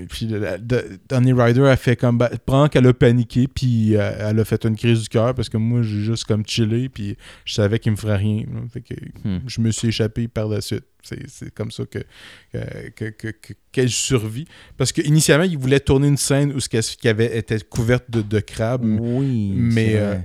[0.08, 4.10] puis la- de- Donny Ryder a fait comme, ben, prend qu'elle a paniqué, puis euh,
[4.30, 7.16] elle a fait une crise du cœur, parce que moi, j'ai juste comme chillé, puis
[7.44, 8.44] je savais qu'il me ferait rien.
[8.72, 8.94] Fait que
[9.24, 9.40] Hmm.
[9.46, 10.84] je me suis échappé par la suite.
[11.08, 11.98] C'est c'est comme ça que,
[12.52, 14.46] que, que, que- qu'elle survit.
[14.76, 18.22] Parce qu'initialement, il voulait tourner une scène où ce qu'elle qui avait été couverte de,
[18.22, 18.84] de crabes.
[18.84, 19.52] Oui.
[19.54, 20.16] Mais euh,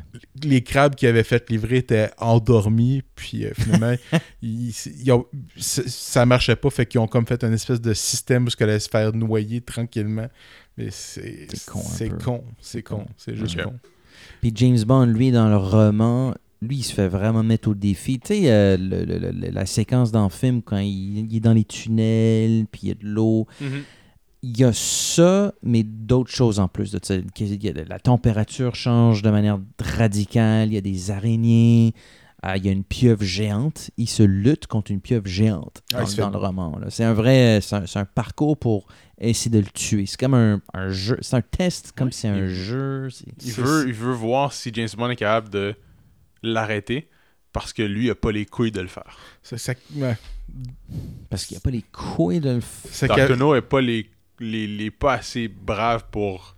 [0.43, 3.95] les crabes qu'il avait fait livrer étaient endormis, puis euh, finalement,
[4.41, 4.73] ils-
[5.03, 5.25] ils ont-
[5.57, 8.69] ça- marchait pas, fait qu'ils ont comme fait un espèce de système où ce qu'elle
[8.69, 10.27] allait se faire noyer tranquillement.
[10.77, 13.73] Mais c'est C'est con c'est con, c'est con, c'est juste con.
[14.41, 16.33] Puis James Bond, lui, dans le roman,
[16.67, 18.19] lui, il se fait vraiment mettre au défi.
[18.19, 21.39] Tu sais, euh, le- le- le- la séquence dans le film, quand il, il est
[21.39, 23.47] dans les tunnels, puis il y a de l'eau,
[24.43, 26.99] il y a ça, mais d'autres choses en plus de
[27.87, 31.93] La température change de manière radicale, il y a des araignées,
[32.45, 33.89] euh, il y a une pieuvre géante.
[33.97, 36.77] Il se lutte contre une pieuvre géante Ah, dans, le roman.
[36.89, 38.87] C'est un vrai, c'est un, parcours pour
[39.17, 40.05] essayer de le tuer.
[40.05, 43.07] C'est comme un, un jeu, c'est un test, comme si c'est un jeu.
[43.45, 45.73] Il veut, il veut voir si James Bond est capable de
[46.43, 47.09] l'arrêter
[47.51, 49.17] parce que lui a pas les couilles de le faire.
[49.43, 50.17] Ça- ça- ouais.
[51.29, 53.27] Parce qu'il n'y a pas les couilles de le f- C'est Dr.
[53.27, 56.55] que- No est pas les, les, les pas assez brave pour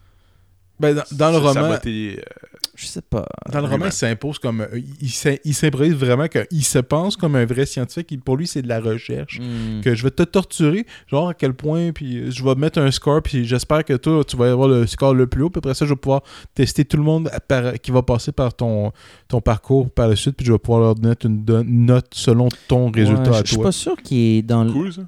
[0.80, 3.26] ben, dans, dans le roman, saboter, euh, Je sais pas.
[3.52, 4.60] Dans le roman, il s'impose comme.
[4.62, 8.22] euh, Il, s'im- il s'improvise vraiment qu'il se pense comme un vrai scientifique.
[8.24, 9.40] Pour lui, c'est de la recherche.
[9.40, 9.80] Hmm.
[9.82, 13.22] Que je vais te torturer, genre à quel point, puis je vais mettre un score,
[13.22, 15.50] puis j'espère que toi, tu vas avoir le score le plus haut.
[15.50, 16.22] Puis après ça, je vais pouvoir
[16.54, 18.92] tester tout le monde par- qui va passer par ton,
[19.30, 22.92] ton parcours par la suite, puis je vais pouvoir leur donner une note selon ton
[22.92, 23.66] résultat Ouais, à je- Je suis toi.
[23.66, 24.72] pas sûr qu'il est dans le.
[24.72, 25.02] cool ça.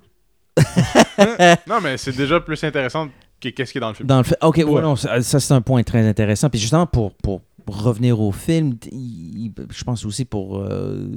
[1.67, 3.07] non mais c'est déjà plus intéressant
[3.39, 4.07] que qu'est-ce qui est dans le film.
[4.07, 4.81] Dans le fait, ok, ouais, Ouais.
[4.81, 6.49] non, ça, ça, c'est un point très intéressant.
[6.49, 10.59] Puis justement, pour, pour revenir au film, t- il- il- je pense aussi pour.
[10.59, 11.07] euh,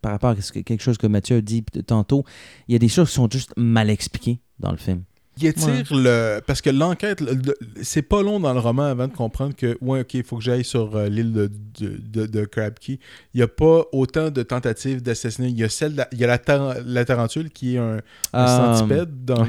[0.00, 2.24] par rapport à ce que- quelque chose que Mathieu a dit tantôt,
[2.68, 5.02] il y a des choses qui sont juste mal expliquées dans le film.
[5.40, 6.40] Il étire le.
[6.46, 9.76] Parce que l'enquête, le- le- c'est pas long dans le roman avant de comprendre que,
[9.80, 11.50] ouais, ok, il faut que j'aille sur euh, l'île de,
[11.80, 12.98] de, de- de Crab Key.
[13.32, 15.48] Il n'y a pas autant de tentatives d'assassinat.
[15.48, 17.78] Il y a, celle de la- il y a la, tar- la tarentule qui est
[17.78, 18.00] un,
[18.32, 19.44] un Euh, centipède dans,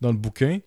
[0.00, 0.60] dans le bouquin.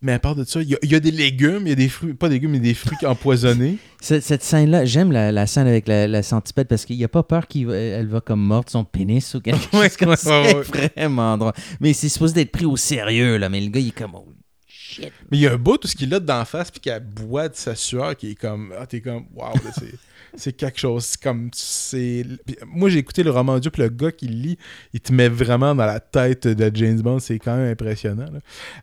[0.00, 1.72] Mais à part de ça, il y a, il y a des légumes, il y
[1.72, 3.78] a des fruits, pas des légumes, mais des fruits empoisonnés.
[4.00, 7.08] Cette, cette scène-là, j'aime la, la scène avec la, la centipède parce qu'il n'y a
[7.08, 10.40] pas peur qu'elle va comme morte son pénis ou quelque Ouais, chose comme ouais, ça.
[10.40, 11.52] ouais, C'est vraiment drôle.
[11.80, 13.48] Mais c'est supposé d'être pris au sérieux, là.
[13.48, 14.14] Mais le gars, il est comme.
[14.14, 14.24] Oh,
[14.68, 15.10] shit.
[15.32, 17.48] Mais il y a un bout, tout ce qu'il a d'en face, puis qu'elle boit
[17.48, 18.72] de sa sueur, qui est comme.
[18.78, 19.24] Ah, t'es comme.
[19.34, 19.94] Waouh, là, c'est.
[20.36, 21.16] C'est quelque chose.
[21.16, 21.50] Comme.
[21.52, 22.24] c'est
[22.66, 24.58] Moi, j'ai écouté le roman audio, puis le gars qui lit,
[24.92, 27.18] il te met vraiment dans la tête de James Bond.
[27.18, 28.30] C'est quand même impressionnant.
[28.30, 28.40] là.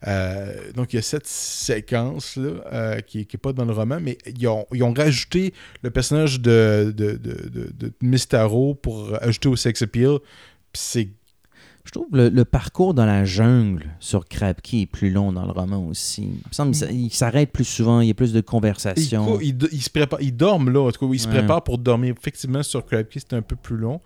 [0.07, 4.17] Euh, donc, il y a cette séquence-là, euh, qui n'est pas dans le roman, mais
[4.25, 9.55] ils ont, ils ont rajouté le personnage de, de, de, de, de pour ajouter au
[9.55, 10.19] sex appeal.
[10.71, 11.09] Puis c'est
[11.85, 15.45] Je trouve le, le parcours dans la jungle sur Crab Key est plus long dans
[15.45, 16.23] le roman aussi.
[16.23, 19.39] Il me semble qu'il s'arrête plus souvent, il y a plus de conversations.
[19.39, 21.35] il se prépare, il dorme là, en tout cas, il se Ouais.
[21.37, 22.15] prépare pour dormir.
[22.17, 24.01] Effectivement, sur Crab Key, c'est un peu plus long.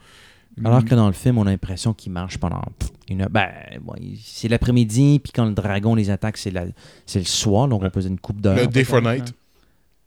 [0.65, 2.61] Alors que dans le film, on a l'impression qu'il marche pendant
[3.07, 3.30] une heure.
[3.30, 3.49] Ben,
[3.82, 6.65] bon, c'est l'après-midi, puis quand le dragon les attaque, c'est la-
[7.05, 8.57] c'est le soir, donc on pose une coupe d'heure.
[8.57, 9.34] Le Day for Night.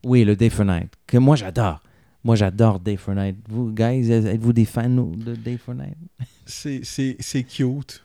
[0.04, 0.92] Oui, le Day for Night.
[1.06, 1.80] Que moi, j'adore.
[2.24, 3.36] Moi, j'adore Day for Night.
[3.48, 5.96] Vous, guys, êtes-vous des fans de Day for Night?
[6.46, 8.02] C'est- C'est c'est cute.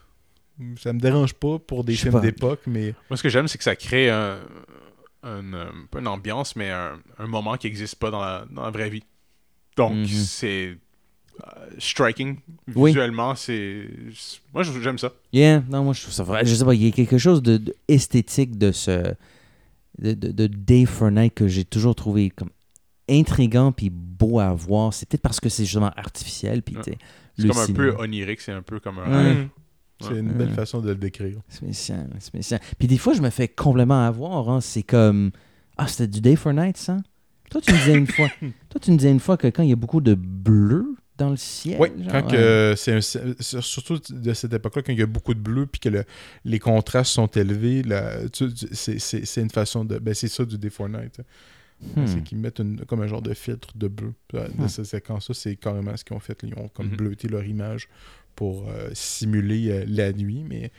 [0.80, 3.64] Ça me dérange pas pour des films d'époque, mais Moi ce que j'aime c'est que
[3.64, 4.40] ça crée un,
[5.22, 8.64] un, euh, pas une ambiance mais un, un moment qui n'existe pas dans la, dans
[8.64, 9.04] la vraie vie.
[9.76, 10.08] Donc Mhm.
[10.08, 10.70] c'est
[11.46, 12.38] euh, striking
[12.76, 12.90] Oui.
[12.90, 13.88] visuellement c'est
[14.52, 15.14] moi j'aime ça.
[15.32, 16.44] Yeah, non, moi je trouve ça vrai.
[16.44, 19.14] Je sais pas, il y a quelque chose de, de esthétique de ce.
[20.00, 22.50] de, de, de Day for Night que j'ai toujours trouvé comme
[23.10, 24.94] intrigant puis beau à voir.
[24.94, 26.62] C'est peut-être parce que c'est justement artificiel.
[26.62, 26.84] Puis, Ouais.
[26.84, 26.98] sais,
[27.38, 29.24] C'est comme un peu onirique, c'est un peu comme un Ouais.
[29.34, 29.48] rêve.
[30.00, 30.20] c'est Ouais.
[30.20, 30.54] une belle Ouais.
[30.54, 31.40] façon de le décrire.
[31.50, 32.60] Spécial, spécial.
[32.78, 34.48] Puis des fois, je me fais complètement avoir.
[34.50, 34.62] hein.
[34.62, 35.32] C'est comme.
[35.76, 36.98] Ah, c'était du Day for Night, ça?
[37.50, 38.28] Toi, tu me disais une fois.
[38.70, 41.30] Toi, tu me disais une fois que quand il y a beaucoup de bleu dans
[41.32, 41.78] le ciel.
[41.80, 42.32] Oui, genre, quand ouais.
[42.32, 45.80] que c'est un- surtout de cette époque-là, quand il y a beaucoup de bleu puis
[45.80, 46.04] que le-
[46.46, 47.82] les contrastes sont élevés,
[48.74, 49.98] c'est une façon de.
[50.00, 51.22] Ben, c'est ça du Day for Night.
[51.96, 52.08] Hmm.
[52.08, 54.14] C'est qu'ils mettent une- comme un genre de filtre de bleu.
[54.34, 54.68] Euh, De Hmm.
[54.68, 56.38] cette séquence-là, c'est carrément ce qu'ils ont fait.
[56.44, 56.96] Ils ont comme Mhm.
[56.98, 57.88] bleuté leur image
[58.36, 60.44] pour euh, simuler euh, la nuit.
[60.48, 60.72] Mais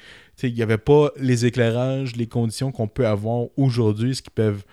[0.42, 4.64] il n'y avait pas les éclairages, les conditions qu'on peut avoir aujourd'hui, ce qui peuvent.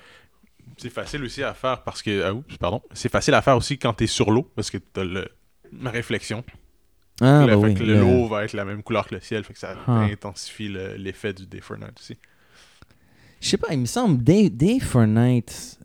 [0.77, 3.77] C'est facile aussi à faire parce que ah, oups, pardon, c'est facile à faire aussi
[3.77, 5.27] quand tu es sur l'eau parce que tu as le
[5.81, 6.43] la réflexion.
[7.21, 7.73] Ah, Le- bah oui.
[7.75, 10.01] que le- l'eau va être la même couleur que le ciel, fait que ça Ah.
[10.01, 12.17] intensifie le- l'effet du Day for Night aussi.
[13.41, 15.79] Je sais pas, il me semble, Day, Day for Night,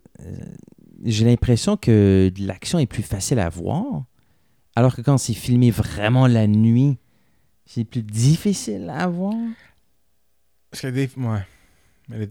[1.03, 4.05] j'ai l'impression que l'action est plus facile à voir,
[4.75, 6.97] alors que quand c'est filmé vraiment la nuit,
[7.65, 9.35] c'est plus difficile à voir.
[10.69, 11.09] Parce que des.
[11.17, 12.27] Ouais.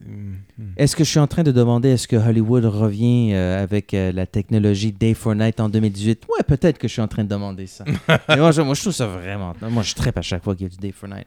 [0.00, 0.72] Hmm, hmm.
[0.76, 4.12] Est-ce que je suis en train de demander est-ce que Hollywood revient euh, avec euh,
[4.12, 7.28] la technologie Day for Night en 2018 Ouais, peut-être que je suis en train de
[7.28, 7.84] demander ça.
[8.28, 9.54] Mais moi, je, moi, je trouve ça vraiment.
[9.60, 11.26] Moi, je tripe à chaque fois qu'il y a du Day for Night.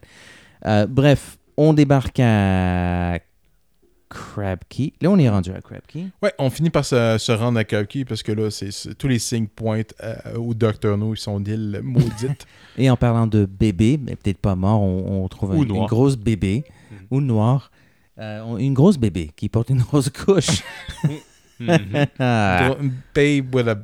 [0.65, 3.19] Euh, bref, on débarque à
[4.11, 4.91] Crab Key.
[5.01, 6.05] Là, on est rendu à Crab Key.
[6.21, 9.07] Ouais, on finit par se, se rendre à Kirky parce que là, c'est c'est- tous
[9.07, 10.97] les signes pointent euh, au Dr.
[10.97, 11.13] No.
[11.13, 12.45] Ils sont d'île maudite.
[12.77, 15.85] Et en parlant de bébé, mais peut-être pas mort, on, on trouve Ou un- une
[15.85, 16.63] grosse bébé,
[17.09, 17.71] ou noire,
[18.19, 20.61] euh, une grosse bébé qui porte une grosse couche.
[22.19, 22.77] Ah, Dro-
[23.15, 23.77] Babe with a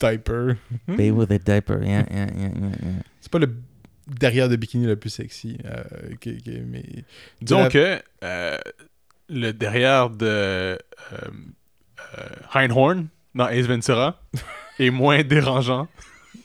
[0.00, 0.56] diaper.
[0.86, 1.82] baby with a diaper.
[1.82, 3.02] yeah, yeah, yeah, yeah, yeah.
[3.20, 3.52] C'est pas le
[4.06, 5.58] derrière de bikini le plus sexy.
[5.64, 5.82] euh,
[6.20, 6.84] que- que- mais...
[7.42, 8.58] Disons La- que euh,
[9.28, 10.76] le derrière de euh,
[11.12, 12.24] euh,
[12.54, 14.20] Einhorn dans Ace Ventura
[14.78, 15.88] est moins dérangeant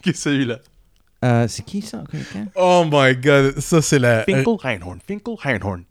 [0.03, 0.59] que celui-là.
[1.23, 2.03] Euh, c'est qui ça?
[2.55, 4.23] Oh my god, ça c'est la.
[4.23, 5.83] Finkel Einhorn, Finkel Einhorn.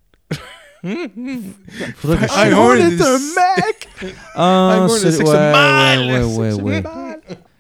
[1.97, 3.89] Faudrait que je- Einhorn est un mec!
[4.35, 6.83] Ah, c'est- ouais, ouais, ouais, ouais, ouais.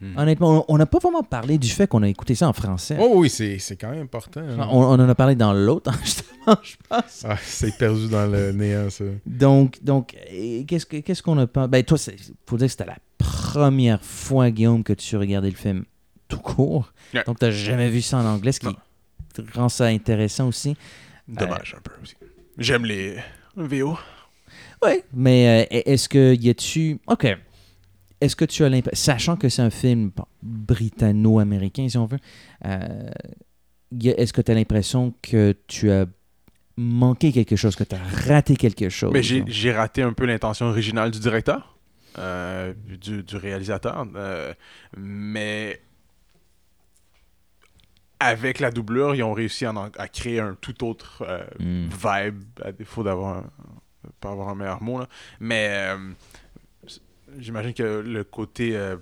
[0.00, 0.18] Mal.
[0.18, 2.96] Honnêtement, on- n'a pas vraiment parlé du fait qu'on a écouté ça en français.
[3.00, 4.40] Oh oui, c'est c'est quand même important.
[4.40, 4.68] hein.
[4.70, 7.24] On, on en a parlé dans l'autre, justement, je pense.
[7.28, 9.04] Ah, c'est perdu dans le néant, ça.
[9.26, 10.16] Donc, donc
[10.66, 11.66] qu'est-ce que- qu'est-ce qu'on a pas.
[11.68, 12.14] Ben, toi, il
[12.46, 15.84] faut dire que c'était la première fois, Guillaume, que tu regardais le film
[16.28, 16.92] tout court.
[17.26, 18.74] Donc, tu n'as jamais vu ça en anglais, ce qui Non.
[19.54, 20.76] rend ça intéressant aussi.
[21.28, 22.16] Dommage un peu aussi.
[22.58, 23.16] J'aime les
[23.56, 23.96] VO.
[24.84, 25.02] Oui.
[25.14, 26.98] Mais euh, est-ce que y a-tu.
[27.06, 27.26] OK.
[28.22, 29.12] Est-ce que tu as l'impression.
[29.12, 30.12] Sachant que c'est un film
[30.42, 32.18] britanno-américain, si on veut,
[32.64, 33.10] euh,
[34.04, 36.06] est-ce que tu as l'impression que tu as
[36.76, 39.12] manqué quelque chose, que tu as raté quelque chose?
[39.12, 41.76] Mais j'ai raté un peu l'intention originale du directeur,
[42.18, 44.06] euh, du, du réalisateur.
[44.14, 44.54] euh,
[44.96, 45.80] mais
[48.20, 49.74] avec la doublure, ils ont réussi à,
[50.08, 51.24] créer un tout autre
[51.58, 51.88] Hmm.
[51.88, 53.50] vibe, à défaut d'avoir un,
[54.20, 55.00] pas avoir un meilleur mot.
[55.00, 55.08] Là.
[55.40, 55.88] Mais
[57.38, 58.96] j'imagine que le côté euh,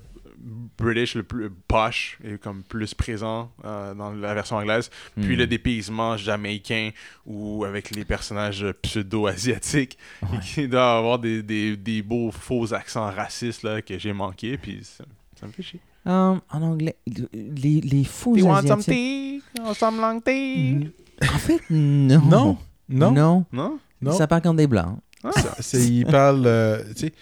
[0.78, 4.90] British, le plus posh, est comme plus présent euh, dans la version anglaise.
[5.20, 5.38] Puis Hmm.
[5.38, 6.90] le dépaysement jamaïcain
[7.26, 9.98] ou avec les personnages pseudo-asiatiques
[10.42, 14.56] qui doivent avoir des, des, des beaux faux accents racistes là, que j'ai manqué.
[14.56, 15.04] Puis ça,
[15.38, 15.80] ça me fait chier.
[16.06, 16.96] Um, en anglais,
[17.34, 19.42] les, les faux Do you want some tea?
[19.62, 20.88] Or some long tea?
[21.22, 22.20] En fait, non.
[22.20, 22.56] Non,
[22.88, 23.44] non, Non.
[23.52, 23.78] Non?
[24.00, 24.12] non?
[24.12, 24.98] Ça part contre des blancs.
[25.22, 25.30] Ah.
[25.58, 26.44] C'est- il parle.
[26.46, 27.12] euh, tu sais, c-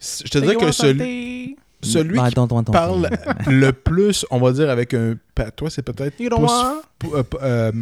[0.00, 2.72] je te dirais que celui, celui Bah, qui attends, attends, attends.
[2.72, 3.08] parle
[3.46, 6.18] le plus, on va dire, avec un patois, c'est peut-être.
[6.20, 6.80] You don't plus- want?
[6.98, 7.72] p- euh, euh,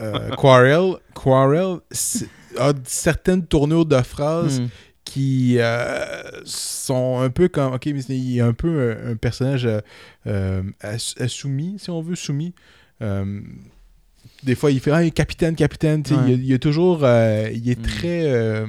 [0.00, 2.28] euh, Quarel, Quarel c'est-
[2.58, 4.66] a certaines tournures de phrases Hmm.
[5.04, 6.04] qui euh,
[6.44, 7.72] sont un peu comme.
[7.74, 9.80] Ok, mais c'est- il est un peu un, un personnage euh,
[10.26, 10.62] euh,
[11.28, 12.54] soumis, si on veut, soumis.
[14.42, 16.02] Des fois, il fait Ah, capitaine, capitaine.
[16.10, 16.34] Ouais.
[16.34, 17.00] Il, a toujours.
[17.02, 17.82] euh, il est Mm.
[17.82, 18.22] très.
[18.32, 18.66] euh,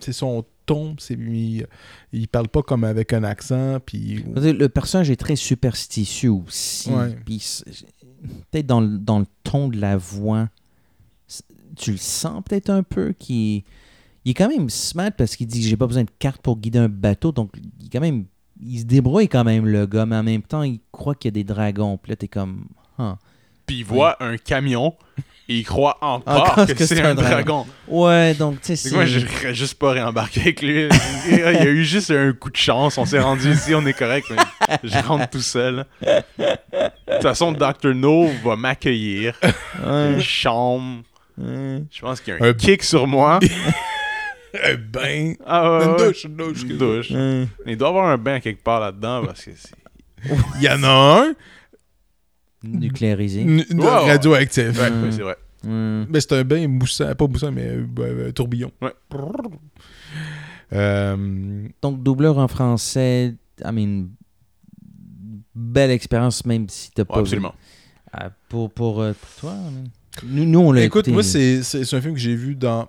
[0.00, 0.96] c'est son ton.
[0.98, 1.66] c'est- Il,
[2.12, 3.78] il parle pas comme avec un accent.
[3.84, 4.24] Puis.
[4.34, 6.90] Le personnage est très superstitieux aussi.
[6.90, 7.16] Ouais.
[7.24, 7.64] Puis c'est-
[8.50, 10.48] peut-être dans, le- dans le ton de la voix,
[11.76, 13.62] tu le sens peut-être un peu qu'il
[14.24, 16.78] il est quand même smart parce qu'il dit j'ai pas besoin de carte pour guider
[16.78, 17.30] un bateau.
[17.32, 18.24] Donc il est quand même
[18.60, 21.32] il se débrouille quand même le gars, mais en même temps il croit qu'il y
[21.32, 21.98] a des dragons.
[21.98, 22.64] Puis là t'es comme
[22.98, 23.18] ah.
[23.66, 24.94] Puis il voit un camion
[25.48, 27.66] et il croit encore Encore que, que c'est un dragon.
[27.88, 30.88] Ouais, donc tu sais C'est que moi, je juste pas réembarqué avec lui.
[31.30, 32.98] Il y a eu juste un coup de chance.
[32.98, 35.84] On s'est rendu ici, on est correct, mais je rentre tout seul.
[36.02, 36.14] De
[37.12, 37.94] toute façon, Dr.
[37.94, 39.38] No va m'accueillir.
[39.84, 41.02] Une chambre.
[41.38, 43.38] Je pense qu'il y a un Un- kick sur moi.
[44.64, 45.34] Un bain.
[45.44, 46.62] Ah ouais, Une douche, une douche.
[46.62, 47.10] Une douche.
[47.66, 49.74] Il doit y avoir un bain quelque part là-dedans parce que c'est.
[50.56, 51.34] Il y en a un.
[52.66, 53.42] Nucléarisé.
[53.42, 54.78] n- radioactif.
[54.78, 55.36] Ouais, ouais, c'est vrai.
[55.64, 58.70] Mais c'est un bain moussant, pas moussant, mais euh, euh, tourbillon.
[58.80, 58.92] Ouais.
[60.72, 63.34] Euh, Donc, doubleur en français,
[63.64, 64.06] I mean,
[65.54, 67.50] belle expérience, même si t'as Ouais, pas absolument.
[67.50, 67.56] vu.
[68.12, 69.84] Ah, pour, pour, euh, pour toi, I mean.
[70.24, 71.12] nous, nous, on l'a écoute, écouté.
[71.12, 72.88] moi, c'est un film que j'ai vu dans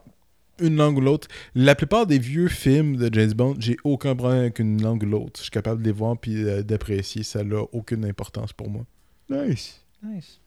[0.59, 1.27] une langue ou l'autre.
[1.53, 5.07] La plupart des vieux films de James Bond, j'ai aucun problème avec une langue ou
[5.07, 5.33] l'autre.
[5.37, 7.21] Je suis capable de les voir puis euh, d'apprécier.
[7.23, 8.83] Ça n'a aucune importance pour moi.
[9.29, 9.81] Nice.
[10.03, 10.39] Nice.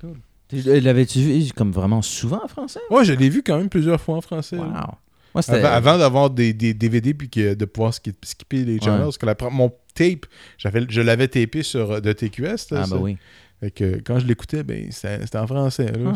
[0.00, 0.18] Cool.
[0.48, 2.80] Tu- euh, L'avais-tu vu comme vraiment souvent en français?
[2.90, 4.56] Ouais, je l'ai vu quand même plusieurs fois en français.
[4.56, 5.42] Wow.
[5.42, 5.58] c'était...
[5.58, 9.00] Avant, avant d'avoir des, des DVD puis que- de pouvoir ski- skipper les channels.
[9.00, 9.04] Ouais.
[9.06, 10.26] Parce que la mon tape,
[10.56, 12.70] j'avais, je l'avais tapé sur euh, de TQS.
[12.70, 13.18] là, Ah, bah oui.
[13.60, 15.90] Fait que quand je l'écoutais, ben, c'était en français.
[15.92, 16.12] Là,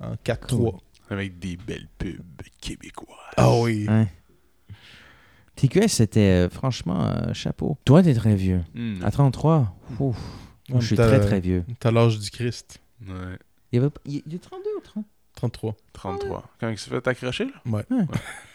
[0.00, 0.10] Ah.
[0.10, 0.46] en 4-3.
[0.56, 0.72] Cool.
[1.10, 2.22] Avec des belles pubs
[2.60, 3.08] québécoises.
[3.36, 3.86] Ah oui.
[3.88, 4.06] Ouais.
[5.56, 7.76] TQS, c'était euh, franchement euh, chapeau.
[7.84, 8.62] Toi, t'es très vieux.
[8.74, 9.04] Hmm.
[9.04, 10.16] À 33, ouf.
[10.70, 11.64] Moi, je suis T'as- très très vieux.
[11.80, 12.78] T'as l'âge du Christ.
[13.06, 13.14] Ouais.
[13.72, 15.04] Il y avait il il y a 32 ou 30
[15.36, 15.74] 33.
[15.92, 16.48] 33.
[16.60, 17.50] Quand il s'est fait accrocher, là?
[17.66, 17.82] Ouais.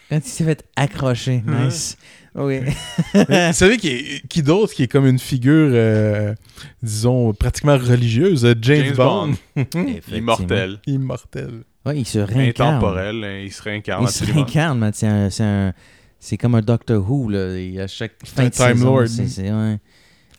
[0.08, 1.66] Quand il s'est fait accrocher, Ouais.
[1.66, 1.96] nice.
[2.34, 2.60] Oui.
[3.28, 6.34] Mais Vous savez qui, est- qui d'autre qui est comme une figure, euh,
[6.82, 8.44] disons, pratiquement religieuse?
[8.46, 9.34] euh, James, James Bond.
[10.12, 10.78] Immortel.
[10.86, 11.64] Immortel.
[11.86, 12.74] Ouais, il se réincarne.
[12.76, 13.24] Intemporel.
[13.24, 14.92] hein, Il se réincarne Il se réincarne, man.
[14.94, 15.72] C'est un-
[16.18, 17.56] c'est comme un Doctor Who, là.
[17.56, 19.08] Et à chaque fin un de Time saison, Lord.
[19.08, 19.78] c'est- c'est ouais.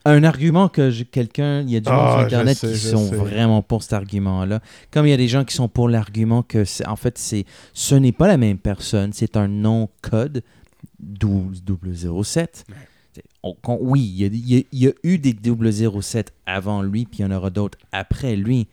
[0.05, 2.77] Un argument que quelqu'un, il y a du monde Ah, sur je Internet sais, qui
[2.79, 3.15] sont sais.
[3.15, 4.59] vraiment pour cet argument-là.
[4.89, 7.45] Comme il y a des gens qui sont pour l'argument que, c'est- en fait, c'est
[7.73, 10.43] ce n'est pas la même personne, c'est un nom-code
[10.99, 12.65] 007.
[13.13, 15.33] C'est- on- qu'on- oui, il y, a, il y a- il y a eu des
[15.33, 18.67] 007 avant lui, puis il y en aura d'autres après lui.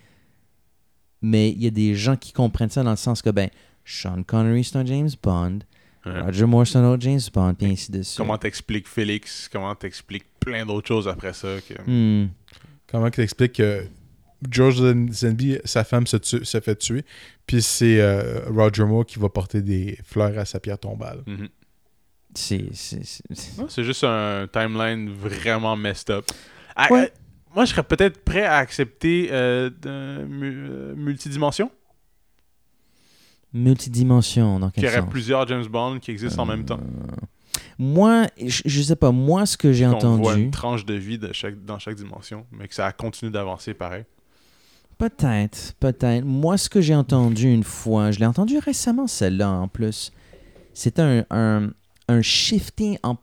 [1.21, 3.51] Mais il y a des gens qui comprennent ça dans le sens que, ben,
[3.85, 5.59] Sean Connery, c'est un James Bond.
[6.05, 8.17] Roger Moore, c'est un autre James Bond, puis ainsi de suite.
[8.17, 9.47] Comment t'expliques Félix?
[9.53, 11.49] Comment t'expliques plein d'autres choses après ça?
[11.69, 11.83] que-
[12.25, 12.29] Hmm.
[12.91, 13.85] Comment tu expliques que
[14.51, 14.77] George
[15.11, 17.05] Zenby, sa femme se, tue- se fait tuer,
[17.47, 21.23] puis c'est euh, Roger Moore qui va porter des fleurs à sa pierre tombale.
[21.27, 21.49] Mhm.
[22.35, 26.25] C'est- c'est- c'est- Non, C'est juste un timeline vraiment messed up.
[26.77, 27.05] Ah, Ouais.
[27.05, 27.09] euh,
[27.55, 29.71] moi, je serais peut-être prêt à accepter euh,
[30.27, 31.71] mu- euh, multidimension.
[33.55, 35.11] Multidimension, dans Qu'il quel y aurait sens?
[35.11, 36.81] plusieurs James Bond qui existent en même temps.
[37.79, 39.99] Moi, je, je sais pas, moi, ce que j'ai On voit
[40.33, 43.75] entendu, une tranche de vie de chaque, dans chaque dimension, mais que ça continue d'avancer
[43.75, 44.05] pareil.
[44.99, 46.25] peut-être, peut-être.
[46.25, 50.13] Moi, ce que j'ai entendu une fois, je l'ai entendu récemment, celle-là, en plus.
[50.75, 51.71] C'est un, un,
[52.09, 53.17] un shifting en...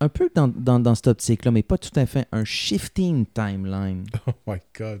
[0.00, 2.26] Un peu dans, dans, dans cette optique-là, mais pas tout à fait.
[2.32, 4.04] Un shifting timeline.
[4.26, 5.00] Oh my god.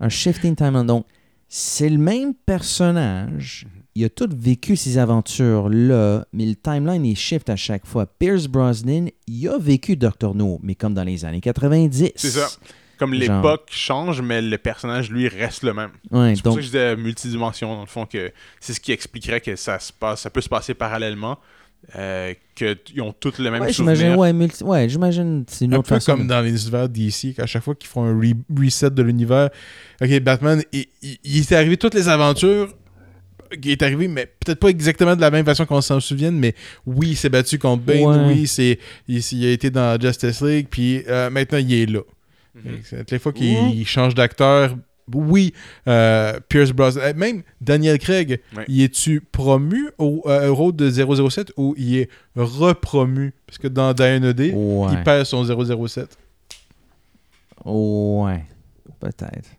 [0.00, 0.86] un shifting timeline.
[0.86, 1.06] Donc,
[1.48, 3.66] c'est le même personnage.
[3.96, 8.06] Il a tout vécu ces aventures-là, mais le timeline est shift à chaque fois.
[8.06, 10.34] Pierce Brosnan, il a vécu Dr.
[10.34, 12.12] No, mais comme dans les années 90.
[12.16, 12.48] C'est ça.
[12.98, 13.36] Comme Genre.
[13.36, 15.90] l'époque change, mais le personnage, lui, reste le même.
[16.10, 18.80] Ouais, C'est pour donc, ça que je disais multidimension, dans le fond, que c'est ce
[18.80, 21.38] qui expliquerait que ça se passe, ça peut se passer parallèlement,
[21.96, 25.78] euh, qu'ils ont tous le même ouais, j'imagine, ouais, multi- ouais, j'imagine, c'est une Un
[25.78, 26.12] autre peu façon.
[26.16, 29.50] comme dans les univers DC, qu'à chaque fois qu'ils font un re- reset de l'univers,
[30.00, 32.72] ok, Batman, il, il, il est arrivé toutes les aventures
[33.60, 36.54] qui est arrivé, mais peut-être pas exactement de la même façon qu'on s'en souvienne, mais
[36.86, 38.26] oui, il s'est battu contre Bane, Ouais.
[38.34, 38.78] oui, c'est,
[39.08, 42.00] il, il a été dans Justice League, puis euh, maintenant il est là.
[42.54, 44.76] Que Toutes les fois qu'il il change d'acteur,
[45.12, 45.52] oui,
[45.88, 48.64] euh, Pierce Brosnan, euh, même Daniel Craig, Ouais.
[48.68, 53.34] il est-tu promu au, euh, au rôle de 007 ou il est repromu?
[53.46, 54.88] Parce que dans Diana D, Ouais.
[54.92, 56.16] il perd son 007.
[57.64, 58.44] Ouais,
[59.00, 59.50] peut-être.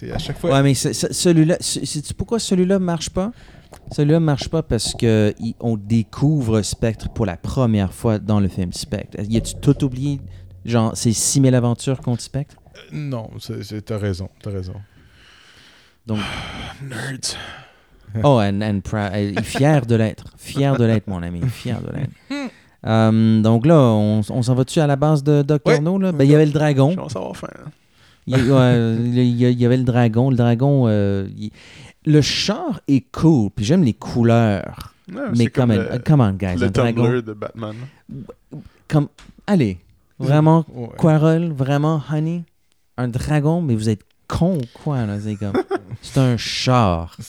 [0.00, 0.50] C'est à chaque fois.
[0.50, 3.32] Ouais, mais ce- ce- celui-là, ce- sais-tu pourquoi celui-là marche pas?
[3.92, 8.48] Celui-là marche pas parce que il- on découvre Spectre pour la première fois dans le
[8.48, 9.18] film Spectre.
[9.28, 10.20] Y a-tu tout oublié?
[10.64, 12.56] Genre, c'est 6000 aventures contre Spectre?
[12.92, 14.74] Non, c'est- c'est- t'as raison, t'as raison.
[16.06, 16.18] Donc,
[16.88, 17.36] Nerds.
[18.24, 18.80] oh, and, and
[19.42, 20.32] fier de l'être.
[20.38, 21.42] Fier de l'être, mon ami.
[21.48, 22.10] Fier de l'être.
[22.86, 25.58] Euh, donc là, on, on s'en va-tu à la base de Dr.
[25.66, 25.80] Ouais.
[25.80, 25.98] No?
[25.98, 26.12] Là?
[26.12, 26.92] Ben, il y avait le dragon.
[26.92, 26.98] Je
[27.34, 27.46] faim.
[27.54, 27.70] hein.
[28.26, 30.30] Il y, a- il avait le dragon.
[30.30, 31.50] Le dragon, euh, il-
[32.06, 33.50] le char est cool.
[33.50, 34.94] Puis j'aime les couleurs.
[35.36, 36.56] Mais comme le, come on, guys.
[36.56, 37.08] le un dragon.
[37.20, 37.74] De Batman.
[38.88, 39.08] Comme,
[39.46, 39.78] allez,
[40.18, 40.88] vraiment, Ouais.
[40.98, 42.44] Quarrel, vraiment, honey,
[42.96, 45.18] un dragon, mais vous êtes con ou quoi, là?
[45.20, 45.52] C'est comme,
[46.02, 47.16] c'est un char.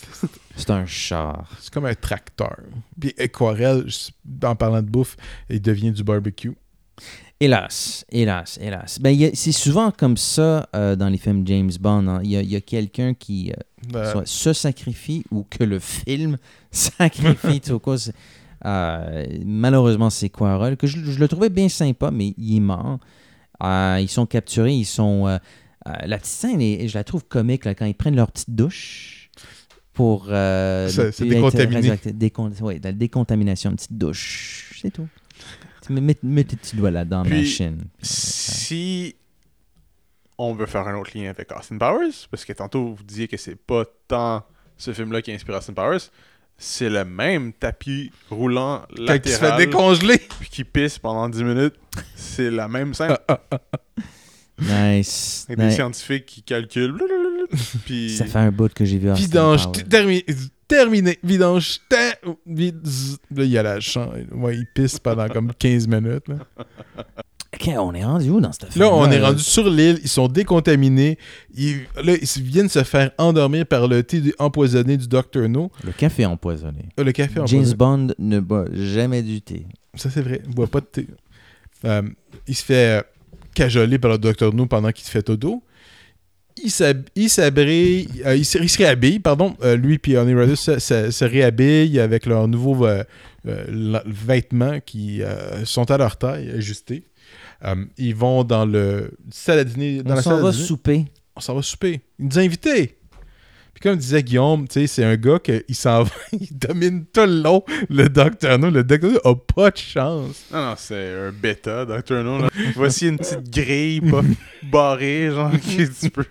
[0.57, 1.49] C'est un char.
[1.61, 2.57] C'est comme un tracteur.
[2.99, 5.15] Puis Aquarelle, je- en parlant de bouffe,
[5.49, 6.51] il devient du barbecue.
[7.43, 8.99] Hélas, hélas, hélas.
[8.99, 12.07] Ben, c'est souvent comme ça euh, dans les films James Bond.
[12.07, 12.21] hein.
[12.23, 16.37] Il y a, quelqu'un qui euh, soit se sacrifie ou que le film
[16.71, 17.59] sacrifie.
[17.59, 17.81] tout.
[17.97, 18.13] C'est-
[18.63, 22.99] euh, malheureusement, c'est Quarrel, que je, je le trouvais bien sympa, mais il est mort.
[23.63, 25.25] Euh, ils sont capturés, ils sont...
[25.85, 29.31] la petite scène, est- je la trouve comique là, quand ils prennent leur petite douche
[29.93, 30.25] pour...
[31.15, 31.81] c'est décontaminé.
[32.13, 35.07] Décon- ouais, la décontamination, une petite douche, c'est tout.
[35.95, 37.83] Tu mets, tes petits doigts là-dedans, Puis, machine.
[38.01, 39.15] Si
[40.37, 43.37] on veut faire un autre lien avec Austin Powers, parce que tantôt vous disiez que
[43.37, 44.43] c'est pas tant
[44.77, 46.09] ce film-là qui inspire Austin Powers,
[46.57, 50.17] c'est le même tapis roulant Quand il se fait latéral décongeler.
[50.39, 51.75] puis qui pisse pendant 10 minutes,
[52.15, 53.17] c'est la même scène.
[54.61, 55.45] Nice.
[55.47, 55.75] Avec des Nice.
[55.75, 56.97] scientifiques qui calculent.
[57.85, 59.83] Puis Ça fait un bout que j'ai vu Austin Vidange, Powers.
[59.89, 60.25] terminé.
[60.67, 61.19] Terminé.
[61.23, 61.79] Vidange.
[61.89, 62.13] Là,
[62.45, 64.15] il y a la chambre.
[64.31, 66.27] Ouais, il pisse pendant comme 15 minutes.
[66.29, 66.35] là.
[67.77, 70.27] On est rendu où dans cette film Là, on est rendu sur l'île, ils sont
[70.27, 71.19] décontaminés.
[71.53, 75.47] Ils, là, ils viennent se faire endormir par le thé empoisonné du Dr.
[75.49, 75.69] No.
[75.83, 76.85] Le café empoisonné.
[76.99, 77.75] Euh, Le café James empoisonné.
[77.75, 79.67] Bond ne boit jamais du thé.
[79.95, 80.41] Ça, c'est vrai.
[80.47, 81.07] Il boit pas de thé.
[81.85, 82.01] Euh,
[82.47, 83.03] il se fait
[83.53, 84.53] cajoler par le Dr.
[84.53, 85.63] No pendant qu'il se fait dodo.
[86.63, 86.71] Il
[87.15, 89.55] il s'habille, euh, il, se, il se réhabille, pardon.
[89.63, 93.03] Euh, lui et Honey Rider se, se- se réhabillent avec leurs nouveaux euh,
[94.05, 95.21] vêtements qui
[95.63, 97.03] sont à leur taille, ajustés.
[97.63, 100.03] Euh, ils vont dans le salle à dîner.
[100.03, 100.63] Dans On la s'en salle à va dîner.
[100.63, 101.05] souper.
[101.35, 102.01] On s'en va souper.
[102.19, 102.97] Il nous a invités.
[103.81, 107.21] Puis comme disait Guillaume, tu sais, c'est un gars qui s'en va, il domine tout
[107.21, 108.69] le long le Docteur No.
[108.69, 110.43] Le Docteur No a pas de chance.
[110.53, 112.23] Non, non, c'est un bêta, Dr.
[112.23, 112.37] No.
[112.43, 112.49] là.
[112.75, 114.21] Voici une petite grille pas
[114.71, 116.23] barrée, genre, que tu peux.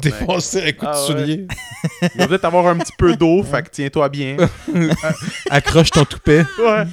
[0.00, 1.06] Défoncer un coup de Ah ouais.
[1.08, 1.46] soulier.
[2.14, 4.36] Il va peut-être avoir un petit peu d'eau, fait que tiens-toi bien.
[5.50, 6.44] Accroche ton toupet.
[6.60, 6.84] Ouais.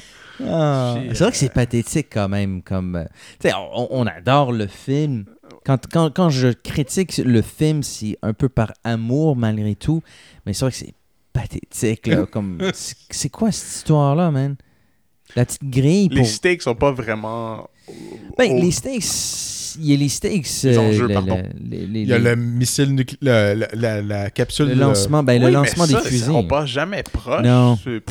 [0.43, 2.61] Ah, c'est vrai que c'est pathétique quand même.
[2.63, 3.51] Comme, euh,
[3.89, 5.26] on adore le film.
[5.65, 10.01] Quand, quand, quand je critique le film, c'est un peu par amour malgré tout.
[10.45, 10.93] Mais c'est vrai que c'est
[11.33, 12.07] pathétique.
[12.07, 14.55] Là, comme, c'est c'est quoi cette histoire-là, man?
[15.35, 17.67] La petite grille Les steaks sont pas vraiment.
[18.37, 20.47] Ben, les steaks, il y a les steaks...
[20.63, 21.37] Les euh, enjeux, le- pardon.
[21.37, 24.67] le- Il y a les- le missile nucléaire, la, la, la capsule.
[24.69, 26.29] le de- lancement, ben, le Oui, mais lancement ça, des fusées.
[26.31, 27.43] On passe jamais proche.
[27.43, 27.75] Non.
[27.77, 28.01] Pff,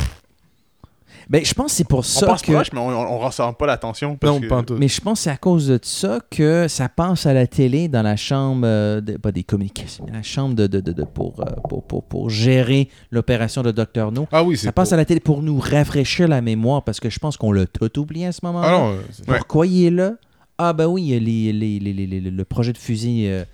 [1.29, 2.53] Ben, je pense que c'est pour On ça passe que...
[2.53, 4.17] proche, mais on, on, on ressent pas l'attention.
[4.17, 4.77] parce Non, que- pas tout.
[4.79, 7.89] Mais je pense que c'est à cause de ça que ça passe à la télé
[7.89, 11.05] dans la chambre, euh, de- pas des communications, mais la chambre de, de, de, de-
[11.05, 14.13] pour, euh, pour, pour, pour gérer l'opération de Dr.
[14.13, 14.27] No.
[14.33, 17.09] Ah oui, c'est Ça passe à la télé pour nous rafraîchir la mémoire parce que
[17.11, 18.69] je pense qu'on l'a tout oublié à ce moment-là.
[18.71, 20.13] Ah euh, Pourquoi il est là?
[20.59, 23.27] Ah ben oui, il y a les, les, les, les- les- le projet de fusil
[23.29, 23.45] euh,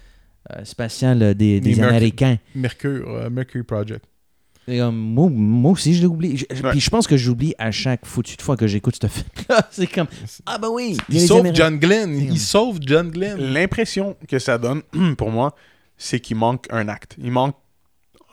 [0.64, 2.36] spatial des, Américains.
[2.54, 4.04] Mercure, euh, Mercury Project.
[4.70, 6.36] Et, euh, moi, moi aussi, je l'oublie.
[6.36, 6.70] Je- je- Ouais.
[6.70, 9.68] Puis je pense que j'oublie à chaque foutue fois que j'écoute ce film-là.
[9.70, 10.06] C'est comme,
[10.46, 11.50] ah ben oui, il sauve.
[11.54, 12.16] John Glenn.
[12.18, 13.38] Il sauve John Glenn.
[13.38, 14.82] L'impression que ça donne,
[15.18, 15.54] pour moi,
[15.96, 17.16] c'est qu'il manque un acte.
[17.22, 17.56] Il manque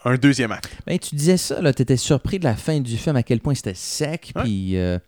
[0.05, 0.69] un deuxième acte.
[0.85, 3.39] Ben, tu disais ça, là, tu étais surpris de la fin du film, à quel
[3.41, 4.31] point c'était sec.
[4.35, 4.43] Ouais.
[4.43, 4.99] Puis, euh,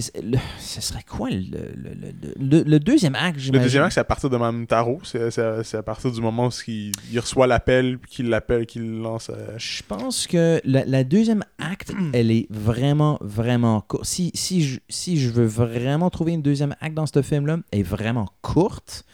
[0.00, 1.36] ce serait quoi le,
[1.76, 5.00] le, le- le- le deuxième acte, Le deuxième acte, c'est à partir de Mme Tarot.
[5.04, 9.30] C'est à partir du moment où il, il reçoit l'appel, puis qu'il l'appelle, qu'il lance.
[9.30, 14.04] euh, Je pense que la, la deuxième acte, elle est vraiment, vraiment courte.
[14.06, 17.80] Si, si, je, si je veux vraiment trouver une deuxième acte dans ce film-là, elle
[17.80, 19.04] est vraiment courte.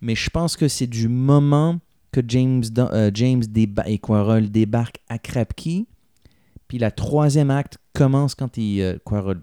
[0.00, 1.78] Mais je pense que c'est du moment
[2.12, 5.86] que James, euh, James déba- et Quarrel débarquent à Krapke.
[6.68, 9.38] Puis la troisième acte commence quand il, euh, Quarrel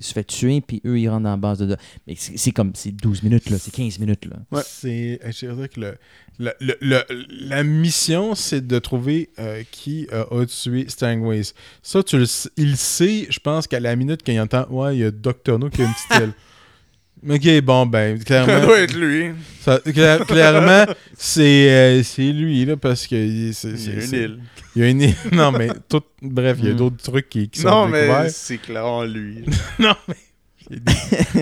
[0.00, 1.76] se fait tuer, puis eux, ils rentrent dans la base de...
[2.06, 4.36] Mais c'est comme, c'est 12 minutes, là, c'est 15 minutes, là.
[4.50, 4.62] Ouais.
[4.64, 5.94] C'est, je dirais que le,
[6.38, 7.04] le- le- le-
[7.48, 11.52] la mission, c'est de trouver euh, qui euh, a tué Stangways.
[11.82, 12.26] Ça, tu le,
[12.56, 15.10] il le sait, je pense qu'à la minute quand il entend, ouais, il y a
[15.10, 15.58] Dr.
[15.58, 16.32] No qui a une petite aile.
[17.28, 19.30] Ok, bon, ben, Ça clairement, doit être lui.
[19.60, 24.16] ça- cla- clairement, c'est, euh, c'est lui, là, parce que il- c'est, Il y c'est-
[24.16, 24.38] a une île.
[24.76, 25.14] Il y a une île.
[25.32, 26.76] Non, mais tout, bref, il y a Mm.
[26.76, 29.44] d'autres trucs qui, qui sont Non, mais c'est clairement lui.
[29.78, 30.14] Non, mais.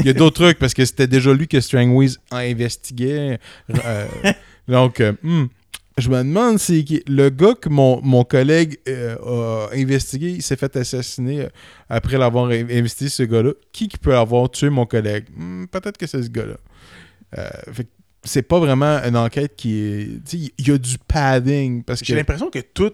[0.00, 3.38] Il y a d'autres trucs parce que c'était déjà lui que Strangways investiguait.
[3.84, 4.06] Euh,
[4.66, 5.44] donc, euh, hmm,
[5.98, 9.16] je me demande si le gars que mon, mon collègue euh,
[9.70, 11.48] a investigué, il s'est fait assassiner euh,
[11.88, 13.52] après l'avoir in- investigué, ce gars-là.
[13.72, 15.26] Qui, qui peut avoir tué mon collègue?
[15.36, 16.56] Hmm, Peut-être que c'est ce gars-là.
[17.38, 17.90] Euh, fait que
[18.24, 20.32] c'est pas vraiment une enquête qui est.
[20.32, 22.18] Il y a du padding parce J'ai que.
[22.18, 22.92] l'impression que tout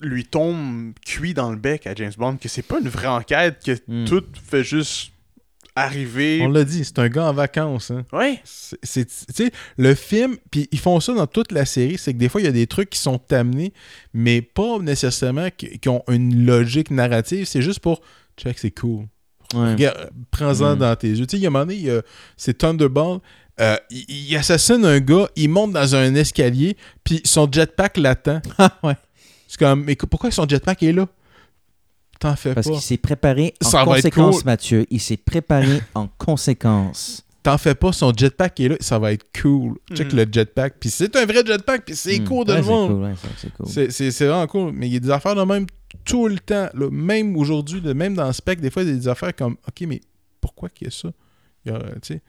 [0.00, 3.58] lui tombe cuit dans le bec à James Bond, que c'est pas une vraie enquête,
[3.64, 4.06] que Hmm.
[4.06, 5.12] tout fait juste
[5.80, 6.40] arriver.
[6.42, 7.90] On l'a dit, c'est un gars en vacances.
[7.90, 8.04] Hein.
[8.12, 8.40] Ouais.
[8.44, 12.12] C'est, c'est- tu sais, le film, puis ils font ça dans toute la série, c'est
[12.14, 13.72] que des fois, il y a des trucs qui sont amenés,
[14.14, 17.44] mais pas nécessairement qui, qui ont une logique narrative.
[17.46, 18.00] C'est juste pour,
[18.36, 19.06] check, c'est cool.
[19.54, 19.74] Ouais.
[20.30, 20.78] Prends-en Mm.
[20.78, 21.26] dans tes yeux.
[21.26, 22.00] Tu sais, il y a un moment donné,
[22.36, 23.18] c'est Thunderball.
[23.60, 28.40] euh, il, il assassine un gars, il monte dans un escalier, puis son jetpack l'attend.
[28.82, 28.94] Ouais.
[29.48, 31.08] C'est comme, mais pourquoi son jetpack est là?
[32.20, 32.72] T'en fais Parce pas.
[32.74, 34.44] qu'il s'est préparé en Ça va être conséquence, cool.
[34.44, 34.86] Mathieu.
[34.90, 37.24] Il s'est préparé en conséquence.
[37.42, 39.78] T'en fais pas, son jetpack est là, ça va être cool.
[39.94, 40.18] Check Mhm.
[40.18, 40.74] le jetpack.
[40.78, 42.24] Puis c'est un vrai jetpack, puis c'est Hmm.
[42.28, 42.88] cool de Ouais, le c'est voir.
[42.88, 43.66] cool, ouais, ça, c'est cool.
[43.66, 44.72] C'est- C'est c'est vraiment cool.
[44.74, 45.64] Mais il y a des affaires de même
[46.04, 46.68] tout le temps.
[46.74, 46.88] là.
[46.90, 49.86] Même aujourd'hui, là, même dans Spec, des fois, il y a des affaires comme OK,
[49.88, 50.02] mais
[50.42, 51.08] pourquoi qu'il y a ça?
[51.64, 52.22] Il y a, tu sais,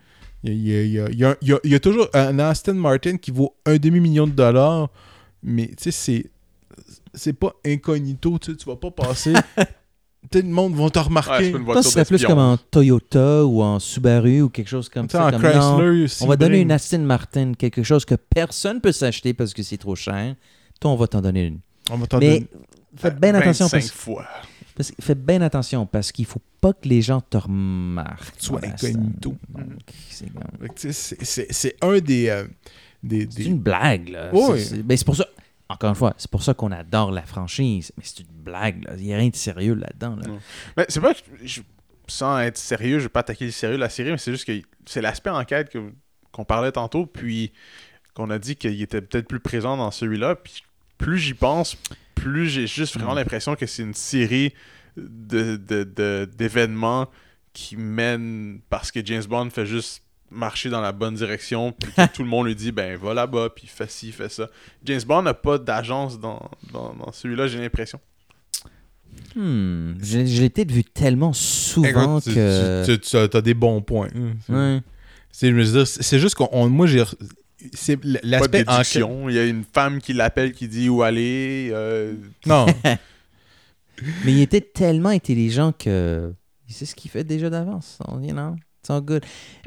[0.46, 1.80] il y a, il y a- il y a- il y a- il y a
[1.82, 4.90] toujours un Aston Martin qui vaut un demi-million de dollars.
[5.44, 6.32] Mais tu sais, c'est.
[7.14, 9.34] C'est pas incognito, tu sais, tu vas pas passer.
[10.30, 11.52] Tout le monde va te Ouais, remarquer.
[11.52, 15.26] que ce serait plus comme en Toyota ou en Subaru ou quelque chose comme ça.
[15.28, 16.62] en comme, non, Chrysler, on va donner Sebring.
[16.62, 20.36] une Aston Martin, quelque chose que personne peut s'acheter parce que c'est trop cher.
[20.80, 21.60] Toi, on va t'en donner une.
[21.90, 22.48] On va t'en donner-
[22.96, 24.26] faites bien attention 25 parce fois.
[24.76, 28.34] parce que- fais bien attention parce qu'il faut pas que les gens te remarquent.
[28.38, 29.36] Soit incognito.
[30.76, 32.30] c'est un des.
[32.30, 32.46] euh,
[33.04, 34.30] des, C'est des- une blague, là.
[34.34, 34.60] Oui.
[34.60, 35.26] C'est- c'est- ben, c'est pour ça.
[35.74, 38.92] Encore une fois, c'est pour ça qu'on adore la franchise, mais c'est une blague, là.
[38.98, 40.24] Il n'y a rien de sérieux là-dedans, là.
[40.78, 41.62] Mais c'est pas je-
[42.08, 44.46] sans être sérieux, je vais pas attaquer le sérieux de la série, mais c'est juste
[44.46, 45.92] que c'est l'aspect enquête que-
[46.32, 47.52] qu'on parlait tantôt, puis
[48.14, 50.64] qu'on a dit qu'il était peut-être plus présent dans celui-là, puis
[50.98, 51.78] plus j'y pense,
[52.16, 53.18] plus j'ai juste vraiment Mm.
[53.18, 54.54] l'impression que c'est une série
[54.98, 57.08] de, de- de- d'événements
[57.54, 62.06] qui mènent parce que James Bond fait juste marcher dans la bonne direction, puis que
[62.14, 64.50] tout le monde lui dit ben va là-bas, puis fais ci, fais ça.
[64.86, 68.00] James Bond n'a pas d'agence dans, dans, dans celui-là, j'ai l'impression.
[69.36, 72.86] Hmm, je, je l'ai peut-être vu tellement souvent Écoute, tu- que.
[72.86, 74.08] tu, tu- tu as des bons points.
[74.16, 74.34] hein.
[74.50, 74.82] Ouais.
[75.32, 76.50] C'est juste qu'on.
[76.52, 77.04] on- Moi, j'ai.
[77.74, 79.30] C'est Pas de l'aspect déduction.
[79.30, 81.70] Il y a une femme qui l'appelle qui dit où aller.
[81.72, 82.14] euh,
[82.46, 82.66] Non.
[84.26, 86.34] Mais il était tellement intelligent que.
[86.68, 88.00] Il sait ce qu'il fait déjà d'avance.
[88.22, 88.56] You know?
[88.82, 89.24] It's all good.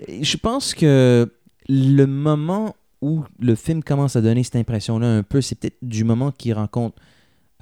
[0.08, 1.32] Je pense que
[1.68, 6.04] le moment où le film commence à donner cette impression-là un peu, c'est peut-être du
[6.04, 6.96] moment qu'il rencontre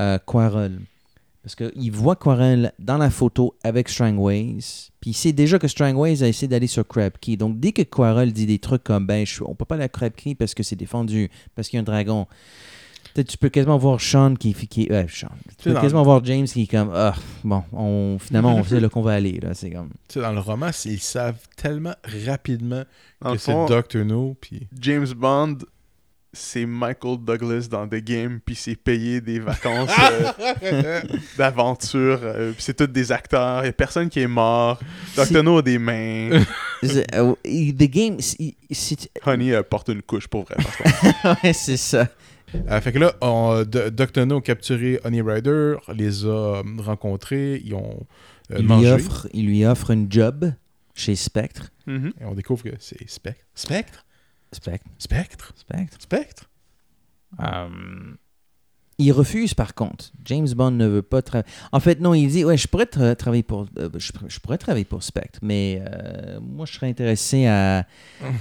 [0.01, 0.19] euh.
[1.43, 4.61] Parce qu'il voit Quarrel dans la photo avec Strangways,
[5.01, 7.37] puis il sait déjà que Strangways a essayé d'aller sur Crab Key.
[7.37, 10.13] Donc dès que Quarrel dit des trucs comme ben on peut pas aller à Crab
[10.13, 12.29] Key parce que c'est défendu, parce qu'il y a un dragon.
[13.15, 15.29] Peut-être tu peux quasiment voir Sean qui, qui euh, Sean.
[15.59, 17.15] Tu peux quasiment voir James qui est comme ah
[17.45, 20.33] bon on finalement on sait là qu'on va aller là c'est comme Tu sais, dans
[20.33, 21.95] le roman, c'est- ils savent tellement
[22.27, 22.85] rapidement
[23.21, 24.37] Dans que c'est Doctor No.
[24.41, 24.67] Puis...
[24.81, 25.59] James Bond,
[26.33, 29.91] c'est Michael Douglas dans The Game, puis c'est payé des vacances
[30.63, 31.03] euh,
[31.37, 32.21] d'aventure.
[32.23, 33.61] euh, puis c'est tous des acteurs.
[33.61, 34.81] Il n'y a personne qui est mort.
[35.15, 36.31] Doctor No a des mains.
[37.15, 38.17] Euh, the game
[39.25, 40.57] Honey euh, porte une couche pour vrai.
[41.45, 42.09] ouais, c'est ça
[42.55, 44.27] Euh, fait que là, on, D- Dr.
[44.27, 48.07] No a capturé Honey Rider, les a euh, rencontrés, ils ont
[48.51, 48.93] euh, il lui mangé.
[48.93, 50.53] offre il lui offre un job
[50.95, 52.13] chez Spectre Mhm.
[52.21, 53.45] Et on découvre que c'est Spectre.
[53.55, 54.05] Spectre?
[54.53, 56.51] Spectre Spectre Spectre Spectre
[58.99, 60.13] il refuse par contre.
[60.25, 61.51] James Bond ne veut pas travailler.
[61.73, 64.85] En fait, non, il dit ouais, je pourrais tra- travailler pour, euh, je, pourrais travailler
[64.85, 67.87] pour Spectre, mais euh, moi, je serais intéressé à,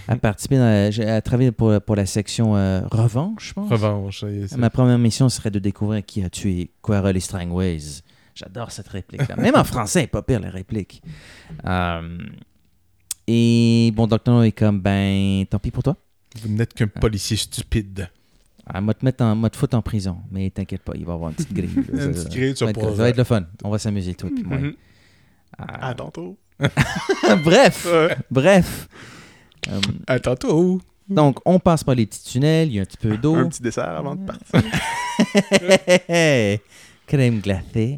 [0.08, 3.72] à participer, dans la- à travailler pour, pour la section euh, revanche, je pense.
[3.72, 4.24] Revanche.
[4.58, 8.02] Ma première mission serait de découvrir qui a tué Quarrel et Strangways.
[8.36, 9.36] J'adore cette réplique-là.
[9.38, 11.02] Même en français, pas pire la réplique.
[13.28, 15.96] Et bon, Docteur No est comme ben, tant pis pour toi.
[16.42, 18.10] Vous n'êtes qu'un policier stupide.
[18.74, 21.12] Ah, moi te mettre en moi te foutre en prison, mais t'inquiète pas, il va
[21.12, 21.70] y avoir une petite grille.
[21.76, 23.44] Une Ça- petite grille, tu vas va ça va être le fun.
[23.64, 24.58] On va s'amuser puis moi.
[24.58, 24.74] Mhm.
[25.58, 25.90] Ah.
[25.90, 26.38] À tantôt.
[27.44, 28.16] bref, Ouais.
[28.30, 28.88] bref.
[29.70, 30.80] Euh, À tantôt.
[31.10, 33.36] donc on passe par les petits tunnels, il y a un petit peu d'eau.
[33.36, 34.62] Un petit dessert avant de partir.
[37.08, 37.98] Crème glacée.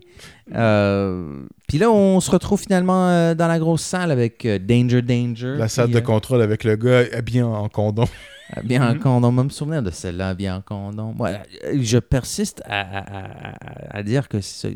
[0.53, 5.01] Euh, puis là, on se retrouve finalement euh, dans la grosse salle avec euh, Danger
[5.01, 5.55] Danger.
[5.57, 8.05] La salle de euh, contrôle avec le gars habillé en, condom.
[8.63, 8.99] Bien en Mhm.
[8.99, 9.31] condom.
[9.37, 11.15] Je me souvenir de celle-là, bien en condom.
[11.21, 11.37] Euh,
[11.79, 13.51] Je persiste à, à- à-
[13.95, 14.67] à- à dire que ce-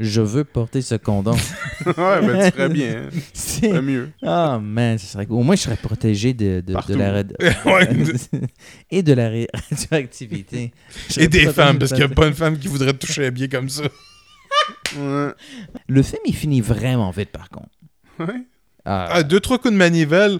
[0.00, 1.32] je veux porter ce condom.
[1.86, 3.02] ouais, ben tu ferais bien.
[3.04, 3.08] hein.
[3.34, 4.08] C'est- Ferais mieux.
[4.24, 5.26] Ah, man, ce serait...
[5.28, 7.22] au moins je serais protégé de, de, de la
[8.90, 10.72] et de la radioactivité.
[11.18, 13.48] Et des femmes, parce qu'il n'y a pas une femme qui voudrait toucher un biais
[13.48, 13.82] comme ça.
[14.96, 15.30] Ouais.
[15.88, 17.68] Le film, il finit vraiment vite, par contre.
[18.18, 18.42] Ouais.
[18.84, 20.38] Ah, Ah, deux, trois coups de manivelle.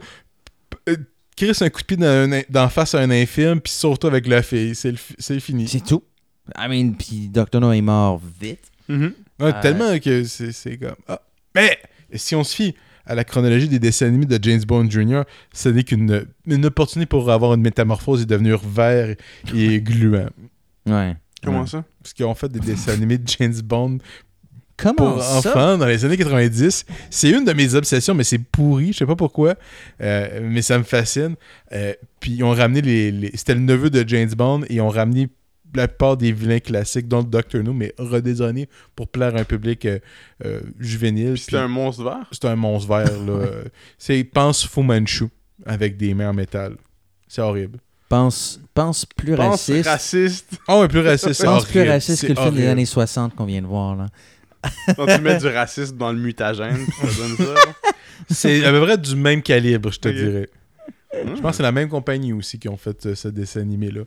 [0.89, 0.97] euh,
[1.37, 1.97] Chris un coup de pied
[2.51, 4.75] dans, face à un infirme, puis surtout avec la fille.
[4.75, 5.69] C'est, le fini.
[5.69, 6.03] c'est tout.
[6.59, 7.61] I mean, puis Dr.
[7.61, 8.71] No est mort vite.
[8.89, 10.97] Ouais, Euh, Tellement que c'est, c'est comme.
[11.09, 11.21] Ah.
[11.55, 11.79] Mais
[12.15, 12.75] si on se fie
[13.07, 15.23] à la chronologie des dessins animés de James Bond Jr.,
[15.55, 19.15] ce n'est qu'une une opportunité pour avoir une métamorphose et devenir vert
[19.55, 20.29] et gluant.
[20.87, 21.17] Ouais.
[21.43, 21.67] Comment Ouais.
[21.67, 21.85] ça?
[22.03, 23.99] Parce qu'ils ont fait des dessins animés de James Bond
[24.77, 25.39] Comment pour ça?
[25.39, 26.87] enfants dans les années 90.
[27.11, 29.55] C'est une de mes obsessions, mais c'est pourri, je sais pas pourquoi,
[30.01, 31.37] euh, mais ça me fascine.
[31.73, 34.81] Euh, puis ils ont ramené les, les- C'était le neveu de James Bond et ils
[34.81, 35.29] ont ramené
[35.75, 39.85] la plupart des vilains classiques, dont Doctor No, mais redésigné pour plaire à un public
[39.87, 39.99] euh,
[40.45, 41.35] euh, juvénile.
[41.47, 42.27] Puis un monstre vert?
[42.33, 43.21] c'est un monstre vert.
[43.25, 43.47] là.
[43.99, 45.27] C'est pense Fu Manchu
[45.67, 46.75] avec des mains en métal.
[47.29, 47.79] C'est horrible.
[48.11, 49.89] Pense, pense plus Pense raciste.
[49.89, 50.59] raciste.
[50.69, 51.71] Oh, un plus raciste, c'est Pense horrible.
[51.81, 53.97] plus raciste que le film des années 60 qu'on vient de voir.
[53.97, 54.07] Là.
[54.97, 57.55] Quand tu mets du racisme dans le mutagène, ça donne ça.
[57.55, 57.93] là.
[58.29, 60.51] C'est à peu près du même calibre, je te dirais.
[61.15, 64.03] Je pense que c'est la même compagnie aussi qui ont fait euh, ce dessin animé-là.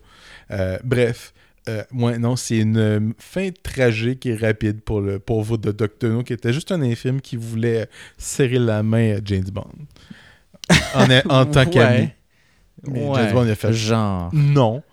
[0.51, 1.33] Euh, bref,
[1.69, 6.09] euh, ouais, non, c'est une euh, fin tragique et rapide pour le pauvre de Dr.
[6.09, 9.67] No, qui était juste un infirme qui voulait serrer la main à James Bond.
[10.93, 11.69] En, en tant Ouais.
[11.69, 12.09] qu'ami.
[12.87, 14.29] Mais Ouais, James Bond, il a fait Genre.
[14.33, 14.83] non.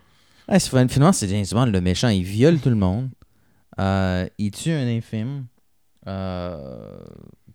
[0.48, 2.08] Ouais, finalement, c'est James Bond, le méchant.
[2.08, 3.08] Il viole tout le monde.
[3.78, 5.44] Euh, il tue un infime.
[6.06, 6.56] Euh,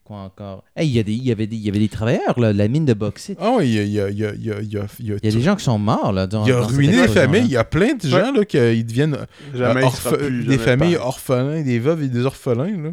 [0.03, 0.63] quoi encore?
[0.75, 2.53] Hey, il y, a des- il y avait des- il y avait des travailleurs, là,
[2.53, 3.37] de la mine de bauxite.
[3.41, 4.71] Ah oui, il y a, il y a, il y a, il y a, il
[4.73, 6.27] y a, il y a Il y a des gens qui sont morts, là.
[6.27, 7.41] Dans, Il a dans cette ruiné les familles.
[7.45, 9.25] Il y a plein de gens là, qui ils deviennent euh,
[9.57, 12.77] Jamais plus des jamais familles orphelins, des veuves et des orphelins.
[12.83, 12.91] Là.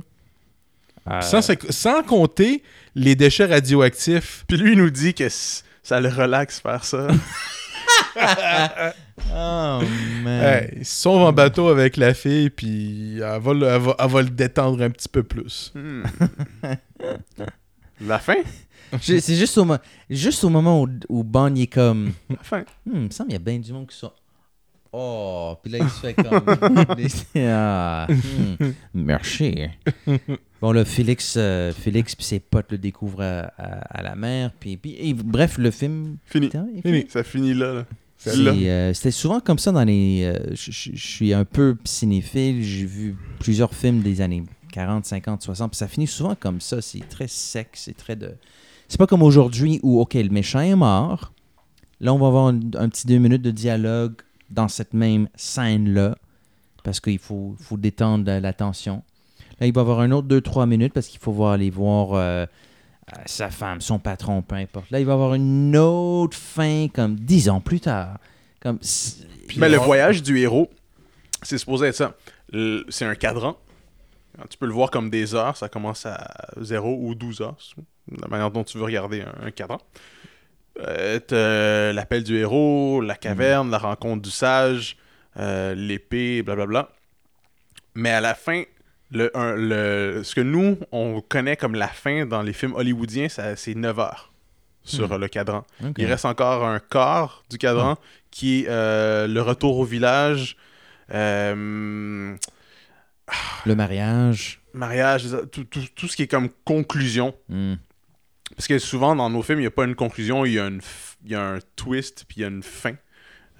[1.10, 1.40] Euh, Sans,
[1.70, 2.62] sans compter
[2.94, 4.44] les déchets radioactifs.
[4.48, 5.28] Puis lui, il nous dit que
[5.82, 7.08] ça le relaxe faire ça.
[9.34, 9.80] Oh,
[10.22, 10.42] man.
[10.42, 13.96] Hey, ils se sauvent en bateau avec la fille, puis elle va, le- elle va-
[13.98, 15.72] elle va le détendre un petit peu plus.
[15.74, 16.02] Hmm.
[18.00, 18.36] La fin?
[19.00, 19.66] Je- C'est juste au,
[20.10, 22.12] juste au moment où, où il est comme.
[22.28, 22.60] La fin.
[22.84, 24.12] Hmm, il me semble qu'il y a bien du monde qui sont.
[24.94, 26.44] Oh, puis là il se fait comme.
[27.48, 29.54] ah, hmm, merci.
[30.60, 34.50] Bon, là, Félix, euh, Félix puis ses potes le découvrent à, à- à la mer.
[34.60, 36.16] Puis, puis- et bref, le film.
[36.26, 36.50] Fini.
[37.08, 37.72] Ça finit là.
[37.74, 37.86] là.
[38.18, 38.52] C'est, Là.
[38.52, 40.22] euh, C'était souvent comme ça dans les.
[40.24, 42.62] euh, je- suis un peu cinéphile.
[42.62, 45.70] J'ai vu plusieurs films des années 40, 50, 60.
[45.72, 46.80] Puis ça finit souvent comme ça.
[46.82, 47.70] C'est très sec.
[47.72, 48.34] C'est très de.
[48.88, 51.32] C'est pas comme aujourd'hui où, OK, le méchant est mort.
[52.00, 54.14] Là, on va avoir un, un petit deux minutes de dialogue
[54.52, 56.16] dans cette même scène-là.
[56.84, 59.02] Parce qu'il faut, faut détendre la, la tension.
[59.60, 61.70] Là, il va y avoir un autre deux, trois minutes parce qu'il faut voir, aller
[61.70, 62.44] voir euh,
[63.16, 64.90] euh, sa femme, son patron, peu importe.
[64.90, 68.18] Là, il va y avoir une autre fin comme dix ans plus tard.
[68.60, 68.78] Comme,
[69.56, 70.70] Mais le voyage du héros,
[71.42, 72.16] c'est supposé être ça.
[72.88, 73.56] C'est un cadran.
[74.50, 75.56] Tu peux le voir comme des heures.
[75.56, 77.56] Ça commence à 0 ou 12 heures.
[78.20, 79.78] La manière dont tu veux regarder un, un cadran.
[80.80, 84.96] Euh, L'appel du héros, la caverne, la rencontre du sage,
[85.38, 86.88] euh, l'épée, blablabla.
[87.94, 88.62] Mais à la fin,
[89.10, 93.28] le, un- le, ce que nous, on connaît comme la fin dans les films hollywoodiens,
[93.28, 94.32] c'est 9 heures
[94.84, 95.64] sur euh, le cadran.
[95.98, 97.96] Il reste encore un quart du cadran
[98.30, 100.56] qui est euh, le retour au village,
[101.12, 102.34] euh,
[103.66, 104.60] le mariage.
[104.72, 107.34] mariage, tout, tout- tout ce qui est comme conclusion.
[107.48, 107.74] Hmm.
[108.56, 110.66] Parce que souvent dans nos films, il n'y a pas une conclusion, il y a,
[110.66, 112.94] une f- y a un twist, puis il y a une fin.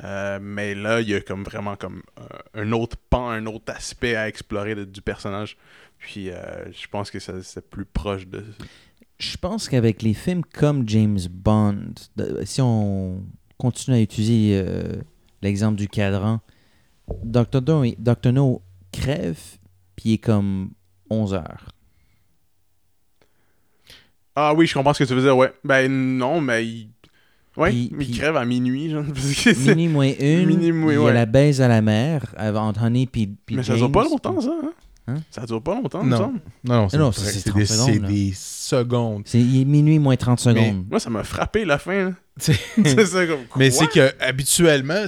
[0.05, 2.24] Euh, mais là, il y a comme vraiment comme euh,
[2.62, 5.56] un autre pan, un autre aspect à explorer du personnage.
[5.98, 8.44] Puis euh, je pense que c'est plus proche de...
[9.19, 11.93] Je pense qu'avec les films comme James Bond,
[12.44, 13.23] si on
[13.56, 14.64] continue à utiliser
[15.43, 16.40] l'exemple du cadran,
[17.23, 17.60] Dr.
[17.64, 17.85] No.
[18.32, 19.39] No crève,
[19.94, 20.70] puis il est comme
[21.10, 21.69] 11 heures.
[24.35, 25.53] Ah oui, je comprends ce que tu veux dire, ouais.
[25.65, 26.89] Ben non, mais il...
[27.57, 29.05] Ouais, Puis- il puis- crève à minuit, genre.
[29.67, 31.13] Minuit moins une, Minuit moins- il y a ouais.
[31.13, 34.05] la baise à la mer avant entre Honey puis, puis Mais ça James, dure pas
[34.05, 34.73] longtemps, ça, hein?
[35.09, 35.17] Hein?
[35.31, 36.17] Ça dure pas longtemps, il me Non.
[36.17, 36.41] semble.
[36.65, 37.59] Non, non, c'est Non, c'est- 30
[38.07, 40.87] des, secondes, c'est minuit moins 30 secondes.
[40.89, 42.13] Moi, ça m'a frappé, la fin, là.
[42.39, 43.41] C'est- ça, comme...
[43.57, 43.79] Mais quoi?
[43.79, 45.05] c'est que habituellement,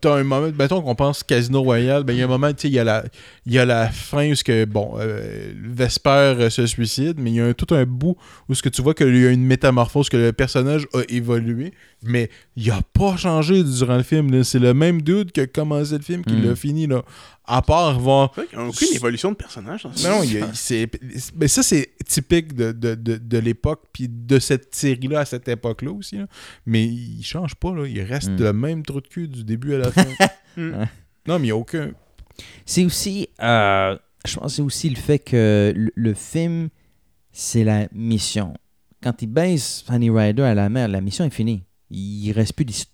[0.00, 2.62] t'as un moment, mettons qu'on pense Casino Royale, ben il y a un moment, tu
[2.62, 3.02] sais, il y a la,
[3.46, 7.30] il y a la fin où ce que bon, euh, Vesper euh, se suicide, mais
[7.30, 8.16] il y a un- tout un bout
[8.48, 11.72] où ce que tu vois qu'il y a une métamorphose, que le personnage a évolué,
[12.02, 14.44] mais il a pas changé durant le film.
[14.44, 16.44] C'est le même dude qui a commencé le film qui Mm.
[16.48, 17.02] l'a fini là.
[17.46, 18.32] À part voir.
[18.34, 20.32] C'est vrai qu'il y a aucune évolution de personnage dans ce Non, film.
[20.32, 20.90] il y a- c'est,
[21.34, 25.46] mais ça, c'est typique de, de, de, de l'époque, puis de cette série-là à cette
[25.48, 26.16] époque-là aussi.
[26.16, 26.26] là.
[26.64, 27.86] Mais il change pas, là.
[27.86, 28.42] il reste Mm.
[28.42, 30.04] le même trou de cul du début à la fin.
[30.56, 30.70] Mm.
[31.26, 31.90] non, mais il n'y a aucun.
[32.64, 36.68] C'est aussi, euh, je pense, que c'est aussi le fait que le, le film,
[37.32, 38.54] c'est la mission.
[39.02, 41.64] Quand il baisse Fanny Ryder à la mer, la mission est finie.
[41.90, 42.90] Il reste plus d'hist-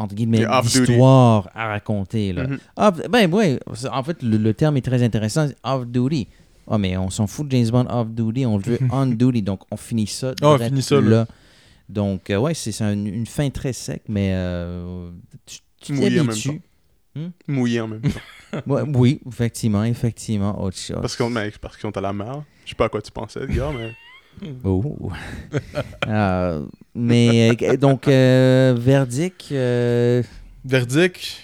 [0.00, 2.32] entre guillemets est d'histoire à raconter.
[2.32, 2.46] Là.
[2.46, 2.58] Mhm.
[2.76, 3.58] Off- ben oui,
[3.92, 5.48] en fait, le, le terme est très intéressant.
[5.62, 6.28] Off-duty.
[6.72, 9.76] Ah, mais on s'en fout de James Bond off-duty, on le veut on-duty, donc on
[9.76, 10.32] finit ça.
[10.42, 11.26] Ah, on finit ça, là.
[11.88, 15.10] Donc, euh, ouais, c'est c'est un- une fin très sec, mais euh,
[15.46, 16.60] tu tu Mouillé en même t'habitues.
[17.48, 18.08] Mouillé en même temps.
[18.66, 20.98] Ouais, oui, effectivement, effectivement, autre chose.
[21.00, 21.30] Parce qu'on
[21.76, 22.42] qu'ils sont à la mer.
[22.64, 23.92] Je sais pas à quoi tu pensais, Edgar, mais...
[24.64, 25.10] Oh.
[26.08, 26.64] Euh,
[26.94, 29.48] mais euh, donc, euh, verdict.
[29.52, 30.22] euh,
[30.64, 31.38] Verdict,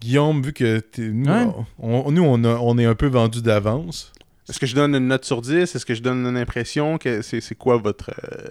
[0.00, 1.30] Guillaume, vu que t'es- nous,
[1.78, 4.12] on, nous, on, a- on est un peu vendu d'avance.
[4.48, 5.74] Est-ce que je donne une note sur 10?
[5.74, 6.98] Est-ce que je donne une impression?
[6.98, 8.10] que C'est c'est quoi votre...
[8.10, 8.48] euh,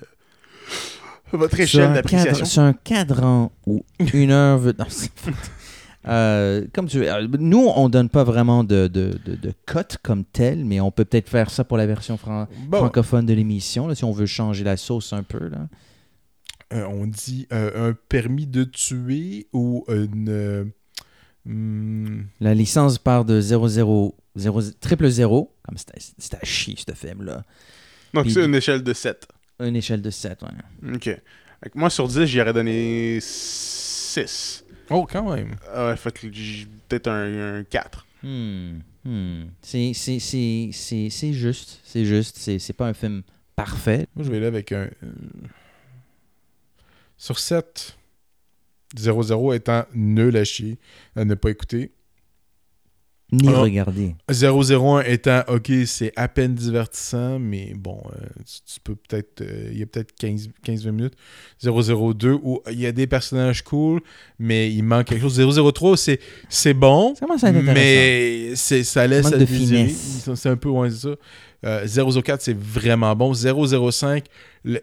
[1.33, 2.45] Votre échelle un d'appréciation?
[2.45, 3.83] Sur un cadran où
[4.13, 4.73] une heure veut.
[4.77, 5.11] non, c'est-
[6.07, 7.07] Euh, comme tu veux.
[7.37, 11.03] Nous, on donne pas vraiment de, de, de, de cote comme tel, mais on peut
[11.03, 14.63] peut-être faire ça pour la version fran- Bon, francophone de l'émission, si on veut changer
[14.63, 15.49] la sauce un peu.
[15.49, 15.67] Là.
[16.73, 20.29] Euh, on dit euh, un permis de tuer ou une.
[20.29, 20.65] euh,
[21.45, 26.93] hmm, La licence part de 00, 0, triple 0, comme c'était c'était à chier ce
[26.93, 27.43] film-là.
[28.13, 29.27] Donc c'est une échelle de 7.
[29.59, 30.93] Une échelle de 7, ouais.
[30.95, 31.21] OK.
[31.75, 34.63] Moi, sur 10, j'y aurais donné 6.
[34.89, 35.55] Oh, quand même.
[35.73, 38.05] Ah ouais, fait que j'ai peut-être un, un 4.
[38.23, 38.79] Hmm.
[39.05, 39.43] Hmm.
[39.61, 41.79] C'est c'est- c'est- c'est- c'est juste.
[41.83, 42.37] C'est juste.
[42.37, 43.21] C'est c'est pas un film
[43.55, 44.07] parfait.
[44.15, 44.89] Moi, je vais aller avec un.
[47.19, 47.97] Sur 7,
[48.97, 50.77] 0-0 étant nul à chier,
[51.15, 51.91] à ne pas écouter.
[53.31, 54.15] Ni Alors, regarder.
[54.31, 59.41] 001 étant, ok, c'est à peine divertissant, mais bon, euh, tu, tu peux peut-être.
[59.41, 61.13] euh, Il y a peut-être 15 15-20 minutes.
[61.61, 64.01] 002 où il y a des personnages cool,
[64.39, 65.37] mais il manque quelque chose.
[65.37, 66.19] 003, c'est
[66.49, 67.27] c'est bon, Ça
[67.75, 69.45] mais c'est- ça laisse à de.
[70.35, 71.09] C'est un peu moins ça.
[71.65, 73.33] Euh, 004, c'est vraiment bon.
[73.35, 74.25] 005,
[74.63, 74.81] le-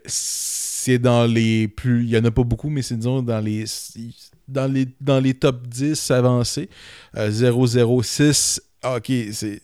[0.87, 2.05] c'est dans les plus.
[2.05, 3.65] Il y en a pas beaucoup, mais c'est disons dans les.
[4.49, 6.69] Dans les, dans les top 10 avancés.
[7.17, 9.61] Euh, 006, ah, ok, c'est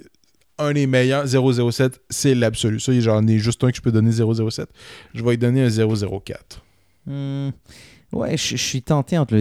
[0.58, 1.24] un des meilleurs.
[1.28, 2.80] 007, c'est l'absolu.
[2.80, 4.68] Ça, j'en ai juste un que je peux donner 007.
[5.14, 6.62] Je vais lui donner un 004.
[7.06, 7.50] Hmm.
[8.12, 9.40] Ouais, je je suis tenté entre le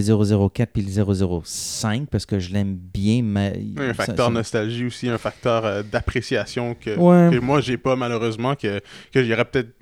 [0.50, 3.60] 004 et le 005 parce que je l'aime bien, mais...
[3.78, 7.36] Un facteur ça- nostalgie aussi, un facteur euh, d'appréciation que, Ouais.
[7.36, 8.80] que moi j'ai pas malheureusement, que,
[9.12, 9.74] que j'aurais peut-être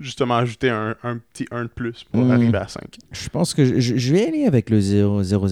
[0.00, 2.30] justement ajouté un, un petit 1 de plus pour Mm.
[2.30, 2.82] arriver à 5.
[3.12, 5.46] Je pense que je, je- je vais aller avec le 0, 0,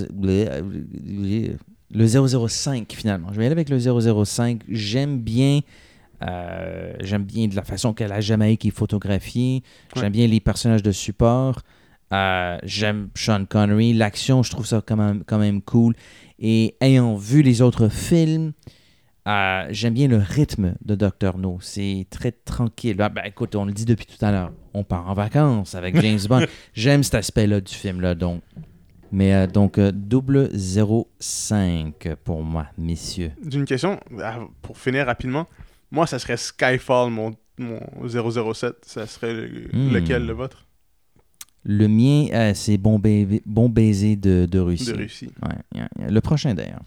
[1.90, 3.28] le 005 finalement.
[3.32, 4.62] Je vais aller avec le 005.
[4.68, 5.60] J'aime bien,
[6.22, 9.62] euh, j'aime bien de la façon que la Jamaïque est photographiée.
[9.94, 10.10] J'aime Ouais.
[10.10, 11.60] bien les personnages de support.
[12.12, 13.92] Euh, j'aime Sean Connery.
[13.92, 15.94] L'action, je trouve ça quand même, quand même cool.
[16.38, 18.52] Et ayant vu les autres films,
[19.26, 21.38] euh, j'aime bien le rythme de Dr.
[21.38, 21.58] No.
[21.60, 22.96] C'est très tranquille.
[23.00, 24.52] Ah, ben, écoute, on le dit depuis tout à l'heure.
[24.74, 26.44] On part en vacances avec James Bond.
[26.74, 28.14] J'aime cet aspect-là du film-là.
[28.14, 28.42] Donc.
[29.12, 33.30] Mais euh, donc, euh, double 05 pour moi, messieurs.
[33.44, 35.46] D'une question, ah, pour finir rapidement,
[35.92, 38.74] moi ça serait Skyfall, mon, mon 007.
[38.84, 39.92] Ça serait le- Hmm.
[39.92, 40.66] lequel le vôtre
[41.62, 44.92] Le mien, euh, c'est bon, baiser- bon baiser de, de Russie.
[44.92, 45.30] De Russie.
[45.46, 45.82] Ouais.
[46.08, 46.82] Le prochain, d'ailleurs.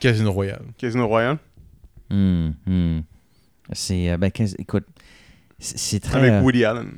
[0.00, 0.64] Casino Royale.
[0.76, 1.38] Casino Royale
[2.10, 3.00] Hmm, hmm.
[3.72, 4.10] C'est.
[4.10, 4.86] euh, ben, écoute,
[5.58, 6.18] c'est c'est très.
[6.18, 6.92] Avec euh, Woody Allen.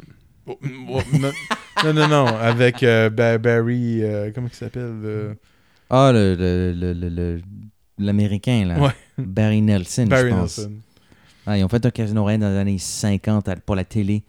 [0.47, 0.59] Oh,
[0.89, 1.31] oh, non,
[1.85, 4.03] non, non, non, avec euh, Ba- Barry.
[4.03, 5.35] euh, comment il s'appelle euh,
[5.91, 7.41] Ah, le- le- le- le- le-
[7.99, 8.81] l'américain, là.
[8.81, 8.91] Ouais.
[9.19, 10.59] Barry Nelson, Barry je pense.
[10.59, 10.73] Nelson.
[11.47, 14.23] Ah, ils ont fait un casino Royale dans les années 50 à- pour la télé.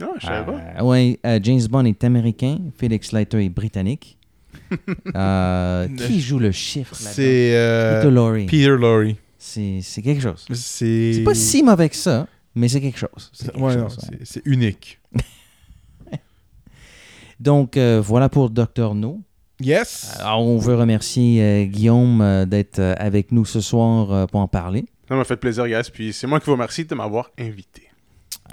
[0.00, 0.60] Ah, je savais pas.
[0.78, 4.15] Euh, ouais, euh, James Bond est américain, Felix Leiter est britannique.
[5.14, 7.12] Euh, qui joue le chiffre là-dedans?
[7.14, 8.46] C'est euh, Peter Lorre.
[8.46, 9.14] Peter Lorre.
[9.38, 10.44] C'est c'est quelque chose.
[10.54, 13.30] C'est C'est pas si mauvais que ça, mais c'est quelque chose.
[13.32, 14.18] C'est quelque Ouais, chose, non, ouais.
[14.22, 14.98] c'est- c'est unique.
[17.40, 18.94] Donc, euh, voilà pour Dr.
[18.94, 19.20] No.
[19.60, 20.16] Yes.
[20.20, 24.40] Alors, on veut remercier euh, Guillaume euh, d'être euh, avec nous ce soir euh, pour
[24.40, 24.84] en parler.
[25.08, 25.90] Ça m'a fait plaisir, guys.
[25.92, 27.85] Puis c'est moi qui vous remercie de m'avoir invité.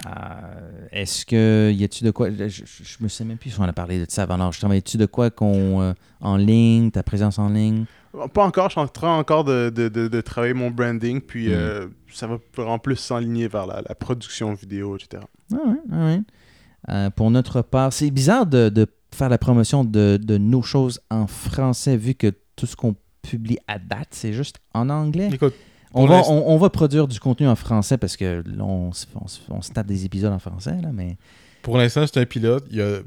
[0.07, 3.59] Euh, Est-ce que y a-tu de quoi je, je, je me sais même plus si
[3.59, 4.73] on a parlé de ça avant l'enregistrement.
[4.73, 7.85] Y a-tu de quoi qu'on euh, en ligne, ta présence en ligne?
[8.33, 11.47] Pas encore, je suis en train encore de, de, de- de travailler mon branding, puis
[11.49, 11.53] Mm.
[11.53, 15.23] euh, ça va vraiment plus s'enligner vers la, la production vidéo, etc.
[15.51, 16.21] Ah ouais, ah ouais.
[16.89, 20.99] Euh, pour notre part, c'est bizarre de, de faire la promotion de, de nos choses
[21.09, 25.29] en français vu que tout ce qu'on publie à date, c'est juste en anglais.
[25.31, 25.53] Écoute,
[25.93, 28.91] On va, l'instant- on, on va produire du contenu en français parce que là, on,
[28.91, 29.05] se-
[29.49, 31.17] on tape des épisodes en français, là, mais
[31.61, 32.65] Pour l'instant, c'est un pilote.
[32.71, 32.99] Il y a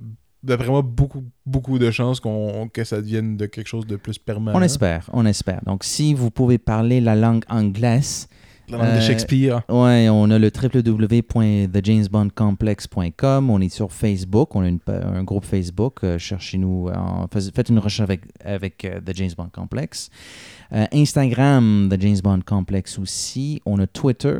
[0.42, 4.16] d'après moi beaucoup, beaucoup de chances qu'on, que ça devienne de quelque chose de plus
[4.18, 4.56] permanent.
[4.58, 5.60] on espère, on espère.
[5.66, 8.28] Donc, si vous pouvez parler la langue anglaise,
[8.68, 9.62] La langue de euh, Shakespeare.
[9.68, 13.50] Ouais, on a le www.thejamesbondcomplex.com.
[13.50, 14.54] On est sur Facebook.
[14.56, 15.98] On a une un groupe Facebook.
[16.04, 16.88] Euh, Cherchez-nous.
[17.32, 20.10] fais- Faites une recherche avec, avec euh, The James Bond Complex.
[20.72, 23.60] Euh, Instagram, The James Bond Complex aussi.
[23.66, 24.36] On a Twitter,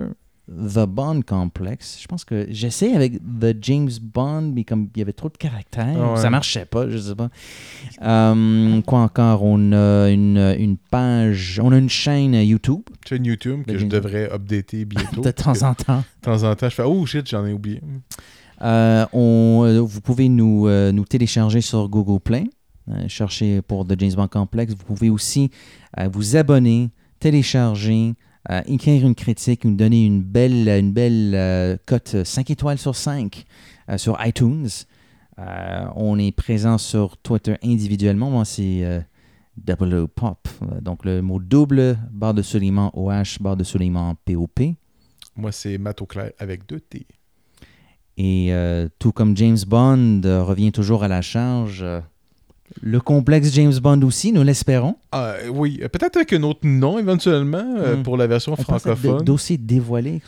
[0.49, 1.99] The Bond Complex.
[2.01, 5.37] Je pense que j'essaie avec The James Bond, mais comme il y avait trop de
[5.37, 6.21] caractères, Ah ouais.
[6.21, 7.29] ça marchait pas, je sais pas.
[8.03, 9.43] Euh, quoi encore?
[9.43, 12.83] On a une, une page, on a une chaîne YouTube.
[13.09, 15.21] Chaîne YouTube que The je James- devrais updater bientôt.
[15.23, 15.99] De temps en temps.
[16.23, 17.81] De temps en temps, je fais Oh shit, j'en ai oublié.
[18.63, 22.45] Euh, on, vous pouvez nous, euh, nous télécharger sur Google Play.
[22.89, 24.73] Euh, cherchez pour The James Bond Complex.
[24.73, 25.51] Vous pouvez aussi
[25.99, 28.15] euh, vous abonner, télécharger,
[28.51, 32.95] euh, écrire une critique, nous donner une belle, une belle euh, cote 5 étoiles sur
[32.95, 33.45] 5
[33.89, 34.69] euh, sur iTunes.
[35.39, 38.31] Euh, on est présent sur Twitter individuellement.
[38.31, 39.05] Moi, c'est
[39.57, 40.49] Double O Pop.
[40.81, 44.61] Donc, le mot double, barre de soulignement OH, barre de soulignement POP.
[45.37, 47.07] Moi, c'est Matt Auclair avec deux T.
[48.17, 48.51] Et
[48.99, 51.85] tout comme James Bond revient toujours à la charge,
[52.83, 54.97] le complexe James Bond aussi, nous l'espérons.
[55.13, 58.03] Ah, oui, peut-être avec un autre nom éventuellement euh, Hmm.
[58.03, 59.23] pour la version On francophone.
[59.25, 60.21] dossier dévoilé.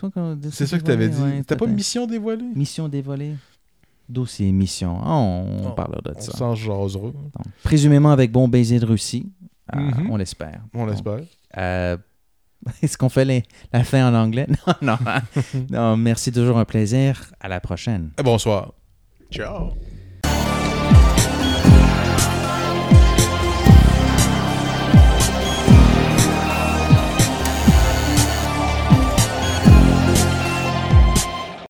[0.50, 1.20] C'est ça que tu avais dit.
[1.20, 2.44] ouais, T'as pas mission dévoilée?
[2.54, 3.34] Mission dévoilée.
[4.08, 4.98] Dossier mission.
[5.02, 6.54] Ah, on, Oh, parlera de On ça.
[6.54, 7.02] jasera.
[7.08, 7.14] Donc,
[7.62, 9.30] présumément avec bon baiser de Russie.
[9.74, 10.10] Euh, Mhm.
[10.10, 10.60] On l'espère.
[10.72, 11.20] On l'espère.
[11.58, 11.96] euh,
[12.82, 13.42] Est-ce qu'on fait les-
[13.72, 14.46] la fin en anglais?
[14.66, 14.96] Non, non.
[15.70, 17.30] non, merci, toujours un plaisir.
[17.40, 18.10] À la prochaine.
[18.24, 18.72] Bonsoir.
[19.30, 19.72] Ciao.